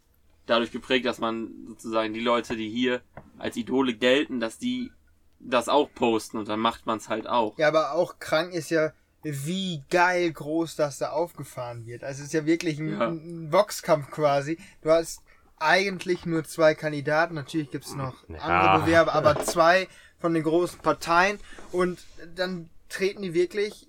dadurch 0.48 0.70
geprägt, 0.72 1.06
dass 1.06 1.18
man 1.18 1.50
sozusagen 1.68 2.12
die 2.14 2.20
Leute, 2.20 2.56
die 2.56 2.68
hier 2.68 3.02
als 3.38 3.56
Idole 3.56 3.94
gelten, 3.94 4.40
dass 4.40 4.58
die 4.58 4.90
das 5.40 5.68
auch 5.68 5.88
posten 5.94 6.36
und 6.38 6.48
dann 6.48 6.60
macht 6.60 6.86
man 6.86 6.98
es 6.98 7.08
halt 7.08 7.26
auch. 7.28 7.56
Ja, 7.58 7.68
aber 7.68 7.92
auch 7.92 8.18
krank 8.18 8.52
ist 8.52 8.70
ja, 8.70 8.92
wie 9.22 9.82
geil 9.90 10.32
groß 10.32 10.76
das 10.76 10.98
da 10.98 11.10
aufgefahren 11.10 11.86
wird. 11.86 12.04
Also 12.04 12.20
es 12.20 12.28
ist 12.28 12.32
ja 12.34 12.46
wirklich 12.46 12.78
ein, 12.78 12.88
Ja. 12.98 13.08
ein 13.08 13.50
Boxkampf 13.50 14.10
quasi. 14.10 14.58
Du 14.82 14.90
hast 14.90 15.22
eigentlich 15.58 16.24
nur 16.24 16.44
zwei 16.44 16.74
Kandidaten. 16.74 17.34
Natürlich 17.34 17.70
gibt's 17.70 17.94
noch 17.94 18.14
Ja. 18.28 18.36
andere 18.38 18.84
Bewerber, 18.84 19.12
aber 19.14 19.42
zwei 19.44 19.88
von 20.20 20.34
den 20.34 20.44
großen 20.44 20.78
Parteien. 20.80 21.38
Und 21.72 21.98
dann 22.36 22.70
treten 22.88 23.22
die 23.22 23.34
wirklich 23.34 23.87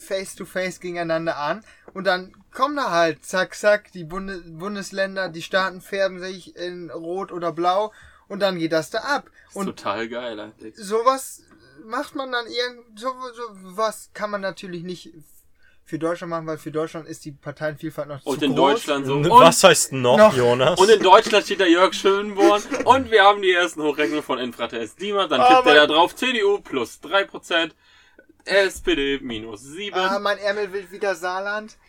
face 0.00 0.34
to 0.34 0.44
face 0.44 0.80
gegeneinander 0.80 1.36
an. 1.36 1.64
Und 1.94 2.04
dann 2.04 2.32
kommen 2.52 2.76
da 2.76 2.90
halt, 2.90 3.24
zack, 3.24 3.54
zack, 3.54 3.92
die 3.92 4.04
Bunde 4.04 4.38
Bundesländer, 4.46 5.28
die 5.28 5.42
Staaten 5.42 5.80
färben 5.80 6.18
sich 6.20 6.56
in 6.56 6.90
Rot 6.90 7.32
oder 7.32 7.52
Blau. 7.52 7.92
Und 8.28 8.40
dann 8.40 8.58
geht 8.58 8.72
das 8.72 8.90
da 8.90 8.98
ab. 8.98 9.30
Ist 9.48 9.56
Und 9.56 9.66
total 9.66 10.08
geil 10.08 10.38
eigentlich. 10.38 10.74
sowas 10.76 11.42
macht 11.84 12.14
man 12.14 12.30
dann 12.30 12.46
irgend 12.46 12.98
so, 13.00 13.08
so 13.34 13.42
was 13.76 14.10
kann 14.14 14.30
man 14.30 14.40
natürlich 14.40 14.82
nicht 14.84 15.12
für 15.84 15.98
Deutschland 15.98 16.30
machen, 16.30 16.46
weil 16.46 16.58
für 16.58 16.70
Deutschland 16.70 17.08
ist 17.08 17.24
die 17.24 17.32
Parteienvielfalt 17.32 18.06
noch 18.06 18.24
Und 18.24 18.38
zu 18.38 18.44
in 18.44 18.54
groß. 18.54 18.72
Deutschland 18.74 19.06
so. 19.06 19.14
Und, 19.14 19.28
Was 19.28 19.64
heißt 19.64 19.92
noch, 19.94 20.16
Noch. 20.18 20.36
Jonas? 20.36 20.78
und 20.78 20.88
in 20.88 21.02
Deutschland 21.02 21.44
steht 21.44 21.58
da 21.60 21.64
Jörg 21.64 21.92
Schönborn 21.94 22.62
und 22.84 23.10
wir 23.10 23.24
haben 23.24 23.42
die 23.42 23.50
ersten 23.50 23.82
Hochrechnungen 23.82 24.22
von 24.22 24.38
Infratest. 24.38 25.00
Dima, 25.00 25.26
dann 25.26 25.40
tippt 25.40 25.50
Aber- 25.52 25.74
er 25.74 25.88
da 25.88 25.92
drauf 25.94 26.14
CDU 26.14 26.60
plus 26.60 27.00
3%, 27.02 27.72
SPD 28.44 29.20
minus 29.20 29.62
7. 29.62 29.94
Ah, 29.94 30.18
mein 30.18 30.38
Ärmel 30.38 30.72
will 30.72 30.90
wieder 30.90 31.14
Saarland. 31.14 31.76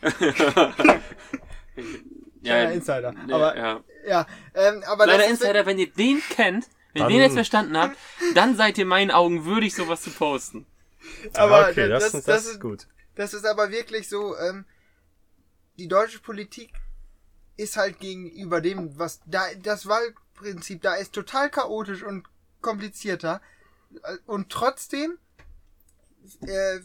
Kleiner 2.42 2.72
Insider. 2.72 3.14
Ja, 3.28 3.34
aber 3.34 3.56
ja. 3.56 3.84
ja, 4.06 4.26
ähm, 4.54 4.82
aber 4.86 5.04
Kleiner 5.04 5.26
Insider, 5.26 5.66
wenn 5.66 5.78
ihr 5.78 5.90
den 5.90 6.22
kennt, 6.30 6.66
wenn 6.92 7.04
ihr 7.04 7.08
den 7.08 7.20
jetzt 7.20 7.34
verstanden 7.34 7.76
habt, 7.76 7.96
dann 8.34 8.56
seid 8.56 8.78
ihr 8.78 8.82
in 8.82 8.88
meinen 8.88 9.10
Augen 9.10 9.44
würdig, 9.44 9.74
sowas 9.74 10.02
zu 10.02 10.10
posten. 10.10 10.66
aber 11.34 11.68
okay, 11.68 11.88
das, 11.88 12.04
das, 12.04 12.12
das, 12.12 12.24
das, 12.24 12.46
ist 12.46 12.60
gut. 12.60 12.86
Das 13.14 13.34
ist 13.34 13.46
aber 13.46 13.70
wirklich 13.70 14.08
so, 14.08 14.36
ähm, 14.38 14.64
die 15.78 15.88
deutsche 15.88 16.18
Politik 16.18 16.72
ist 17.56 17.76
halt 17.76 17.98
gegenüber 18.00 18.60
dem, 18.60 18.98
was 18.98 19.20
da, 19.26 19.42
das 19.62 19.86
Wahlprinzip 19.86 20.82
da 20.82 20.94
ist 20.94 21.12
total 21.12 21.50
chaotisch 21.50 22.02
und 22.02 22.26
komplizierter. 22.60 23.40
Äh, 24.02 24.16
Und 24.26 24.50
trotzdem 24.50 25.18
äh, 26.46 26.80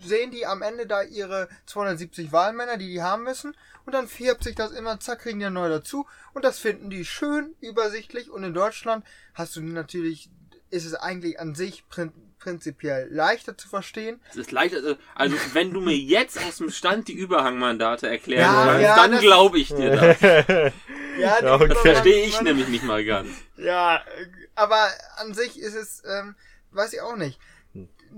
sehen 0.00 0.30
die 0.30 0.46
am 0.46 0.62
Ende 0.62 0.86
da 0.86 1.02
ihre 1.02 1.48
270 1.66 2.32
Wahlmänner, 2.32 2.76
die 2.76 2.88
die 2.88 3.02
haben 3.02 3.24
müssen. 3.24 3.56
Und 3.86 3.92
dann 3.92 4.08
färbt 4.08 4.44
sich 4.44 4.54
das 4.54 4.72
immer, 4.72 5.00
zack, 5.00 5.20
kriegen 5.20 5.40
die 5.40 5.50
neu 5.50 5.68
dazu. 5.68 6.06
Und 6.32 6.44
das 6.44 6.58
finden 6.58 6.90
die 6.90 7.04
schön 7.04 7.54
übersichtlich. 7.60 8.30
Und 8.30 8.44
in 8.44 8.54
Deutschland 8.54 9.04
hast 9.34 9.56
du 9.56 9.60
natürlich, 9.62 10.30
ist 10.70 10.86
es 10.86 10.94
eigentlich 10.94 11.38
an 11.40 11.54
sich 11.54 11.88
prin 11.88 12.12
prinzipiell 12.44 13.08
leichter 13.10 13.56
zu 13.56 13.68
verstehen. 13.68 14.20
Es 14.28 14.36
ist 14.36 14.52
leichter, 14.52 14.84
äh, 14.84 14.96
also 15.14 15.34
wenn 15.54 15.72
du 15.72 15.80
mir 15.80 15.96
jetzt 15.96 16.38
aus 16.44 16.58
dem 16.58 16.68
Stand 16.68 17.08
die 17.08 17.14
Überhangmandate 17.14 18.06
erklären 18.06 18.42
Ja, 18.52 18.66
kannst, 18.66 18.82
ja, 18.82 18.96
dann 18.96 19.20
glaube 19.20 19.58
ich 19.58 19.68
dir 19.68 19.90
das. 19.90 20.72
Ja, 21.18 21.54
Okay. 21.54 21.68
Das 21.68 21.78
verstehe 21.78 22.26
ich 22.26 22.40
nämlich 22.42 22.68
nicht 22.68 22.84
mal 22.84 23.04
ganz. 23.04 23.30
Ja, 23.56 23.96
äh, 23.96 24.26
aber 24.54 24.88
an 25.16 25.32
sich 25.32 25.58
ist 25.58 25.74
es, 25.74 26.02
ähm, 26.04 26.34
weiß 26.72 26.92
ich 26.92 27.00
auch 27.00 27.16
nicht. 27.16 27.38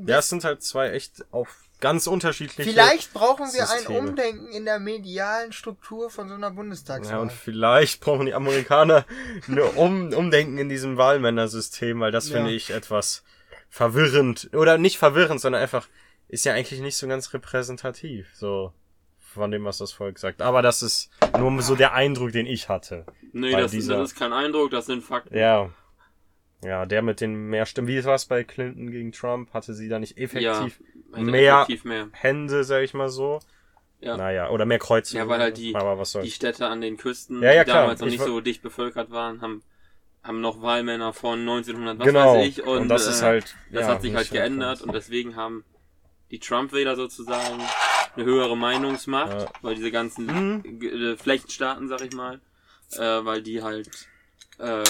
Ja, 0.06 0.18
es 0.18 0.28
sind 0.28 0.44
halt 0.44 0.62
zwei 0.62 0.90
echt 0.90 1.24
auf 1.30 1.48
ganz 1.80 2.06
unterschiedliche. 2.06 2.70
Vielleicht 2.70 3.12
brauchen 3.12 3.46
wir 3.52 3.62
ein 3.62 3.66
Systeme. 3.78 3.98
Umdenken 3.98 4.48
in 4.48 4.64
der 4.64 4.78
medialen 4.78 5.52
Struktur 5.52 6.10
von 6.10 6.28
so 6.28 6.34
einer 6.34 6.50
Bundestagswahl. 6.50 7.16
Ja, 7.16 7.20
und 7.20 7.32
vielleicht 7.32 8.00
brauchen 8.00 8.26
die 8.26 8.34
Amerikaner 8.34 9.04
eine 9.48 9.64
um 9.64 10.12
Umdenken 10.12 10.58
in 10.58 10.68
diesem 10.68 10.96
Wahlmännersystem, 10.96 12.00
weil 12.00 12.12
das 12.12 12.28
Ja. 12.30 12.36
finde 12.36 12.52
ich 12.52 12.70
etwas 12.70 13.22
verwirrend. 13.68 14.50
Oder 14.54 14.78
nicht 14.78 14.98
verwirrend, 14.98 15.40
sondern 15.40 15.60
einfach 15.62 15.88
ist 16.28 16.44
ja 16.44 16.54
eigentlich 16.54 16.80
nicht 16.80 16.96
so 16.96 17.06
ganz 17.06 17.32
repräsentativ, 17.34 18.28
so 18.34 18.72
von 19.18 19.50
dem, 19.50 19.64
was 19.64 19.78
das 19.78 19.92
Volk 19.92 20.18
sagt. 20.18 20.40
Aber 20.40 20.62
das 20.62 20.82
ist 20.82 21.10
nur 21.38 21.60
so 21.62 21.74
der 21.76 21.92
Eindruck, 21.92 22.32
den 22.32 22.46
ich 22.46 22.68
hatte. 22.70 23.04
Nee, 23.32 23.52
das, 23.52 23.70
dieser- 23.70 23.98
das 23.98 24.12
ist 24.12 24.18
kein 24.18 24.32
Eindruck, 24.32 24.70
das 24.70 24.86
sind 24.86 25.04
Fakten. 25.04 25.36
Ja. 25.36 25.70
Ja, 26.64 26.86
der 26.86 27.02
mit 27.02 27.20
den 27.20 27.34
mehr 27.34 27.66
Stimmen. 27.66 27.88
Wie 27.88 28.02
war 28.04 28.14
es 28.14 28.24
bei 28.26 28.42
Clinton 28.44 28.90
gegen 28.90 29.12
Trump? 29.12 29.52
Hatte 29.52 29.74
sie 29.74 29.88
da 29.88 29.98
nicht 29.98 30.16
effektiv 30.18 30.80
Also 31.12 31.30
mehr 31.30 31.54
effektiv 31.56 31.84
mehr. 31.84 32.08
Hände, 32.12 32.64
sag 32.64 32.82
ich 32.82 32.94
mal 32.94 33.08
so? 33.08 33.40
Ja. 34.00 34.16
Naja, 34.16 34.50
oder 34.50 34.64
mehr 34.66 34.78
Kreuze. 34.78 35.16
Ja, 35.16 35.28
weil 35.28 35.40
halt 35.40 35.56
die- 35.58 35.74
Aber 35.74 35.98
was 35.98 36.12
Die. 36.12 36.30
Städte 36.30 36.66
an 36.66 36.80
den 36.80 36.96
Küsten, 36.96 37.42
Ja, 37.42 37.52
ja, 37.52 37.64
die 37.64 37.70
damals 37.70 38.00
noch 38.00 38.06
Ich 38.08 38.14
nicht 38.14 38.24
so 38.24 38.40
dicht 38.40 38.62
bevölkert 38.62 39.10
waren, 39.10 39.40
haben, 39.40 39.62
haben 40.22 40.40
noch 40.40 40.60
Wahlmänner 40.62 41.12
von 41.12 41.40
1900, 41.44 41.98
was 41.98 42.06
Genau. 42.06 42.34
weiß 42.36 42.46
ich. 42.46 42.62
Und, 42.62 42.78
Und 42.78 42.88
das 42.88 43.06
äh, 43.06 43.10
ist 43.10 43.22
halt, 43.22 43.54
Das 43.70 43.82
ja, 43.82 43.88
hat 43.88 44.02
sich 44.02 44.14
halt 44.14 44.24
nicht 44.24 44.32
geändert 44.32 44.82
und 44.82 44.92
deswegen 44.94 45.36
haben 45.36 45.64
die 46.30 46.38
Trump-Wähler 46.40 46.96
sozusagen 46.96 47.60
eine 48.16 48.24
höhere 48.24 48.56
Meinungsmacht, 48.56 49.42
Ja. 49.42 49.48
weil 49.62 49.74
diese 49.76 49.90
ganzen 49.90 50.26
Mhm. 50.26 50.80
Äh, 50.82 51.16
Flechtstaaten, 51.16 51.88
sag 51.88 52.00
ich 52.02 52.12
mal, 52.12 52.40
äh, 52.92 52.98
weil 53.24 53.42
die 53.42 53.62
halt 53.62 53.88
äh, 54.58 54.82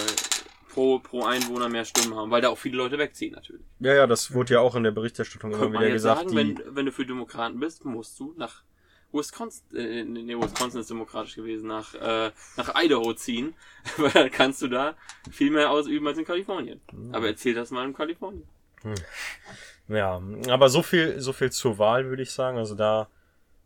pro, 0.77 0.99
pro 0.99 1.25
Einwohner 1.25 1.71
mehr 1.71 1.87
Stimmen 1.87 2.15
haben, 2.15 2.31
weil 2.31 2.43
da 2.43 2.51
auch 2.51 2.59
viele 2.59 2.77
Leute 2.77 2.99
wegziehen 2.99 3.33
natürlich. 3.33 3.65
Ja, 3.81 3.95
ja, 3.95 4.07
das 4.07 4.35
wurde 4.35 4.55
ja 4.55 4.61
auch 4.61 4.75
in 4.75 4.83
der 4.83 4.91
Berichterstattung 4.91 5.51
immer 5.51 5.59
Könnte 5.59 5.73
man 5.73 5.83
wieder 5.83 5.93
jetzt 5.95 6.03
gesagt. 6.03 6.29
sagen, 6.29 6.31
die, 6.33 6.37
wenn, 6.37 6.77
wenn 6.77 6.85
du 6.85 6.93
für 6.93 7.07
Demokraten 7.07 7.59
bist, 7.59 7.87
musst 7.87 8.21
du 8.21 8.35
nach 8.37 8.62
Wisconsin, 9.11 9.65
äh, 9.75 10.05
nee, 10.05 10.37
Wisconsin 10.37 10.83
ist 10.83 10.91
demokratisch 10.91 11.35
gewesen, 11.35 11.69
nach, 11.69 11.95
äh, 11.95 12.31
nach 12.59 12.75
Idaho 12.77 13.15
ziehen, 13.15 13.55
weil 13.97 14.11
dann 14.11 14.31
kannst 14.31 14.61
du 14.61 14.69
da 14.69 14.95
viel 15.31 15.51
mehr 15.51 15.71
ausüben 15.71 16.07
als 16.07 16.19
in 16.19 16.27
Kalifornien. 16.27 16.79
Mhm. 16.93 17.15
Aber 17.15 17.27
erzähl 17.27 17.55
das 17.55 17.71
mal 17.71 17.87
in 17.87 17.95
Kalifornien. 17.95 18.47
ja, 19.89 20.21
aber 20.51 20.69
so 20.69 20.83
viel, 20.83 21.19
so 21.23 21.33
viel 21.33 21.51
zur 21.51 21.79
Wahl, 21.79 22.11
würde 22.11 22.23
ich 22.23 22.33
sagen. 22.33 22.59
Also 22.59 22.75
da, 22.75 23.09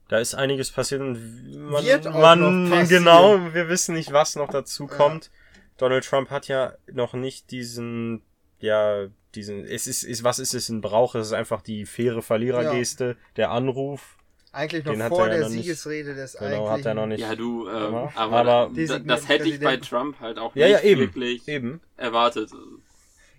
da 0.07 0.21
ist 0.21 0.37
einiges 0.37 0.71
passiert 0.71 1.01
und 1.01 1.71
man, 1.71 1.85
Wird 1.85 2.07
auch 2.07 2.21
man 2.21 2.69
noch 2.69 2.71
passieren. 2.71 3.05
genau, 3.05 3.53
wir 3.53 3.69
wissen 3.69 3.97
nicht, 3.97 4.13
was 4.13 4.37
noch 4.37 4.49
dazu 4.49 4.87
kommt. 4.87 5.33
Donald 5.81 6.05
Trump 6.05 6.31
hat 6.31 6.47
ja 6.49 6.75
noch 6.93 7.15
nicht 7.15 7.51
diesen, 7.51 8.23
ja, 8.61 9.07
diesen, 9.35 9.65
es 9.65 9.87
ist, 9.87 10.03
ist 10.03 10.23
was 10.25 10.39
ist 10.39 10.55
es 10.55 10.69
ein 10.69 10.81
Brauch? 10.81 11.15
Es 11.15 11.29
ist 11.29 11.33
einfach 11.33 11.63
die 11.63 11.87
faire 11.87 12.23
Verlierergeste, 12.23 13.17
der 13.37 13.51
Anruf. 13.51 14.17
Eigentlich 14.53 14.85
noch 14.85 14.97
vor 15.09 15.27
er 15.27 15.33
ja 15.35 15.39
der 15.39 15.43
noch 15.43 15.49
Siegesrede 15.51 16.15
des 16.15 16.33
Genau, 16.35 16.69
hat 16.69 16.85
er 16.85 16.95
noch 16.95 17.07
nicht. 17.07 17.21
Ja, 17.21 17.37
du, 17.37 17.69
äh, 17.69 17.73
Ja, 17.73 18.13
aber, 18.17 18.37
aber- 18.37 18.71
das 18.75 19.29
hätte 19.29 19.49
ich 19.49 19.61
bei. 19.61 19.77
Trump 19.77 20.19
halt 20.21 20.39
auch 20.39 20.55
Ja, 20.57 20.67
nicht 20.67 20.83
ja, 20.83 20.91
eben. 20.91 21.01
wirklich 21.03 21.47
Eben. 21.49 21.81
erwartet. 21.97 22.51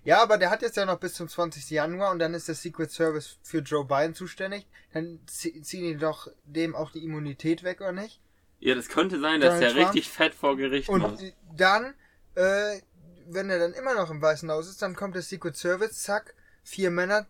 Ja, 0.04 0.22
aber 0.22 0.36
der 0.38 0.50
hat 0.50 0.62
jetzt 0.62 0.76
ja 0.76 0.84
noch 0.86 0.98
bis 0.98 1.14
zum 1.14 1.28
20. 1.28 1.70
Januar 1.70 2.10
und 2.10 2.18
dann 2.18 2.34
ist 2.34 2.48
der 2.48 2.54
Secret 2.56 2.90
Service 2.90 3.36
für 3.42 3.58
Joe 3.58 3.84
Biden 3.84 4.14
zuständig. 4.14 4.66
Dann 4.94 5.20
zie- 5.28 5.62
ziehen 5.62 5.84
die 5.84 5.96
doch 5.96 6.28
dem 6.44 6.74
auch 6.74 6.90
die 6.90 7.04
Immunität 7.04 7.62
weg, 7.62 7.80
oder 7.82 7.92
nicht? 7.92 8.18
Ja, 8.58 8.74
das 8.74 8.88
könnte 8.88 9.20
sein, 9.20 9.40
dass 9.40 9.54
Donald 9.54 9.62
der 9.62 9.72
Trump? 9.82 9.94
richtig 9.94 10.10
fett 10.10 10.34
vor 10.34 10.56
Gericht 10.56 10.88
Und 10.88 11.02
muss. 11.02 11.22
dann, 11.56 11.94
äh, 12.34 12.80
wenn 13.26 13.50
er 13.50 13.58
dann 13.58 13.72
immer 13.72 13.94
noch 13.94 14.10
im 14.10 14.20
Weißen 14.20 14.50
Haus 14.50 14.68
ist, 14.68 14.82
dann 14.82 14.96
kommt 14.96 15.14
der 15.14 15.22
Secret 15.22 15.56
Service, 15.56 16.02
zack, 16.02 16.34
vier 16.62 16.90
Männer 16.90 17.26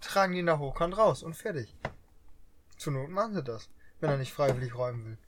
tragen 0.00 0.34
ihn 0.34 0.46
da 0.46 0.58
hochkant 0.58 0.96
raus 0.96 1.22
und 1.22 1.34
fertig. 1.34 1.74
Zur 2.76 2.92
Not 2.92 3.10
machen 3.10 3.34
sie 3.34 3.42
das, 3.42 3.68
wenn 4.00 4.10
er 4.10 4.16
nicht 4.16 4.32
freiwillig 4.32 4.74
räumen 4.74 5.04
will. 5.04 5.18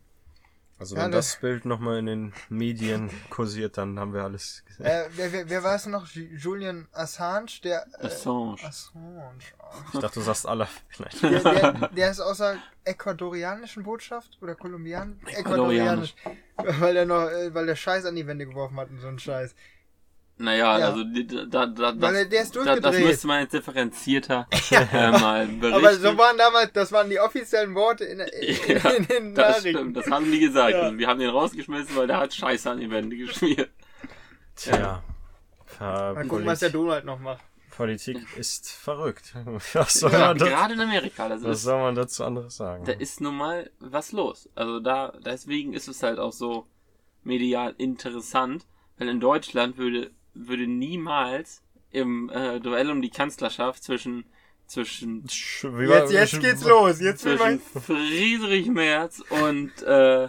Also 0.80 0.96
Ja, 0.96 1.04
wenn 1.04 1.12
das- 1.12 1.32
das 1.32 1.40
Bild 1.40 1.66
nochmal 1.66 1.98
in 1.98 2.06
den 2.06 2.32
Medien 2.48 3.10
kursiert, 3.28 3.76
dann 3.76 4.00
haben 4.00 4.14
wir 4.14 4.22
alles 4.24 4.64
gesehen. 4.66 4.86
Äh, 4.86 5.04
wer, 5.14 5.30
wer, 5.32 5.48
wer 5.50 5.62
war 5.62 5.74
es 5.76 5.84
noch? 5.86 6.06
Ju- 6.08 6.34
Julian 6.36 6.88
Assange, 6.92 7.60
der. 7.62 7.86
Äh, 8.00 8.06
Assange. 8.06 8.56
Assange. 8.64 9.38
Ich 9.92 10.00
dachte, 10.00 10.14
du 10.20 10.24
sagst 10.24 10.46
alle. 10.46 10.66
Nein. 10.98 11.10
Der, 11.22 11.40
der, 11.72 11.88
der 11.88 12.10
ist 12.10 12.20
aus 12.20 12.38
der 12.38 12.56
ecuadorianischen 12.84 13.82
Botschaft 13.82 14.38
oder 14.40 14.54
kolumbianisch? 14.54 15.18
Ecuadorianisch. 15.34 16.14
Weil 16.56 16.96
er 16.96 17.04
noch, 17.06 17.28
äh, 17.28 17.54
weil 17.54 17.66
der 17.66 17.76
Scheiß 17.76 18.04
an 18.06 18.16
die 18.16 18.26
Wände 18.26 18.46
geworfen 18.46 18.76
hat 18.78 18.88
und 18.90 19.00
so 19.00 19.08
ein 19.08 19.18
Scheiß. 19.18 19.54
Naja, 20.42 20.78
Ja. 20.78 20.88
also 20.88 21.04
da, 21.04 21.66
da, 21.66 21.66
das, 21.66 22.00
Weil 22.00 22.14
er- 22.16 22.24
der 22.24 22.42
ist 22.42 22.56
da, 22.56 22.76
das 22.76 22.98
müsste 22.98 23.26
man 23.26 23.42
jetzt 23.42 23.52
differenzierter 23.52 24.46
äh, 24.70 25.10
mal 25.10 25.46
berichten. 25.46 25.74
Aber 25.86 25.94
so 25.94 26.16
waren 26.16 26.38
damals, 26.38 26.72
das 26.72 26.90
waren 26.92 27.10
die 27.10 27.20
offiziellen 27.20 27.74
Worte 27.74 28.04
in, 28.04 28.20
in, 28.40 28.56
Ja, 28.82 28.90
in 28.90 29.06
den 29.06 29.34
das 29.34 29.48
Nachrichten. 29.58 29.78
stimmt, 29.78 29.96
das 29.98 30.06
haben 30.10 30.30
die 30.32 30.40
gesagt. 30.40 30.72
Ja. 30.72 30.88
Und 30.88 30.98
wir 30.98 31.08
haben 31.08 31.20
den 31.20 31.28
rausgeschmissen, 31.30 31.94
weil 31.94 32.06
der 32.06 32.16
hat 32.18 32.32
Scheiße 32.32 32.70
an 32.70 32.80
die 32.80 32.90
Wände 32.90 33.16
geschmiert. 33.16 33.70
Tja. 34.56 35.02
Äh, 35.78 35.82
Mal 35.82 36.26
gucken, 36.26 36.46
was 36.46 36.60
der 36.60 36.70
Donald 36.70 37.04
noch 37.04 37.18
macht. 37.18 37.42
Politik 37.76 38.18
ist 38.36 38.70
verrückt. 38.70 39.34
Was 39.74 39.94
soll, 39.94 40.12
Ja, 40.12 40.28
man, 40.28 40.38
das, 40.38 40.48
gerade 40.48 40.74
in 40.74 40.80
Amerika, 40.80 41.28
das 41.28 41.42
was 41.44 41.58
ist, 41.58 41.62
soll 41.64 41.80
man 41.80 41.94
dazu 41.94 42.24
anderes 42.24 42.56
sagen? 42.56 42.84
da 42.84 42.92
ist 42.92 43.20
nun 43.20 43.36
mal 43.36 43.70
was 43.78 44.12
los. 44.12 44.48
Also 44.54 44.80
da, 44.80 45.12
deswegen 45.24 45.72
ist 45.72 45.86
es 45.88 46.02
halt 46.02 46.18
auch 46.18 46.32
so 46.32 46.66
medial 47.24 47.74
interessant, 47.78 48.66
weil 48.98 49.08
in 49.08 49.20
Deutschland 49.20 49.78
würde, 49.78 50.10
würde 50.34 50.66
niemals 50.66 51.62
im 51.90 52.30
äh, 52.30 52.60
Duell 52.60 52.90
um 52.90 53.02
die 53.02 53.10
Kanzlerschaft 53.10 53.82
zwischen, 53.82 54.24
zwischen, 54.66 55.24
Sch- 55.26 55.64
wie 55.78 55.88
war- 55.88 56.00
Jetzt, 56.00 56.12
jetzt 56.12 56.40
geht's 56.40 56.64
los. 56.64 57.00
Jetzt 57.00 57.24
will 57.24 57.36
zwischen 57.36 57.60
man 57.74 57.82
Friedrich 57.82 58.66
Merz 58.68 59.22
und 59.30 59.82
äh, 59.82 60.28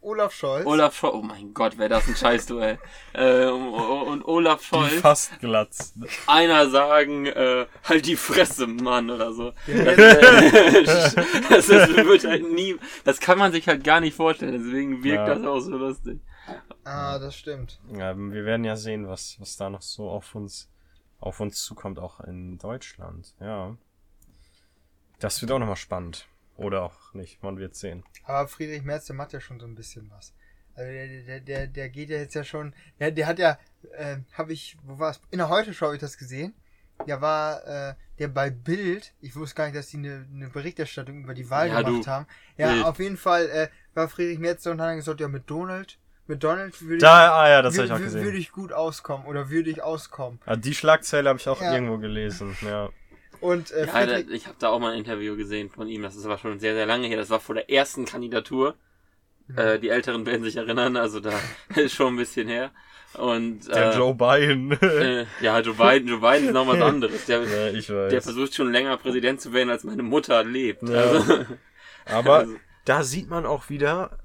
Olaf 0.00 0.32
Scholz. 0.32 0.64
Olaf 0.64 0.96
Scholz, 0.96 1.14
oh 1.14 1.22
mein 1.22 1.52
Gott, 1.54 1.76
wäre 1.76 1.88
das 1.88 2.06
ein 2.06 2.14
Scheißduell. 2.14 2.78
äh, 3.14 3.46
und, 3.46 3.72
und 4.06 4.24
Olaf 4.26 4.60
Die 4.60 4.66
Scholz, 4.66 5.00
fast 5.00 5.40
glatzt. 5.40 5.94
einer 6.28 6.70
sagen, 6.70 7.26
äh, 7.26 7.66
halt 7.84 8.06
die 8.06 8.14
Fresse, 8.16 8.66
Mann, 8.68 9.10
oder 9.10 9.32
so. 9.32 9.52
Das, 9.66 9.98
äh, 9.98 10.82
das, 11.48 11.66
das 11.66 11.88
wird 11.96 12.24
halt 12.24 12.52
nie, 12.52 12.76
das 13.04 13.18
kann 13.18 13.38
man 13.38 13.50
sich 13.50 13.66
halt 13.66 13.82
gar 13.82 14.00
nicht 14.00 14.14
vorstellen, 14.14 14.52
deswegen 14.62 15.02
wirkt 15.02 15.26
Ja. 15.28 15.34
das 15.34 15.44
auch 15.44 15.60
so 15.60 15.76
lustig. 15.76 16.20
Ah, 16.88 17.18
das 17.18 17.34
stimmt. 17.36 17.80
Ja, 17.92 18.16
wir 18.16 18.44
werden 18.44 18.64
ja 18.64 18.76
sehen, 18.76 19.08
was, 19.08 19.36
was 19.40 19.56
da 19.56 19.68
noch 19.70 19.82
so 19.82 20.08
auf 20.10 20.34
uns, 20.34 20.68
auf 21.20 21.40
uns 21.40 21.62
zukommt, 21.62 21.98
auch 21.98 22.20
in 22.20 22.58
Deutschland. 22.58 23.34
Ja. 23.40 23.76
Das 25.18 25.40
wird 25.42 25.50
auch 25.52 25.58
nochmal 25.58 25.76
spannend. 25.76 26.26
Oder 26.56 26.82
auch 26.82 27.14
nicht, 27.14 27.40
man 27.42 27.58
wird 27.58 27.76
sehen. 27.76 28.02
Aber 28.24 28.48
Friedrich 28.48 28.82
Merz, 28.82 29.06
der 29.06 29.14
macht 29.16 29.32
ja 29.32 29.40
schon 29.40 29.60
so 29.60 29.66
ein 29.66 29.76
bisschen 29.76 30.10
was. 30.10 30.32
Also 30.74 30.90
der, 30.90 31.22
der, 31.22 31.40
der, 31.40 31.66
der 31.68 31.88
geht 31.88 32.10
ja 32.10 32.18
jetzt 32.18 32.34
ja 32.34 32.42
schon, 32.44 32.74
der, 32.98 33.10
der 33.12 33.26
hat 33.26 33.38
ja, 33.38 33.58
äh, 33.96 34.18
habe 34.32 34.52
ich, 34.52 34.76
wo 34.82 34.98
war 34.98 35.10
es? 35.10 35.20
In 35.30 35.38
der 35.38 35.48
Heute-Show 35.48 35.86
habe 35.86 35.96
ich 35.96 36.00
das 36.00 36.18
gesehen. 36.18 36.54
Der 37.06 37.20
war, 37.20 37.64
äh, 37.66 37.94
der 38.18 38.26
bei 38.28 38.50
Bild, 38.50 39.14
ich 39.20 39.36
wusste 39.36 39.54
gar 39.54 39.66
nicht, 39.66 39.76
dass 39.76 39.86
die 39.88 39.98
eine, 39.98 40.26
eine 40.32 40.48
Berichterstattung 40.48 41.22
über 41.22 41.34
die 41.34 41.48
Wahl 41.48 41.68
Ja, 41.68 41.80
gemacht 41.82 42.06
du. 42.06 42.10
haben. 42.10 42.26
Ja, 42.56 42.72
Bild. 42.72 42.84
auf 42.86 42.98
jeden 42.98 43.16
Fall 43.16 43.48
äh, 43.50 43.68
war 43.94 44.08
Friedrich 44.08 44.40
Merz 44.40 44.66
und 44.66 44.80
hat 44.80 44.88
dann 44.88 44.96
gesagt, 44.96 45.20
ja, 45.20 45.28
mit 45.28 45.48
Donald, 45.48 45.98
mit 46.28 46.42
Donald 46.44 46.80
würde 46.82 46.98
Da, 46.98 47.32
ah 47.40 47.48
ja, 47.48 47.62
das 47.62 47.76
ich, 47.76 47.84
ich 47.84 47.92
auch 47.92 47.98
gesehen. 47.98 48.22
würde 48.24 48.38
ich 48.38 48.52
gut 48.52 48.72
auskommen 48.72 49.26
oder 49.26 49.50
würde 49.50 49.70
ich 49.70 49.82
auskommen. 49.82 50.38
Ah, 50.46 50.56
die 50.56 50.74
Schlagzeile 50.74 51.28
habe 51.30 51.38
ich 51.38 51.48
auch 51.48 51.60
Ja. 51.60 51.72
irgendwo 51.74 51.98
gelesen. 51.98 52.56
Ja. 52.64 52.90
Und 53.40 53.70
äh, 53.70 53.86
Ja, 53.86 53.92
Friedrich, 53.92 54.30
ich 54.30 54.46
habe 54.46 54.56
da 54.58 54.68
auch 54.68 54.78
mal 54.80 54.92
ein 54.92 54.98
Interview 54.98 55.36
gesehen 55.36 55.70
von 55.70 55.88
ihm, 55.88 56.02
das 56.02 56.16
ist 56.16 56.24
aber 56.26 56.38
schon 56.38 56.58
sehr, 56.60 56.74
sehr 56.74 56.86
lange 56.86 57.06
her, 57.08 57.16
das 57.16 57.30
war 57.30 57.40
vor 57.40 57.54
der 57.54 57.70
ersten 57.70 58.04
Kandidatur. 58.04 58.74
Äh, 59.56 59.78
die 59.78 59.88
Älteren 59.88 60.26
werden 60.26 60.42
sich 60.42 60.56
erinnern, 60.56 60.96
also 60.96 61.20
da 61.20 61.32
ist 61.76 61.94
schon 61.94 62.14
ein 62.14 62.16
bisschen 62.16 62.48
her. 62.48 62.70
Und 63.14 63.66
Der 63.68 63.92
äh, 63.92 63.96
Joe 63.96 64.14
Biden. 64.14 64.72
äh, 64.72 65.24
ja, 65.40 65.58
Joe 65.60 65.72
Biden, 65.74 66.08
Joe 66.08 66.18
Biden 66.20 66.48
ist 66.48 66.52
noch 66.52 66.66
was 66.66 66.80
anderes. 66.82 67.24
Der, 67.24 67.42
ja, 67.44 67.68
ich 67.68 67.88
weiß. 67.88 68.10
der 68.10 68.20
versucht 68.20 68.54
schon 68.54 68.70
länger 68.70 68.96
Präsident 68.98 69.40
zu 69.40 69.52
werden, 69.54 69.70
als 69.70 69.84
meine 69.84 70.02
Mutter 70.02 70.44
lebt. 70.44 70.86
Ja. 70.86 70.96
Also, 71.00 71.44
Aber 72.04 72.34
Also- 72.40 72.56
da 72.84 73.02
sieht 73.04 73.30
man 73.30 73.46
auch 73.46 73.68
wieder, 73.70 74.18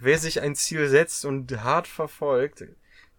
wer 0.00 0.18
sich 0.18 0.40
ein 0.40 0.54
Ziel 0.54 0.88
setzt 0.88 1.24
und 1.24 1.62
hart 1.62 1.86
verfolgt, 1.86 2.64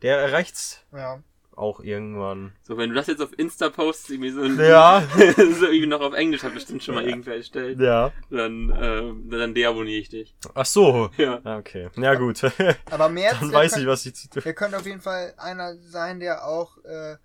der 0.02 0.18
erreicht's 0.20 0.84
ja. 0.92 1.22
auch 1.56 1.80
irgendwann. 1.82 2.54
so, 2.64 2.78
wenn 2.78 2.90
du 2.90 2.96
das 2.96 3.08
jetzt 3.08 3.22
auf 3.22 3.38
Insta 3.38 3.70
postest, 3.70 4.10
irgendwie 4.10 4.32
so, 4.32 4.44
Ja. 4.44 5.04
so 5.16 5.66
irgendwie 5.66 5.86
noch 5.86 6.02
auf 6.02 6.14
Englisch 6.14 6.42
hat 6.44 6.54
bestimmt 6.54 6.84
schon 6.84 6.96
mal 6.96 7.06
irgendwer 7.08 7.36
erstellt, 7.36 7.80
Ja. 7.80 8.12
dann, 8.30 8.70
äh, 8.72 9.14
dann 9.38 9.54
deabonniere 9.54 10.00
ich 10.00 10.10
dich. 10.10 10.36
Ach 10.56 10.66
so. 10.66 11.10
Ja. 11.18 11.40
Ah, 11.44 11.58
Okay. 11.58 11.90
Ja 11.98 12.16
gut. 12.16 12.42
Aber 12.90 13.10
Merz, 13.10 13.40
Dann 13.40 13.52
weiß 13.54 13.74
kann- 13.74 13.82
ich, 13.82 13.88
was 13.88 14.06
ich 14.06 14.16
zu 14.16 14.30
tun. 14.30 14.42
Der 14.44 14.54
könnte 14.54 14.78
auf 14.78 14.86
jeden 14.86 15.02
Fall 15.02 15.34
einer 15.38 15.76
sein, 15.78 16.20
der 16.20 16.48
auch, 16.48 16.78
äh, 16.84 17.18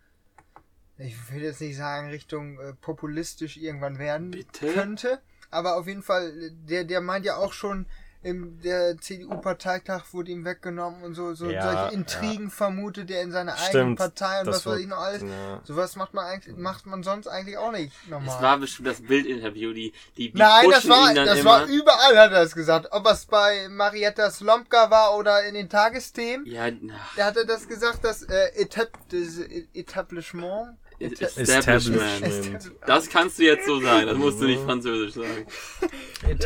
ich 0.98 1.14
will 1.32 1.42
jetzt 1.42 1.60
nicht 1.60 1.76
sagen, 1.76 2.08
Richtung 2.10 2.58
äh, 2.58 2.72
populistisch 2.74 3.56
irgendwann 3.56 3.98
werden 3.98 4.30
Bitte? 4.30 4.72
könnte. 4.72 5.20
Aber 5.50 5.76
auf 5.76 5.86
jeden 5.86 6.02
Fall, 6.02 6.32
der, 6.68 6.84
der 6.84 7.00
meint 7.00 7.24
ja 7.24 7.36
auch 7.36 7.52
schon, 7.52 7.86
im, 8.26 8.60
der 8.60 8.96
CDU-Parteitag 8.98 10.02
wurde 10.12 10.32
ihm 10.32 10.44
weggenommen 10.44 11.02
und 11.02 11.14
so, 11.14 11.34
so 11.34 11.48
Ja, 11.48 11.62
solche 11.62 11.94
Intrigen 11.94 12.50
vermutet 12.50 13.10
er 13.10 13.22
in 13.22 13.30
seiner 13.32 13.52
eigenen 13.54 13.68
Stimmt. 13.70 13.98
Partei 13.98 14.40
und 14.40 14.46
Das 14.48 14.56
was 14.66 14.66
weiß 14.72 14.80
ich 14.80 14.86
noch 14.86 14.98
alles. 14.98 15.22
Ja. 15.22 15.60
Sowas 15.64 15.96
macht 15.96 16.12
man 16.14 16.24
eigentlich, 16.26 16.56
macht 16.56 16.86
man 16.86 17.02
sonst 17.02 17.26
eigentlich 17.28 17.56
auch 17.56 17.72
nicht 17.72 17.92
normal. 18.10 18.42
war 18.42 18.58
bestimmt 18.58 18.88
das 18.88 19.00
Bildinterview, 19.00 19.72
die, 19.72 19.92
die, 20.16 20.32
die 20.32 20.38
Nein, 20.38 20.70
das 20.70 20.88
war, 20.88 21.08
ihn 21.10 21.14
dann 21.16 21.26
das 21.26 21.38
immer. 21.38 21.50
war 21.50 21.66
überall, 21.66 22.18
hat 22.18 22.32
er 22.32 22.42
das 22.42 22.54
gesagt. 22.54 22.88
Ob 22.90 23.06
es 23.06 23.26
bei 23.26 23.68
Marietta 23.68 24.30
Slomka 24.30 24.90
war 24.90 25.16
oder 25.16 25.44
in 25.44 25.54
den 25.54 25.68
Tagesthemen. 25.68 26.46
ja, 26.46 26.64
ach, 26.66 27.14
Der 27.16 27.24
hatte 27.26 27.46
das 27.46 27.68
gesagt, 27.68 28.04
das 28.04 28.22
äh, 28.24 28.48
Etap 28.56 28.90
das 29.10 29.38
Etablissement. 29.74 30.76
Eta- 30.98 31.26
Establishment. 31.26 32.00
Establishment. 32.22 32.72
Das 32.86 33.08
kannst 33.10 33.38
du 33.38 33.42
jetzt 33.44 33.66
so 33.66 33.80
sagen, 33.80 34.06
das 34.06 34.16
musst 34.16 34.40
du 34.40 34.46
nicht 34.46 34.62
französisch 34.62 35.14
sagen. 35.14 35.46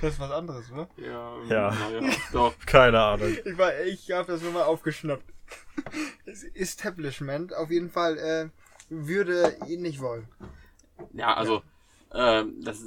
Das 0.00 0.14
ist 0.14 0.20
was 0.20 0.30
anderes, 0.30 0.70
ne? 0.70 0.88
Ja, 0.96 1.36
Ja. 1.48 1.74
naja, 1.74 2.12
doch. 2.32 2.54
Keine 2.66 3.00
Ahnung. 3.00 3.36
Ich, 3.44 3.58
war, 3.58 3.78
ich 3.84 4.10
habe 4.12 4.30
das 4.32 4.42
nur 4.42 4.52
mal 4.52 4.64
aufgeschnappt. 4.64 5.24
Das 6.26 6.42
Establishment 6.44 7.54
auf 7.54 7.70
jeden 7.70 7.90
Fall 7.90 8.18
äh, 8.18 8.48
würde 8.90 9.56
ihn 9.66 9.82
nicht 9.82 10.00
wollen. 10.00 10.28
Ja, 11.12 11.34
also, 11.34 11.62
ähm, 12.12 12.54
das 12.62 12.82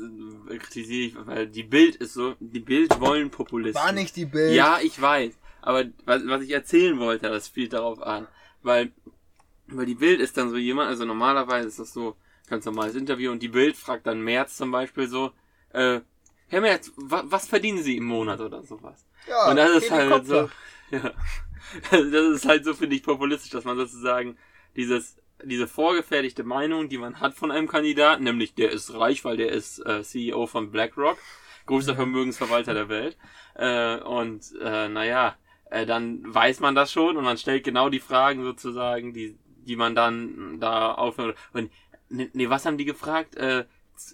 äh, 0.49 0.57
kritisiere 0.57 1.07
ich, 1.07 1.27
weil 1.27 1.47
die 1.47 1.63
Bild 1.63 1.95
ist 1.97 2.13
so, 2.13 2.35
die 2.39 2.59
Bild 2.59 2.99
wollen 2.99 3.29
Populisten. 3.29 3.81
War 3.83 3.91
nicht 3.91 4.15
die 4.15 4.25
Bild. 4.25 4.53
Ja, 4.53 4.79
ich 4.81 4.99
weiß. 5.01 5.33
Aber 5.61 5.85
was, 6.05 6.25
was 6.27 6.41
ich 6.43 6.51
erzählen 6.51 6.99
wollte, 6.99 7.29
das 7.29 7.47
spielt 7.47 7.73
darauf 7.73 8.01
an. 8.01 8.27
Weil, 8.63 8.91
weil 9.67 9.85
die 9.85 9.95
Bild 9.95 10.19
ist 10.19 10.37
dann 10.37 10.49
so 10.49 10.57
jemand, 10.57 10.89
also 10.89 11.05
normalerweise 11.05 11.67
ist 11.67 11.79
das 11.79 11.93
so 11.93 12.15
ganz 12.47 12.65
normales 12.65 12.95
Interview 12.95 13.31
und 13.31 13.41
die 13.41 13.47
Bild 13.47 13.77
fragt 13.77 14.05
dann 14.07 14.21
Merz 14.21 14.57
zum 14.57 14.71
Beispiel 14.71 15.07
so, 15.07 15.31
äh, 15.73 16.01
Herr 16.51 16.59
Merz, 16.59 16.91
wa 16.97 17.23
was 17.25 17.47
verdienen 17.47 17.81
Sie 17.81 17.95
im 17.95 18.03
Monat 18.03 18.41
oder 18.41 18.61
sowas? 18.61 19.05
ja 19.25 19.49
und 19.49 19.55
das 19.55 19.83
ist 19.83 19.89
halt 19.89 20.27
so, 20.27 20.49
ja, 20.91 21.13
das 21.91 22.03
ist 22.03 22.45
halt 22.45 22.65
so, 22.65 22.73
finde 22.73 22.97
ich, 22.97 23.03
populistisch, 23.03 23.51
dass 23.51 23.63
man 23.63 23.77
sozusagen 23.77 24.37
dieses, 24.75 25.15
diese 25.45 25.65
vorgefertigte 25.65 26.43
Meinung, 26.43 26.89
die 26.89 26.97
man 26.97 27.21
hat 27.21 27.35
von 27.35 27.51
einem 27.51 27.69
Kandidaten, 27.69 28.25
nämlich 28.25 28.53
der 28.53 28.69
ist 28.71 28.93
reich, 28.93 29.23
weil 29.23 29.37
der 29.37 29.49
ist 29.49 29.79
äh, 29.85 30.03
CEO 30.03 30.45
von 30.45 30.71
BlackRock, 30.71 31.17
größter 31.67 31.95
Vermögensverwalter 31.95 32.73
der 32.73 32.89
Welt, 32.89 33.17
äh, 33.55 34.01
und 34.01 34.43
äh, 34.61 34.89
naja, 34.89 35.37
äh, 35.69 35.85
dann 35.85 36.21
weiß 36.25 36.59
man 36.59 36.75
das 36.75 36.91
schon 36.91 37.15
und 37.15 37.23
man 37.23 37.37
stellt 37.37 37.63
genau 37.63 37.89
die 37.89 38.01
Fragen 38.01 38.43
sozusagen, 38.43 39.13
die, 39.13 39.37
die 39.65 39.77
man 39.77 39.95
dann 39.95 40.59
da 40.59 40.95
aufhört. 40.95 41.37
Und 41.53 41.71
nee, 42.09 42.29
nee, 42.33 42.49
was 42.49 42.65
haben 42.65 42.77
die 42.77 42.83
gefragt? 42.83 43.37
Äh, 43.37 43.63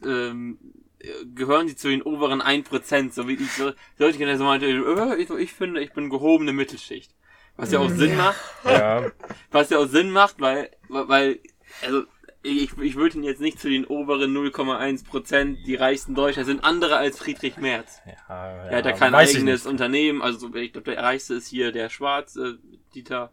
ähm, 0.06 0.60
äh, 0.62 0.87
gehören 1.36 1.68
sie 1.68 1.76
zu 1.76 1.90
den 1.90 2.02
oberen 2.02 2.42
1%, 2.42 3.12
so 3.14 3.28
wie 3.28 3.34
ich 3.36 3.52
so, 3.52 3.72
solche 3.98 4.18
Kinder 4.18 4.38
so 4.38 4.44
meinte, 4.44 4.66
äh, 4.68 5.16
ich, 5.22 5.30
ich 5.30 5.54
finde, 5.54 5.82
ich 5.82 5.94
bin 5.94 6.10
gehobene 6.10 6.54
Mittelschicht. 6.54 7.14
Was 7.56 7.72
ja 7.72 7.80
auch 7.80 7.90
Sinn 7.90 8.16
macht, 8.18 8.40
Ja. 8.66 9.12
was 9.52 9.70
ja 9.72 9.80
auch 9.80 9.88
Sinn 9.88 10.12
macht, 10.12 10.40
weil, 10.40 10.70
weil, 10.90 11.40
also, 11.84 12.04
ich, 12.44 12.78
ich 12.78 12.96
würde 12.96 13.18
ihn 13.18 13.24
jetzt 13.24 13.42
nicht 13.42 13.60
zu 13.60 13.68
den 13.70 13.84
oberen 13.86 14.32
0,1%, 14.32 15.64
die 15.66 15.76
reichsten 15.76 16.14
Deutscher 16.16 16.46
sind 16.46 16.64
andere 16.64 16.98
als 16.98 17.18
Friedrich 17.20 17.58
Merz. 17.58 18.00
ja, 18.06 18.68
Er 18.70 18.78
hat 18.78 18.86
ja 18.86 18.92
kein 18.94 19.16
eigenes. 19.16 19.66
Unternehmen, 19.66 20.22
also 20.22 20.38
so- 20.40 20.54
ich 20.56 20.72
glaube, 20.72 20.92
der 20.92 21.04
reichste 21.04 21.34
ist 21.34 21.48
hier 21.48 21.72
der 21.72 21.90
Schwarz, 21.90 22.36
äh, 22.36 22.54
Dieter. 22.94 23.32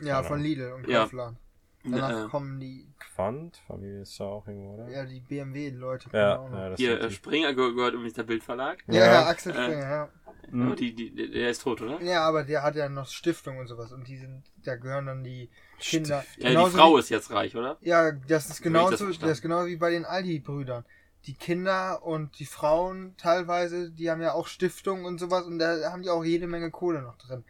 Ja, 0.00 0.22
von 0.22 0.40
Lidl 0.40 0.72
und 0.72 0.88
Ja. 0.88 1.02
Kaufland. 1.02 1.38
Danach 1.84 2.24
Äh, 2.26 2.28
kommen 2.28 2.58
die, 2.60 2.86
Quant, 3.14 3.56
Familie 3.66 4.02
ist 4.02 4.18
da 4.18 4.24
auch 4.24 4.46
irgendwo, 4.48 4.74
oder? 4.74 4.88
ja, 4.88 5.04
die 5.04 5.20
BMW-Leute. 5.20 6.08
Ja, 6.12 6.42
ja, 6.52 6.68
das 6.70 6.78
hier, 6.80 7.00
äh, 7.00 7.08
die. 7.08 7.14
Springer 7.14 7.54
gehört, 7.54 7.94
übrigens 7.94 8.14
der 8.14 8.24
Bildverlag. 8.24 8.82
ja, 8.88 8.94
Ja. 8.94 9.06
ja, 9.06 9.26
Axel 9.26 9.52
Äh, 9.52 9.64
Springer, 9.64 9.80
ja. 9.90 10.08
Hm. 10.50 10.66
Aber 10.66 10.76
die, 10.76 10.94
die, 10.94 11.30
der 11.30 11.50
ist 11.50 11.62
tot, 11.62 11.80
oder? 11.80 12.00
Ja, 12.02 12.22
aber 12.28 12.44
der 12.44 12.62
hat 12.62 12.76
ja 12.76 12.88
noch 12.88 13.08
Stiftung 13.08 13.58
und 13.58 13.66
sowas 13.66 13.92
und 13.92 14.06
die 14.06 14.16
sind, 14.18 14.42
da 14.64 14.76
gehören 14.76 15.06
dann 15.06 15.24
die 15.24 15.48
Kinder. 15.78 16.24
Ja, 16.38 16.48
Genauso 16.50 16.70
die 16.72 16.76
Frau 16.76 16.94
wie- 16.96 16.98
ist 17.00 17.08
jetzt 17.08 17.30
reich, 17.30 17.56
oder? 17.56 17.78
Ja, 17.80 18.12
das 18.12 18.42
ist 18.44 18.50
das 18.50 18.62
genauso, 18.62 18.90
das, 18.92 19.00
verstanden. 19.00 19.32
ist 19.32 19.42
genauso 19.42 19.66
wie 19.68 19.76
bei 19.76 19.90
den 19.90 20.04
Aldi-Brüdern. 20.04 20.84
Die 21.26 21.34
Kinder 21.34 22.02
und 22.04 22.38
die 22.38 22.44
Frauen 22.44 23.14
teilweise, 23.16 23.90
die 23.90 24.10
haben 24.10 24.20
ja 24.20 24.34
auch 24.34 24.46
Stiftungen 24.46 25.06
und 25.06 25.18
sowas 25.18 25.44
und 25.46 25.58
da 25.58 25.90
haben 25.90 26.02
die 26.02 26.10
auch 26.10 26.22
jede 26.24 26.46
Menge 26.46 26.70
Kohle 26.70 27.00
noch 27.00 27.16
drin. 27.16 27.44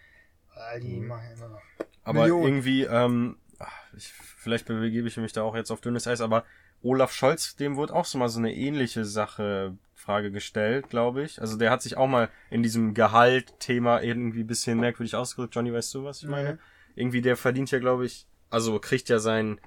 Aldi 0.55 1.01
Mhm. 1.01 1.07
machen 1.09 1.25
ja 1.31 1.33
immer 1.37 1.49
noch. 1.49 1.63
Aber 2.05 2.21
Millionen. 2.21 2.45
irgendwie, 2.45 2.85
ähm, 2.85 3.37
ich, 3.97 4.13
vielleicht 4.13 4.67
begebe 4.67 5.09
ich 5.09 5.17
mich 5.17 5.33
da 5.33 5.43
auch 5.43 5.55
jetzt 5.55 5.71
auf 5.71 5.81
dünnes 5.81 6.07
Eis, 6.07 6.21
aber 6.21 6.45
Olaf 6.83 7.13
Scholz, 7.13 7.57
dem 7.57 7.77
wurde 7.77 7.95
auch 7.95 8.05
so 8.05 8.19
mal 8.19 8.29
so 8.29 8.39
eine 8.39 8.55
ähnliche 8.55 9.05
Sache, 9.05 9.77
Frage 9.95 10.31
gestellt, 10.31 10.91
glaube 10.91 11.23
ich. 11.23 11.41
Also 11.41 11.57
der 11.57 11.71
hat 11.71 11.81
sich 11.81 11.97
auch 11.97 12.07
mal 12.07 12.29
in 12.51 12.63
diesem 12.63 12.93
Gehalt-Thema 12.93 14.03
irgendwie 14.03 14.41
ein 14.41 14.47
bisschen 14.47 14.79
merkwürdig 14.79 15.17
ausgedrückt. 15.17 15.55
Johnny, 15.55 15.73
weißt 15.73 15.95
du, 15.95 16.05
was 16.05 16.23
ich 16.23 16.29
meine? 16.29 16.53
Mhm. 16.53 16.59
Irgendwie, 16.95 17.23
der 17.23 17.37
verdient 17.37 17.71
ja, 17.71 17.79
glaube 17.79 18.05
ich, 18.05 18.27
also 18.51 18.79
kriegt 18.79 19.09
ja 19.09 19.19
sein 19.19 19.61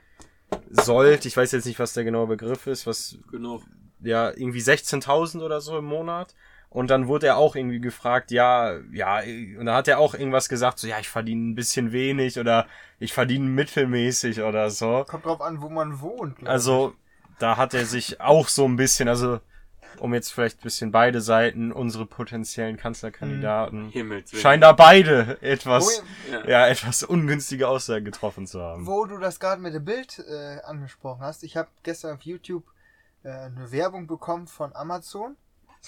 Sold, 0.70 1.26
ich 1.26 1.36
weiß 1.36 1.52
jetzt 1.52 1.66
nicht, 1.66 1.80
was 1.80 1.94
der 1.94 2.04
genaue 2.04 2.28
Begriff 2.28 2.68
ist, 2.68 2.86
was 2.86 3.18
Genug. 3.32 3.64
ja, 4.00 4.30
irgendwie 4.30 4.62
16.000 4.62 5.42
oder 5.44 5.60
so 5.60 5.78
im 5.80 5.86
Monat. 5.86 6.36
Und 6.70 6.90
dann 6.90 7.08
wurde 7.08 7.28
er 7.28 7.38
auch 7.38 7.56
irgendwie 7.56 7.80
gefragt, 7.80 8.30
ja, 8.30 8.78
ja, 8.92 9.20
und 9.58 9.66
da 9.66 9.76
hat 9.76 9.88
er 9.88 10.00
auch 10.00 10.14
irgendwas 10.14 10.50
gesagt, 10.50 10.80
so, 10.80 10.88
ja, 10.88 11.00
ich 11.00 11.10
verdiene 11.10 11.52
ein 11.52 11.56
bisschen 11.56 11.92
wenig 11.92 12.40
oder 12.40 12.68
ich 13.00 13.14
verdiene 13.14 13.46
mittelmäßig 13.46 14.42
oder 14.42 14.70
so. 14.70 15.06
Kommt 15.08 15.26
drauf 15.26 15.42
an, 15.42 15.62
wo 15.62 15.70
man 15.70 16.02
wohnt. 16.02 16.46
Also, 16.46 16.94
da 17.40 17.56
hat 17.58 17.74
er 17.74 17.86
sich 17.86 18.20
auch 18.20 18.48
so 18.50 18.66
ein 18.66 18.76
bisschen, 18.76 19.08
also, 19.08 19.40
um 20.00 20.14
jetzt 20.14 20.32
vielleicht 20.34 20.60
ein 20.60 20.64
bisschen 20.64 20.92
beide 20.92 21.22
Seiten, 21.22 21.72
unsere 21.72 22.06
potenziellen 22.06 22.78
Kanzlerkandidaten, 22.78 23.94
Willen. 23.94 24.24
scheinen 24.28 24.62
da 24.62 24.74
beide 24.74 25.42
etwas, 25.42 26.04
Ja. 26.32 26.48
ja, 26.48 26.68
etwas 26.68 27.04
ungünstige 27.04 27.68
Aussagen 27.68 28.06
getroffen 28.06 28.46
zu 28.46 28.62
haben. 28.62 28.86
Wo 28.86 29.06
du 29.06 29.18
das 29.18 29.40
gerade 29.40 29.62
mit 29.62 29.74
dem 29.74 29.86
Bild 29.86 30.20
äh, 30.20 30.60
angesprochen 30.64 31.22
hast, 31.22 31.44
ich 31.44 31.58
habe 31.58 31.70
gestern 31.84 32.16
auf 32.16 32.22
YouTube 32.24 32.66
äh, 33.24 33.30
eine 33.30 33.72
Werbung 33.72 34.06
bekommen 34.06 34.48
von 34.48 34.76
Amazon. 34.76 35.38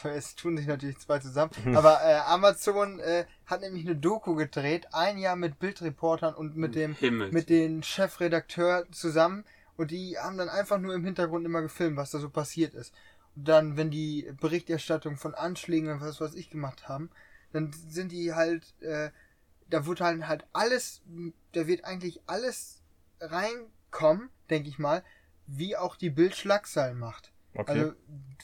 Jetzt 0.03 0.39
tun 0.39 0.57
sich 0.57 0.67
natürlich 0.67 0.97
zwei 0.99 1.19
zusammen. 1.19 1.51
Aber 1.75 1.99
äh, 2.03 2.19
Amazon 2.25 2.99
äh, 2.99 3.25
hat 3.45 3.61
nämlich 3.61 3.85
eine 3.85 3.95
Doku 3.95 4.35
gedreht, 4.35 4.87
ein 4.91 5.17
Jahr 5.17 5.35
mit 5.35 5.59
Bildreportern 5.59 6.33
und 6.33 6.55
mit 6.55 6.75
dem 6.75 6.95
Himmels. 6.95 7.31
mit 7.31 7.49
den 7.49 7.83
Chefredakteur 7.83 8.85
zusammen 8.91 9.45
und 9.77 9.91
die 9.91 10.17
haben 10.17 10.37
dann 10.37 10.49
einfach 10.49 10.77
nur 10.77 10.93
im 10.93 11.05
Hintergrund 11.05 11.45
immer 11.45 11.61
gefilmt, 11.61 11.97
was 11.97 12.11
da 12.11 12.19
so 12.19 12.29
passiert 12.29 12.73
ist. 12.73 12.93
Und 13.35 13.47
dann, 13.47 13.77
wenn 13.77 13.89
die 13.89 14.31
Berichterstattung 14.41 15.17
von 15.17 15.33
Anschlägen 15.33 15.89
und 15.89 16.01
was 16.01 16.19
weiß 16.19 16.35
ich 16.35 16.49
gemacht 16.49 16.89
haben, 16.89 17.09
dann 17.53 17.71
sind 17.71 18.11
die 18.11 18.33
halt, 18.33 18.73
äh, 18.81 19.11
da 19.69 19.85
wird 19.85 20.01
halt 20.01 20.27
halt 20.27 20.45
alles, 20.53 21.01
da 21.53 21.67
wird 21.67 21.85
eigentlich 21.85 22.21
alles 22.25 22.81
reinkommen, 23.21 24.29
denke 24.49 24.69
ich 24.69 24.79
mal, 24.79 25.03
wie 25.47 25.77
auch 25.77 25.95
die 25.95 26.09
Bildschlagzeilen 26.09 26.97
macht. 26.97 27.31
Okay. 27.55 27.71
Also 27.71 27.93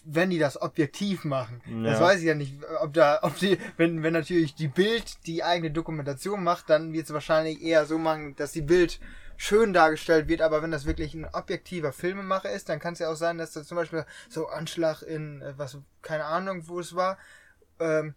wenn 0.03 0.29
die 0.29 0.39
das 0.39 0.61
objektiv 0.61 1.23
machen. 1.23 1.61
Das 1.83 1.99
Ja. 1.99 2.05
weiß 2.05 2.19
ich 2.19 2.25
ja 2.25 2.35
nicht, 2.35 2.53
ob 2.81 2.93
da, 2.93 3.19
ob 3.23 3.37
die, 3.39 3.57
wenn, 3.77 4.03
wenn 4.03 4.13
natürlich 4.13 4.53
die 4.55 4.67
Bild 4.67 5.25
die 5.25 5.43
eigene 5.43 5.71
Dokumentation 5.71 6.43
macht, 6.43 6.69
dann 6.69 6.93
wird 6.93 7.05
es 7.05 7.13
wahrscheinlich 7.13 7.61
eher 7.61 7.85
so 7.85 7.97
machen, 7.97 8.35
dass 8.35 8.51
die 8.51 8.61
Bild 8.61 8.99
schön 9.37 9.73
dargestellt 9.73 10.27
wird, 10.27 10.41
aber 10.41 10.61
wenn 10.61 10.71
das 10.71 10.85
wirklich 10.85 11.13
ein 11.13 11.25
objektiver 11.25 11.91
Filmemacher 11.91 12.51
ist, 12.51 12.69
dann 12.69 12.79
kann 12.79 12.93
es 12.93 12.99
ja 12.99 13.09
auch 13.09 13.15
sein, 13.15 13.37
dass 13.37 13.51
da 13.51 13.63
zum 13.63 13.75
Beispiel 13.77 14.05
so 14.29 14.47
Anschlag 14.47 15.01
in, 15.01 15.41
äh, 15.41 15.53
was, 15.57 15.77
keine 16.01 16.25
Ahnung, 16.25 16.67
wo 16.67 16.79
es 16.79 16.95
war, 16.95 17.17
ähm, 17.79 18.15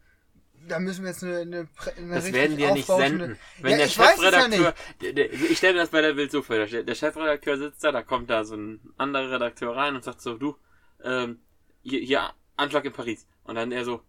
da 0.68 0.78
müssen 0.80 1.04
wir 1.04 1.10
jetzt 1.10 1.22
eine, 1.22 1.38
eine, 1.38 1.68
eine 1.96 2.14
Das 2.14 2.32
werden 2.32 2.56
die 2.56 2.64
ja 2.64 2.72
nicht 2.72 2.86
senden. 2.86 3.38
Wenn 3.60 3.70
Ja, 3.72 3.76
der 3.78 3.86
ich 3.86 3.98
weiß 3.98 4.18
es 4.18 4.24
ja 4.24 4.30
Chefredakteur, 4.30 4.74
der, 5.00 5.12
der, 5.12 5.32
ich 5.32 5.58
stelle 5.58 5.74
mir 5.74 5.80
das 5.80 5.90
bei 5.90 6.02
der 6.02 6.14
Bild 6.14 6.30
so 6.30 6.42
vor, 6.42 6.56
der, 6.56 6.82
der 6.82 6.94
Chefredakteur 6.94 7.56
sitzt 7.58 7.82
da, 7.84 7.92
da 7.92 8.02
kommt 8.02 8.30
da 8.30 8.44
so 8.44 8.56
ein 8.56 8.80
anderer 8.96 9.30
Redakteur 9.32 9.74
rein 9.76 9.94
und 9.94 10.04
sagt 10.04 10.20
so, 10.20 10.36
du, 10.36 10.56
ähm, 11.04 11.40
hier, 11.82 12.00
hier 12.00 12.30
Anschlag 12.56 12.84
in 12.84 12.92
Paris. 12.92 13.26
Und 13.44 13.54
dann 13.54 13.72
er 13.72 13.84
so, 13.84 14.02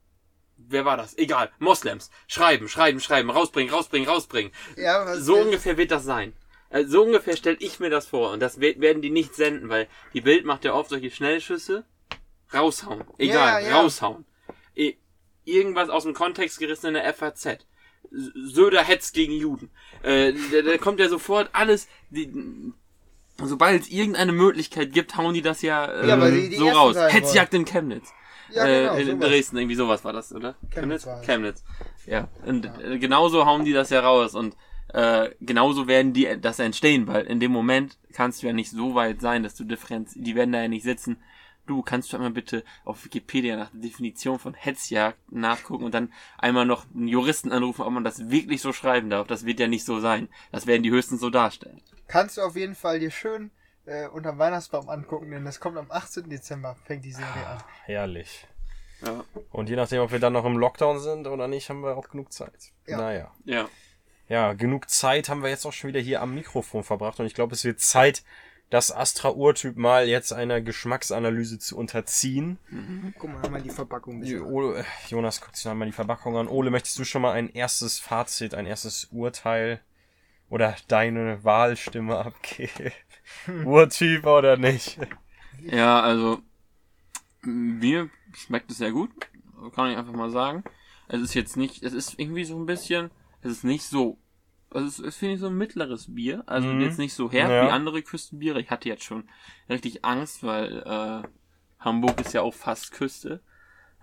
wer 0.57 0.85
war 0.85 0.97
das? 0.97 1.17
Egal, 1.17 1.51
Moslems. 1.59 2.09
Schreiben, 2.27 2.67
schreiben, 2.67 2.99
schreiben, 2.99 3.29
rausbringen, 3.29 3.73
rausbringen, 3.73 4.09
rausbringen. 4.09 4.51
Ja, 4.75 5.15
So 5.17 5.37
ungefähr 5.37 5.77
wird 5.77 5.91
das 5.91 6.03
sein. 6.03 6.33
Äh, 6.69 6.85
So 6.85 7.03
ungefähr 7.03 7.37
stelle 7.37 7.57
ich 7.59 7.79
mir 7.79 7.89
das 7.89 8.07
vor. 8.07 8.31
Und 8.31 8.39
das 8.41 8.59
we- 8.59 8.79
werden 8.79 9.01
die 9.01 9.09
nicht 9.11 9.35
senden, 9.35 9.69
weil 9.69 9.87
die 10.13 10.21
Bild 10.21 10.45
macht 10.45 10.65
ja 10.65 10.73
oft 10.73 10.89
solche 10.89 11.11
Schnellschüsse. 11.11 11.85
Raushauen. 12.53 13.03
Egal, 13.17 13.63
Ja, 13.63 13.69
ja. 13.69 13.79
raushauen. 13.81 14.25
I- 14.75 14.97
Irgendwas 15.45 15.89
aus 15.89 16.03
dem 16.03 16.13
Kontext 16.13 16.59
gerissen 16.59 16.87
in 16.87 16.93
der 16.95 17.05
FAZ. 17.13 17.65
Söder 18.11 18.83
hetzt 18.83 19.13
gegen 19.13 19.33
Juden. 19.33 19.69
Äh, 20.03 20.33
da, 20.51 20.61
da 20.63 20.77
kommt 20.77 20.99
ja 20.99 21.09
sofort 21.09 21.49
alles. 21.53 21.87
Die, 22.09 22.31
sobald 23.47 23.83
es 23.83 23.89
irgendeine 23.89 24.31
Möglichkeit 24.31 24.93
gibt, 24.93 25.17
hauen 25.17 25.33
die 25.33 25.41
das 25.41 25.61
ja, 25.61 25.85
äh, 25.85 26.07
Ja, 26.07 26.19
weil 26.19 26.31
die 26.33 26.49
die 26.49 26.55
so 26.57 26.67
raus. 26.69 26.95
Hetzjagd 26.97 27.53
in 27.53 27.65
Chemnitz. 27.65 28.13
Ja, 28.51 28.65
genau, 28.65 28.93
äh, 28.93 29.01
in 29.01 29.07
sowas. 29.07 29.29
Dresden, 29.29 29.57
irgendwie 29.57 29.75
sowas 29.75 30.03
war 30.03 30.13
das, 30.13 30.33
oder? 30.33 30.55
Chemnitz 30.71 31.05
war 31.05 31.19
es. 31.19 31.25
Chemnitz. 31.25 31.63
Ja. 32.05 32.27
Und 32.45 32.65
äh, 32.65 32.97
genauso 32.97 33.45
hauen 33.45 33.65
die 33.65 33.73
das 33.73 33.89
ja 33.89 33.99
raus 33.99 34.35
und 34.35 34.55
äh, 34.93 35.29
genauso 35.39 35.87
werden 35.87 36.13
die 36.13 36.27
das 36.41 36.59
entstehen, 36.59 37.07
weil 37.07 37.25
in 37.25 37.39
dem 37.39 37.51
Moment 37.51 37.97
kannst 38.13 38.41
du 38.41 38.47
ja 38.47 38.53
nicht 38.53 38.71
so 38.71 38.95
weit 38.95 39.21
sein, 39.21 39.43
dass 39.43 39.55
du 39.55 39.63
differenz, 39.63 40.13
die 40.15 40.35
werden 40.35 40.51
da 40.51 40.61
ja 40.61 40.67
nicht 40.67 40.83
sitzen. 40.83 41.17
Du 41.67 41.83
kannst 41.83 42.11
du 42.11 42.17
einmal 42.17 42.31
bitte 42.31 42.63
auf 42.83 43.05
Wikipedia 43.05 43.55
nach 43.55 43.69
der 43.69 43.81
Definition 43.81 44.39
von 44.39 44.55
Hetzjagd 44.55 45.31
nachgucken 45.31 45.83
und 45.83 45.93
dann 45.93 46.11
einmal 46.39 46.65
noch 46.65 46.85
einen 46.95 47.07
Juristen 47.07 47.51
anrufen, 47.51 47.83
ob 47.83 47.93
man 47.93 48.03
das 48.03 48.31
wirklich 48.31 48.61
so 48.61 48.73
schreiben 48.73 49.11
darf. 49.11 49.27
Das 49.27 49.45
wird 49.45 49.59
ja 49.59 49.67
nicht 49.67 49.85
so 49.85 49.99
sein. 49.99 50.29
Das 50.51 50.65
werden 50.65 50.81
die 50.81 50.89
höchstens 50.89 51.21
so 51.21 51.29
darstellen. 51.29 51.79
Kannst 52.09 52.35
du 52.35 52.41
auf 52.41 52.57
jeden 52.57 52.75
Fall 52.75 52.99
dir 52.99 53.11
schön 53.11 53.51
äh, 53.85 54.07
unterm 54.07 54.37
Weihnachtsbaum 54.37 54.89
angucken, 54.89 55.31
denn 55.31 55.45
das 55.45 55.61
kommt 55.61 55.77
am 55.77 55.89
18. 55.89 56.29
Dezember, 56.29 56.75
fängt 56.85 57.05
die 57.05 57.13
Serie 57.13 57.47
an. 57.47 57.63
Herrlich. 57.85 58.45
Ja. 59.05 59.23
Und 59.51 59.69
je 59.69 59.77
nachdem, 59.77 60.01
ob 60.01 60.11
wir 60.11 60.19
dann 60.19 60.33
noch 60.33 60.43
im 60.43 60.57
Lockdown 60.57 60.99
sind 60.99 61.25
oder 61.27 61.47
nicht, 61.47 61.69
haben 61.69 61.81
wir 61.81 61.95
auch 61.95 62.09
genug 62.09 62.33
Zeit. 62.33 62.73
Ja. 62.85 62.97
Naja. 62.97 63.31
Ja. 63.45 63.69
Ja, 64.27 64.53
genug 64.53 64.89
Zeit 64.89 65.29
haben 65.29 65.41
wir 65.41 65.49
jetzt 65.49 65.65
auch 65.65 65.71
schon 65.73 65.87
wieder 65.87 66.01
hier 66.01 66.21
am 66.21 66.35
Mikrofon 66.35 66.83
verbracht 66.83 67.19
und 67.19 67.25
ich 67.25 67.33
glaube, 67.33 67.55
es 67.55 67.63
wird 67.63 67.79
Zeit, 67.79 68.23
das 68.69 68.91
Astra-Urtyp 68.95 69.75
mal 69.77 70.07
jetzt 70.07 70.31
einer 70.31 70.61
Geschmacksanalyse 70.61 71.57
zu 71.57 71.75
unterziehen. 71.75 72.59
Guck 73.17 73.31
mal, 73.33 73.49
mal 73.49 73.61
die 73.63 73.71
Verpackung. 73.71 74.21
Jo- 74.21 74.45
Ole, 74.45 74.81
äh, 74.81 74.83
Jonas 75.07 75.41
guckt 75.41 75.55
sich 75.55 75.65
noch 75.65 75.73
mal 75.73 75.85
die 75.85 75.91
Verpackung 75.91 76.37
an. 76.37 76.47
Ole, 76.47 76.69
möchtest 76.69 76.99
du 76.99 77.03
schon 77.05 77.23
mal 77.23 77.31
ein 77.31 77.49
erstes 77.49 77.97
Fazit, 77.97 78.53
ein 78.53 78.67
erstes 78.67 79.05
Urteil 79.11 79.79
oder 80.49 80.75
deine 80.87 81.43
Wahlstimme 81.43 82.17
abgeben? 82.17 82.91
Urtyp 83.65 84.25
oder 84.25 84.57
nicht? 84.57 84.99
Ja, 85.61 86.01
also 86.01 86.41
mir 87.43 88.09
schmeckt 88.35 88.71
es 88.71 88.77
sehr 88.77 88.91
gut, 88.91 89.11
kann 89.73 89.91
ich 89.91 89.97
einfach 89.97 90.13
mal 90.13 90.29
sagen. 90.29 90.63
Es 91.07 91.21
ist 91.21 91.33
jetzt 91.33 91.57
nicht, 91.57 91.83
es 91.83 91.93
ist 91.93 92.19
irgendwie 92.19 92.43
so 92.43 92.57
ein 92.57 92.65
bisschen, 92.65 93.09
es 93.41 93.51
ist 93.51 93.63
nicht 93.63 93.83
so, 93.83 94.17
es 94.71 94.83
ist, 94.83 94.99
es 94.99 95.15
finde 95.17 95.35
ich 95.35 95.39
so 95.41 95.47
ein 95.47 95.57
mittleres 95.57 96.13
Bier, 96.13 96.43
also 96.45 96.73
Mhm. 96.73 96.81
jetzt 96.81 96.99
nicht 96.99 97.13
so 97.13 97.31
herb 97.31 97.51
Ja. 97.51 97.65
wie 97.65 97.71
andere 97.71 98.01
Küstenbiere. 98.03 98.59
Ich 98.61 98.69
hatte 98.69 98.89
jetzt 98.89 99.03
schon 99.03 99.27
richtig 99.69 100.05
Angst, 100.05 100.43
weil 100.43 100.83
äh, 100.85 101.27
Hamburg 101.79 102.19
ist 102.21 102.33
ja 102.33 102.41
auch 102.41 102.53
fast 102.53 102.91
Küste. 102.91 103.41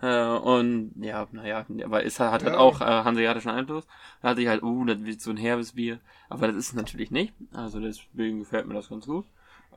Äh, 0.01 0.25
und 0.25 0.91
ja, 0.99 1.27
naja, 1.31 1.65
aber 1.83 2.05
es 2.05 2.19
hat 2.19 2.43
halt 2.43 2.53
Ja. 2.53 2.57
auch 2.59 2.81
äh, 2.81 2.85
hanseatischen 2.85 3.51
Einfluss. 3.51 3.87
Da 4.21 4.29
hatte 4.29 4.41
ich 4.41 4.47
halt, 4.47 4.61
uh, 4.61 4.85
das 4.85 5.03
wird 5.03 5.21
so 5.21 5.31
ein 5.31 5.37
herbes 5.37 5.73
Bier. 5.73 5.99
Aber 6.29 6.47
das 6.47 6.55
ist 6.55 6.67
es 6.69 6.73
natürlich 6.73 7.09
nicht. 7.11 7.33
Also 7.51 7.79
deswegen 7.79 8.39
gefällt 8.39 8.67
mir 8.67 8.75
das 8.75 8.89
ganz 8.89 9.07
gut. 9.07 9.25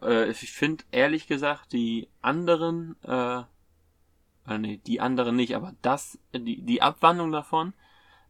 Äh, 0.02 0.30
ich 0.30 0.52
finde 0.52 0.84
ehrlich 0.92 1.26
gesagt 1.26 1.72
die 1.72 2.08
anderen, 2.20 2.96
äh, 3.02 3.40
äh, 4.48 4.58
nee, 4.58 4.80
die 4.86 5.00
anderen 5.00 5.36
nicht, 5.36 5.56
aber 5.56 5.74
das, 5.82 6.18
die, 6.34 6.60
die 6.62 6.82
Abwandlung 6.82 7.32
davon, 7.32 7.72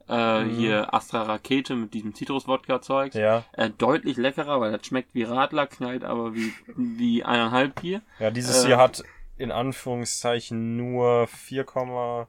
äh, 0.08 0.44
Mhm. 0.44 0.50
hier 0.50 0.94
Astra 0.94 1.22
Rakete 1.22 1.74
mit 1.76 1.94
diesem 1.94 2.14
Zitrus-Wodka-Zeug, 2.14 3.14
Ja. 3.14 3.44
äh, 3.52 3.70
deutlich 3.70 4.16
leckerer, 4.16 4.60
weil 4.60 4.72
das 4.72 4.86
schmeckt 4.86 5.14
wie 5.14 5.22
Radler, 5.24 5.66
knallt 5.66 6.04
aber 6.04 6.34
wie, 6.34 6.52
wie 6.76 7.24
eineinhalb 7.24 7.80
Bier. 7.80 8.02
Ja, 8.18 8.30
dieses 8.30 8.64
Äh, 8.64 8.68
hier 8.68 8.78
hat 8.78 9.04
in 9.40 9.50
Anführungszeichen 9.50 10.76
nur 10.76 11.26
4,9. 11.28 12.26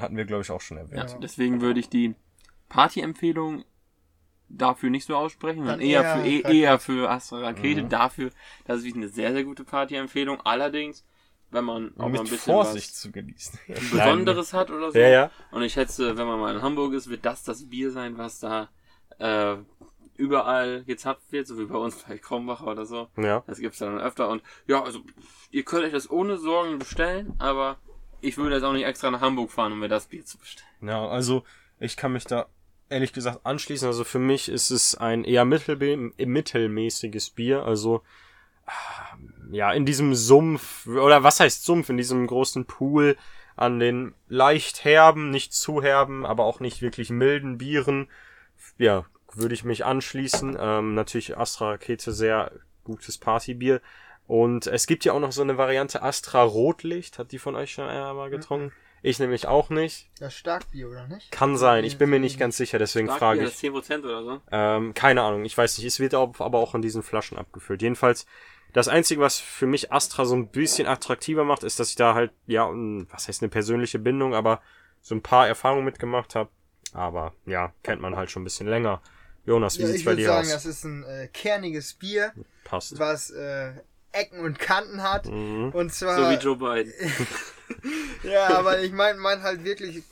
Hatten 0.00 0.16
wir, 0.16 0.24
glaube 0.24 0.42
ich, 0.42 0.50
auch 0.50 0.60
schon 0.60 0.78
erwähnt. 0.78 1.10
Ja, 1.12 1.18
deswegen 1.18 1.60
würde 1.60 1.80
ich 1.80 1.88
die 1.88 2.14
Party-Empfehlung 2.68 3.64
dafür 4.48 4.90
nicht 4.90 5.06
so 5.06 5.16
aussprechen, 5.16 5.60
sondern 5.60 5.80
eher, 5.80 6.02
eher 6.02 6.16
für, 6.16 6.26
eh- 6.28 6.36
Rakete. 6.42 6.56
eher 6.56 6.78
für 6.78 7.10
Astra 7.10 7.38
Rakete. 7.40 7.82
Mhm. 7.84 7.88
Dafür, 7.88 8.30
das 8.66 8.82
ist 8.84 8.94
eine 8.96 9.08
sehr, 9.08 9.32
sehr 9.32 9.44
gute 9.44 9.64
Party-Empfehlung. 9.64 10.40
Allerdings, 10.42 11.04
wenn 11.50 11.64
man 11.64 11.92
auch 11.94 11.98
mal 12.02 12.10
Mit 12.10 12.20
ein 12.20 12.24
bisschen 12.24 12.52
Vorsicht 12.52 12.94
zu 12.94 13.10
genießen. 13.12 13.58
was 13.68 13.78
Besonderes 13.90 14.52
hat 14.52 14.70
oder 14.70 14.90
so. 14.92 14.98
Ja, 14.98 15.08
ja. 15.08 15.30
Und 15.52 15.62
ich 15.62 15.72
schätze, 15.72 16.16
wenn 16.16 16.26
man 16.26 16.40
mal 16.40 16.54
in 16.54 16.62
Hamburg 16.62 16.92
ist, 16.94 17.08
wird 17.08 17.24
das 17.24 17.42
das 17.44 17.68
Bier 17.68 17.90
sein, 17.90 18.18
was 18.18 18.40
da 18.40 18.68
äh, 19.18 19.56
überall 20.16 20.84
gezapft 20.84 21.30
wird, 21.30 21.46
so 21.46 21.58
wie 21.58 21.64
bei 21.64 21.78
uns 21.78 21.96
bei 22.02 22.18
Krombacher 22.18 22.66
oder 22.66 22.86
so. 22.86 23.08
Ja. 23.16 23.42
Das 23.46 23.58
gibt's 23.58 23.78
dann 23.78 23.98
öfter. 23.98 24.28
Und 24.28 24.42
ja, 24.66 24.82
also 24.82 25.00
ihr 25.50 25.64
könnt 25.64 25.84
euch 25.84 25.92
das 25.92 26.10
ohne 26.10 26.38
Sorgen 26.38 26.78
bestellen, 26.78 27.34
aber 27.38 27.78
ich 28.20 28.36
würde 28.36 28.54
jetzt 28.54 28.64
auch 28.64 28.72
nicht 28.72 28.86
extra 28.86 29.10
nach 29.10 29.20
Hamburg 29.20 29.50
fahren, 29.50 29.72
um 29.72 29.80
mir 29.80 29.88
das 29.88 30.06
Bier 30.06 30.24
zu 30.24 30.38
bestellen. 30.38 30.68
Ja, 30.80 31.06
also 31.06 31.44
ich 31.78 31.96
kann 31.96 32.12
mich 32.12 32.24
da 32.24 32.46
ehrlich 32.88 33.12
gesagt 33.12 33.44
anschließen. 33.44 33.86
Also 33.86 34.04
für 34.04 34.18
mich 34.18 34.48
ist 34.48 34.70
es 34.70 34.94
ein 34.94 35.24
eher 35.24 35.44
mittelmäßiges 35.44 37.30
Bier. 37.30 37.64
Also 37.64 38.02
ah, 38.66 39.16
ja, 39.50 39.72
in 39.72 39.84
diesem 39.86 40.14
Sumpf, 40.14 40.86
oder 40.86 41.22
was 41.22 41.40
heißt 41.40 41.64
Sumpf, 41.64 41.88
in 41.88 41.96
diesem 41.96 42.26
großen 42.26 42.64
Pool 42.66 43.16
an 43.56 43.78
den 43.78 44.14
leicht 44.28 44.84
herben, 44.84 45.30
nicht 45.30 45.52
zu 45.52 45.82
herben, 45.82 46.26
aber 46.26 46.44
auch 46.44 46.60
nicht 46.60 46.82
wirklich 46.82 47.10
milden 47.10 47.58
Bieren. 47.58 48.08
Ja, 48.78 49.04
würde 49.36 49.54
ich 49.54 49.64
mich 49.64 49.84
anschließen. 49.84 50.56
Ähm, 50.58 50.94
natürlich 50.94 51.36
Astra 51.36 51.72
Rakete 51.72 52.12
sehr 52.12 52.52
gutes 52.84 53.18
Partybier. 53.18 53.80
Und 54.26 54.66
es 54.66 54.86
gibt 54.86 55.04
ja 55.04 55.12
auch 55.12 55.20
noch 55.20 55.32
so 55.32 55.42
eine 55.42 55.58
Variante 55.58 56.02
Astra 56.02 56.42
Rotlicht. 56.42 57.18
Hat 57.18 57.32
die 57.32 57.38
von 57.38 57.56
euch 57.56 57.72
schon 57.72 57.88
einmal 57.88 58.30
getrunken? 58.30 58.72
Ich 59.02 59.18
nämlich 59.18 59.46
auch 59.46 59.68
nicht. 59.68 60.08
Das 60.18 60.34
Starkbier, 60.34 60.88
oder 60.88 61.06
nicht? 61.06 61.30
Kann 61.30 61.58
sein. 61.58 61.84
Ich 61.84 61.98
bin 61.98 62.08
mir 62.08 62.18
nicht 62.18 62.38
ganz 62.38 62.56
sicher, 62.56 62.78
deswegen 62.78 63.08
frage 63.08 63.46
Starkbier, 63.46 63.72
ich. 63.74 63.84
das 63.84 63.98
10% 63.98 64.04
oder 64.04 64.22
so. 64.24 64.40
Ähm, 64.50 64.94
keine 64.94 65.20
Ahnung, 65.20 65.44
ich 65.44 65.58
weiß 65.58 65.76
nicht. 65.76 65.86
Es 65.86 66.00
wird 66.00 66.14
aber 66.14 66.58
auch 66.58 66.74
in 66.74 66.80
diesen 66.80 67.02
Flaschen 67.02 67.36
abgefüllt. 67.36 67.82
Jedenfalls, 67.82 68.24
das 68.72 68.88
Einzige, 68.88 69.20
was 69.20 69.38
für 69.38 69.66
mich 69.66 69.92
Astra 69.92 70.24
so 70.24 70.34
ein 70.34 70.48
bisschen 70.48 70.86
attraktiver 70.86 71.44
macht, 71.44 71.64
ist, 71.64 71.78
dass 71.78 71.90
ich 71.90 71.96
da 71.96 72.14
halt, 72.14 72.32
ja, 72.46 72.66
was 73.10 73.28
heißt 73.28 73.42
eine 73.42 73.50
persönliche 73.50 73.98
Bindung, 73.98 74.34
aber 74.34 74.62
so 75.02 75.14
ein 75.14 75.22
paar 75.22 75.46
Erfahrungen 75.46 75.84
mitgemacht 75.84 76.34
habe. 76.34 76.48
Aber 76.94 77.34
ja, 77.44 77.74
kennt 77.82 78.00
man 78.00 78.16
halt 78.16 78.30
schon 78.30 78.40
ein 78.40 78.44
bisschen 78.44 78.68
länger. 78.68 79.02
Jonas, 79.46 79.76
wie 79.78 79.82
Ja, 79.82 79.86
sieht's 79.88 79.98
ich 80.00 80.04
bei 80.04 80.12
würde 80.12 80.22
dir 80.22 80.28
sagen, 80.28 80.46
aus? 80.46 80.52
das 80.52 80.66
ist 80.66 80.84
ein 80.84 81.04
äh, 81.04 81.28
kerniges 81.32 81.94
Bier, 81.94 82.32
Passt. 82.64 82.98
was 82.98 83.30
äh, 83.30 83.72
Ecken 84.12 84.40
und 84.40 84.58
Kanten 84.58 85.02
hat. 85.02 85.26
Mhm. 85.26 85.70
Und 85.72 85.92
zwar. 85.92 86.16
So 86.16 86.30
wie 86.30 86.42
Joe 86.42 86.56
Biden. 86.56 86.92
ja, 88.22 88.56
aber 88.58 88.80
ich 88.80 88.92
meine 88.92 89.18
mein 89.18 89.42
halt 89.42 89.64
wirklich. 89.64 90.02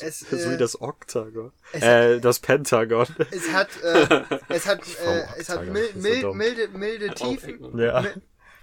Es, 0.00 0.20
so 0.20 0.36
äh, 0.36 0.52
wie 0.52 0.56
das 0.56 0.80
Oktagon. 0.80 1.52
es- 1.72 1.82
Äh, 1.82 2.18
das 2.20 2.38
Pentagon. 2.40 3.06
es 3.30 3.52
hat, 3.52 3.68
äh, 3.82 4.22
es 4.48 4.66
hat, 4.66 4.80
äh, 5.04 5.24
es 5.36 5.48
hat 5.50 5.58
Octagon, 5.58 5.72
mil, 5.72 5.82
das 5.82 5.96
ist 5.96 6.02
so 6.02 6.08
mil, 6.08 6.20
dumm. 6.22 6.36
milde, 6.38 6.68
milde 6.68 7.14
Tiefen. 7.14 7.78
Ja. 7.78 8.00
Mi- 8.00 8.20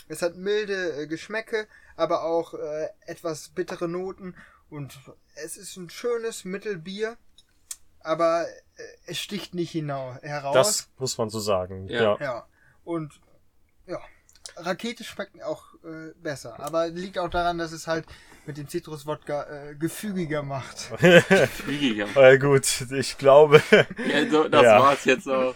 Es 0.08 0.24
hat 0.24 0.36
milde 0.38 1.04
äh, 1.04 1.06
Geschmäcke, 1.08 1.68
aber 1.96 2.24
auch 2.24 2.56
äh, 2.56 2.88
etwas 3.06 3.50
bittere 3.50 3.88
Noten. 3.88 4.36
Und 4.72 4.98
es 5.36 5.56
ist 5.56 5.76
ein 5.78 5.90
schönes 5.92 6.46
Mittelbier, 6.46 7.18
aber 8.02 8.46
äh, 8.76 8.82
es 9.08 9.18
sticht 9.20 9.54
nicht 9.54 9.72
hinau 9.72 10.16
heraus. 10.22 10.54
Das 10.56 10.90
muss 10.98 11.18
man 11.18 11.30
so 11.30 11.40
sagen. 11.40 11.88
Ja. 11.88 12.02
Ja. 12.02 12.18
Ja. 12.20 12.48
Und 12.84 13.20
ja, 13.86 14.00
Rakete 14.56 15.04
schmeckt 15.04 15.42
auch 15.44 15.64
äh, 15.84 16.14
besser. 16.22 16.60
Aber 16.60 16.88
liegt 16.88 17.18
auch 17.20 17.30
daran, 17.30 17.58
dass 17.58 17.72
es 17.72 17.88
halt 17.88 18.06
mit 18.46 18.58
dem 18.58 18.68
Zitruswodka 18.68 19.44
äh, 19.70 19.76
gefügiger 19.76 20.42
macht. 20.44 20.78
Fliegiger. 21.00 22.08
Äh, 22.16 22.38
gut, 22.40 22.66
ich 22.92 23.18
glaube, 23.18 23.62
Ja, 23.72 24.28
so, 24.30 24.48
das 24.48 24.64
Ja. 24.64 24.80
war's 24.82 25.06
jetzt 25.06 25.28
auch. 25.30 25.54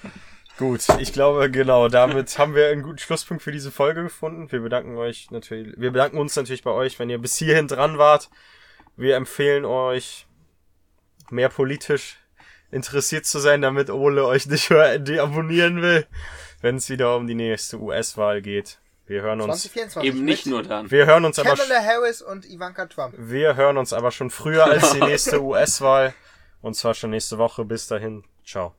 gut, 0.59 0.87
ich 0.99 1.11
glaube, 1.11 1.49
genau, 1.49 1.87
damit 1.87 2.37
haben 2.37 2.53
wir 2.53 2.69
einen 2.69 2.83
guten 2.83 2.99
Schlusspunkt 2.99 3.41
für 3.41 3.51
diese 3.51 3.71
Folge 3.71 4.03
gefunden. 4.03 4.51
Wir 4.51 4.59
bedanken 4.59 4.95
euch 4.97 5.31
natürlich, 5.31 5.73
wir 5.77 5.91
bedanken 5.91 6.17
uns 6.19 6.35
natürlich 6.35 6.63
bei 6.63 6.71
euch, 6.71 6.99
wenn 6.99 7.09
ihr 7.09 7.17
bis 7.19 7.35
hierhin 7.37 7.67
dran 7.67 7.97
wart. 7.97 8.29
Wir 8.95 9.15
empfehlen 9.15 9.65
euch, 9.65 10.27
mehr 11.31 11.49
politisch 11.49 12.19
interessiert 12.73 13.25
zu 13.25 13.39
sein, 13.39 13.61
damit 13.61 13.89
Ole 13.89 14.25
euch 14.25 14.47
nicht 14.47 14.69
mehr 14.69 14.99
deabonnieren 14.99 15.81
will, 15.81 16.05
wenn 16.61 16.77
es 16.77 16.89
wieder 16.89 17.15
um 17.15 17.27
die 17.27 17.35
nächste 17.35 17.79
US-Wahl 17.79 18.41
geht. 18.41 18.79
Wir 19.05 19.21
hören 19.21 19.41
uns, 19.41 19.61
2024. 19.63 20.09
Eben 20.09 20.25
nicht 20.25 20.45
nur 20.45 20.63
dann. 20.63 20.89
wir 20.89 21.05
hören 21.05 21.25
uns 21.25 21.37
aber, 21.37 21.55
Kamala 21.55 21.83
Harris 21.83 22.21
und 22.21 22.49
Ivanka 22.49 22.85
Trump. 22.85 23.13
wir 23.17 23.55
hören 23.55 23.77
uns 23.77 23.91
aber 23.91 24.11
schon 24.11 24.29
früher 24.29 24.65
als 24.65 24.91
die 24.93 24.99
nächste 25.01 25.41
US-Wahl. 25.41 26.13
Und 26.61 26.75
zwar 26.75 26.93
schon 26.93 27.09
nächste 27.09 27.37
Woche. 27.37 27.65
Bis 27.65 27.87
dahin. 27.87 28.23
Ciao. 28.45 28.73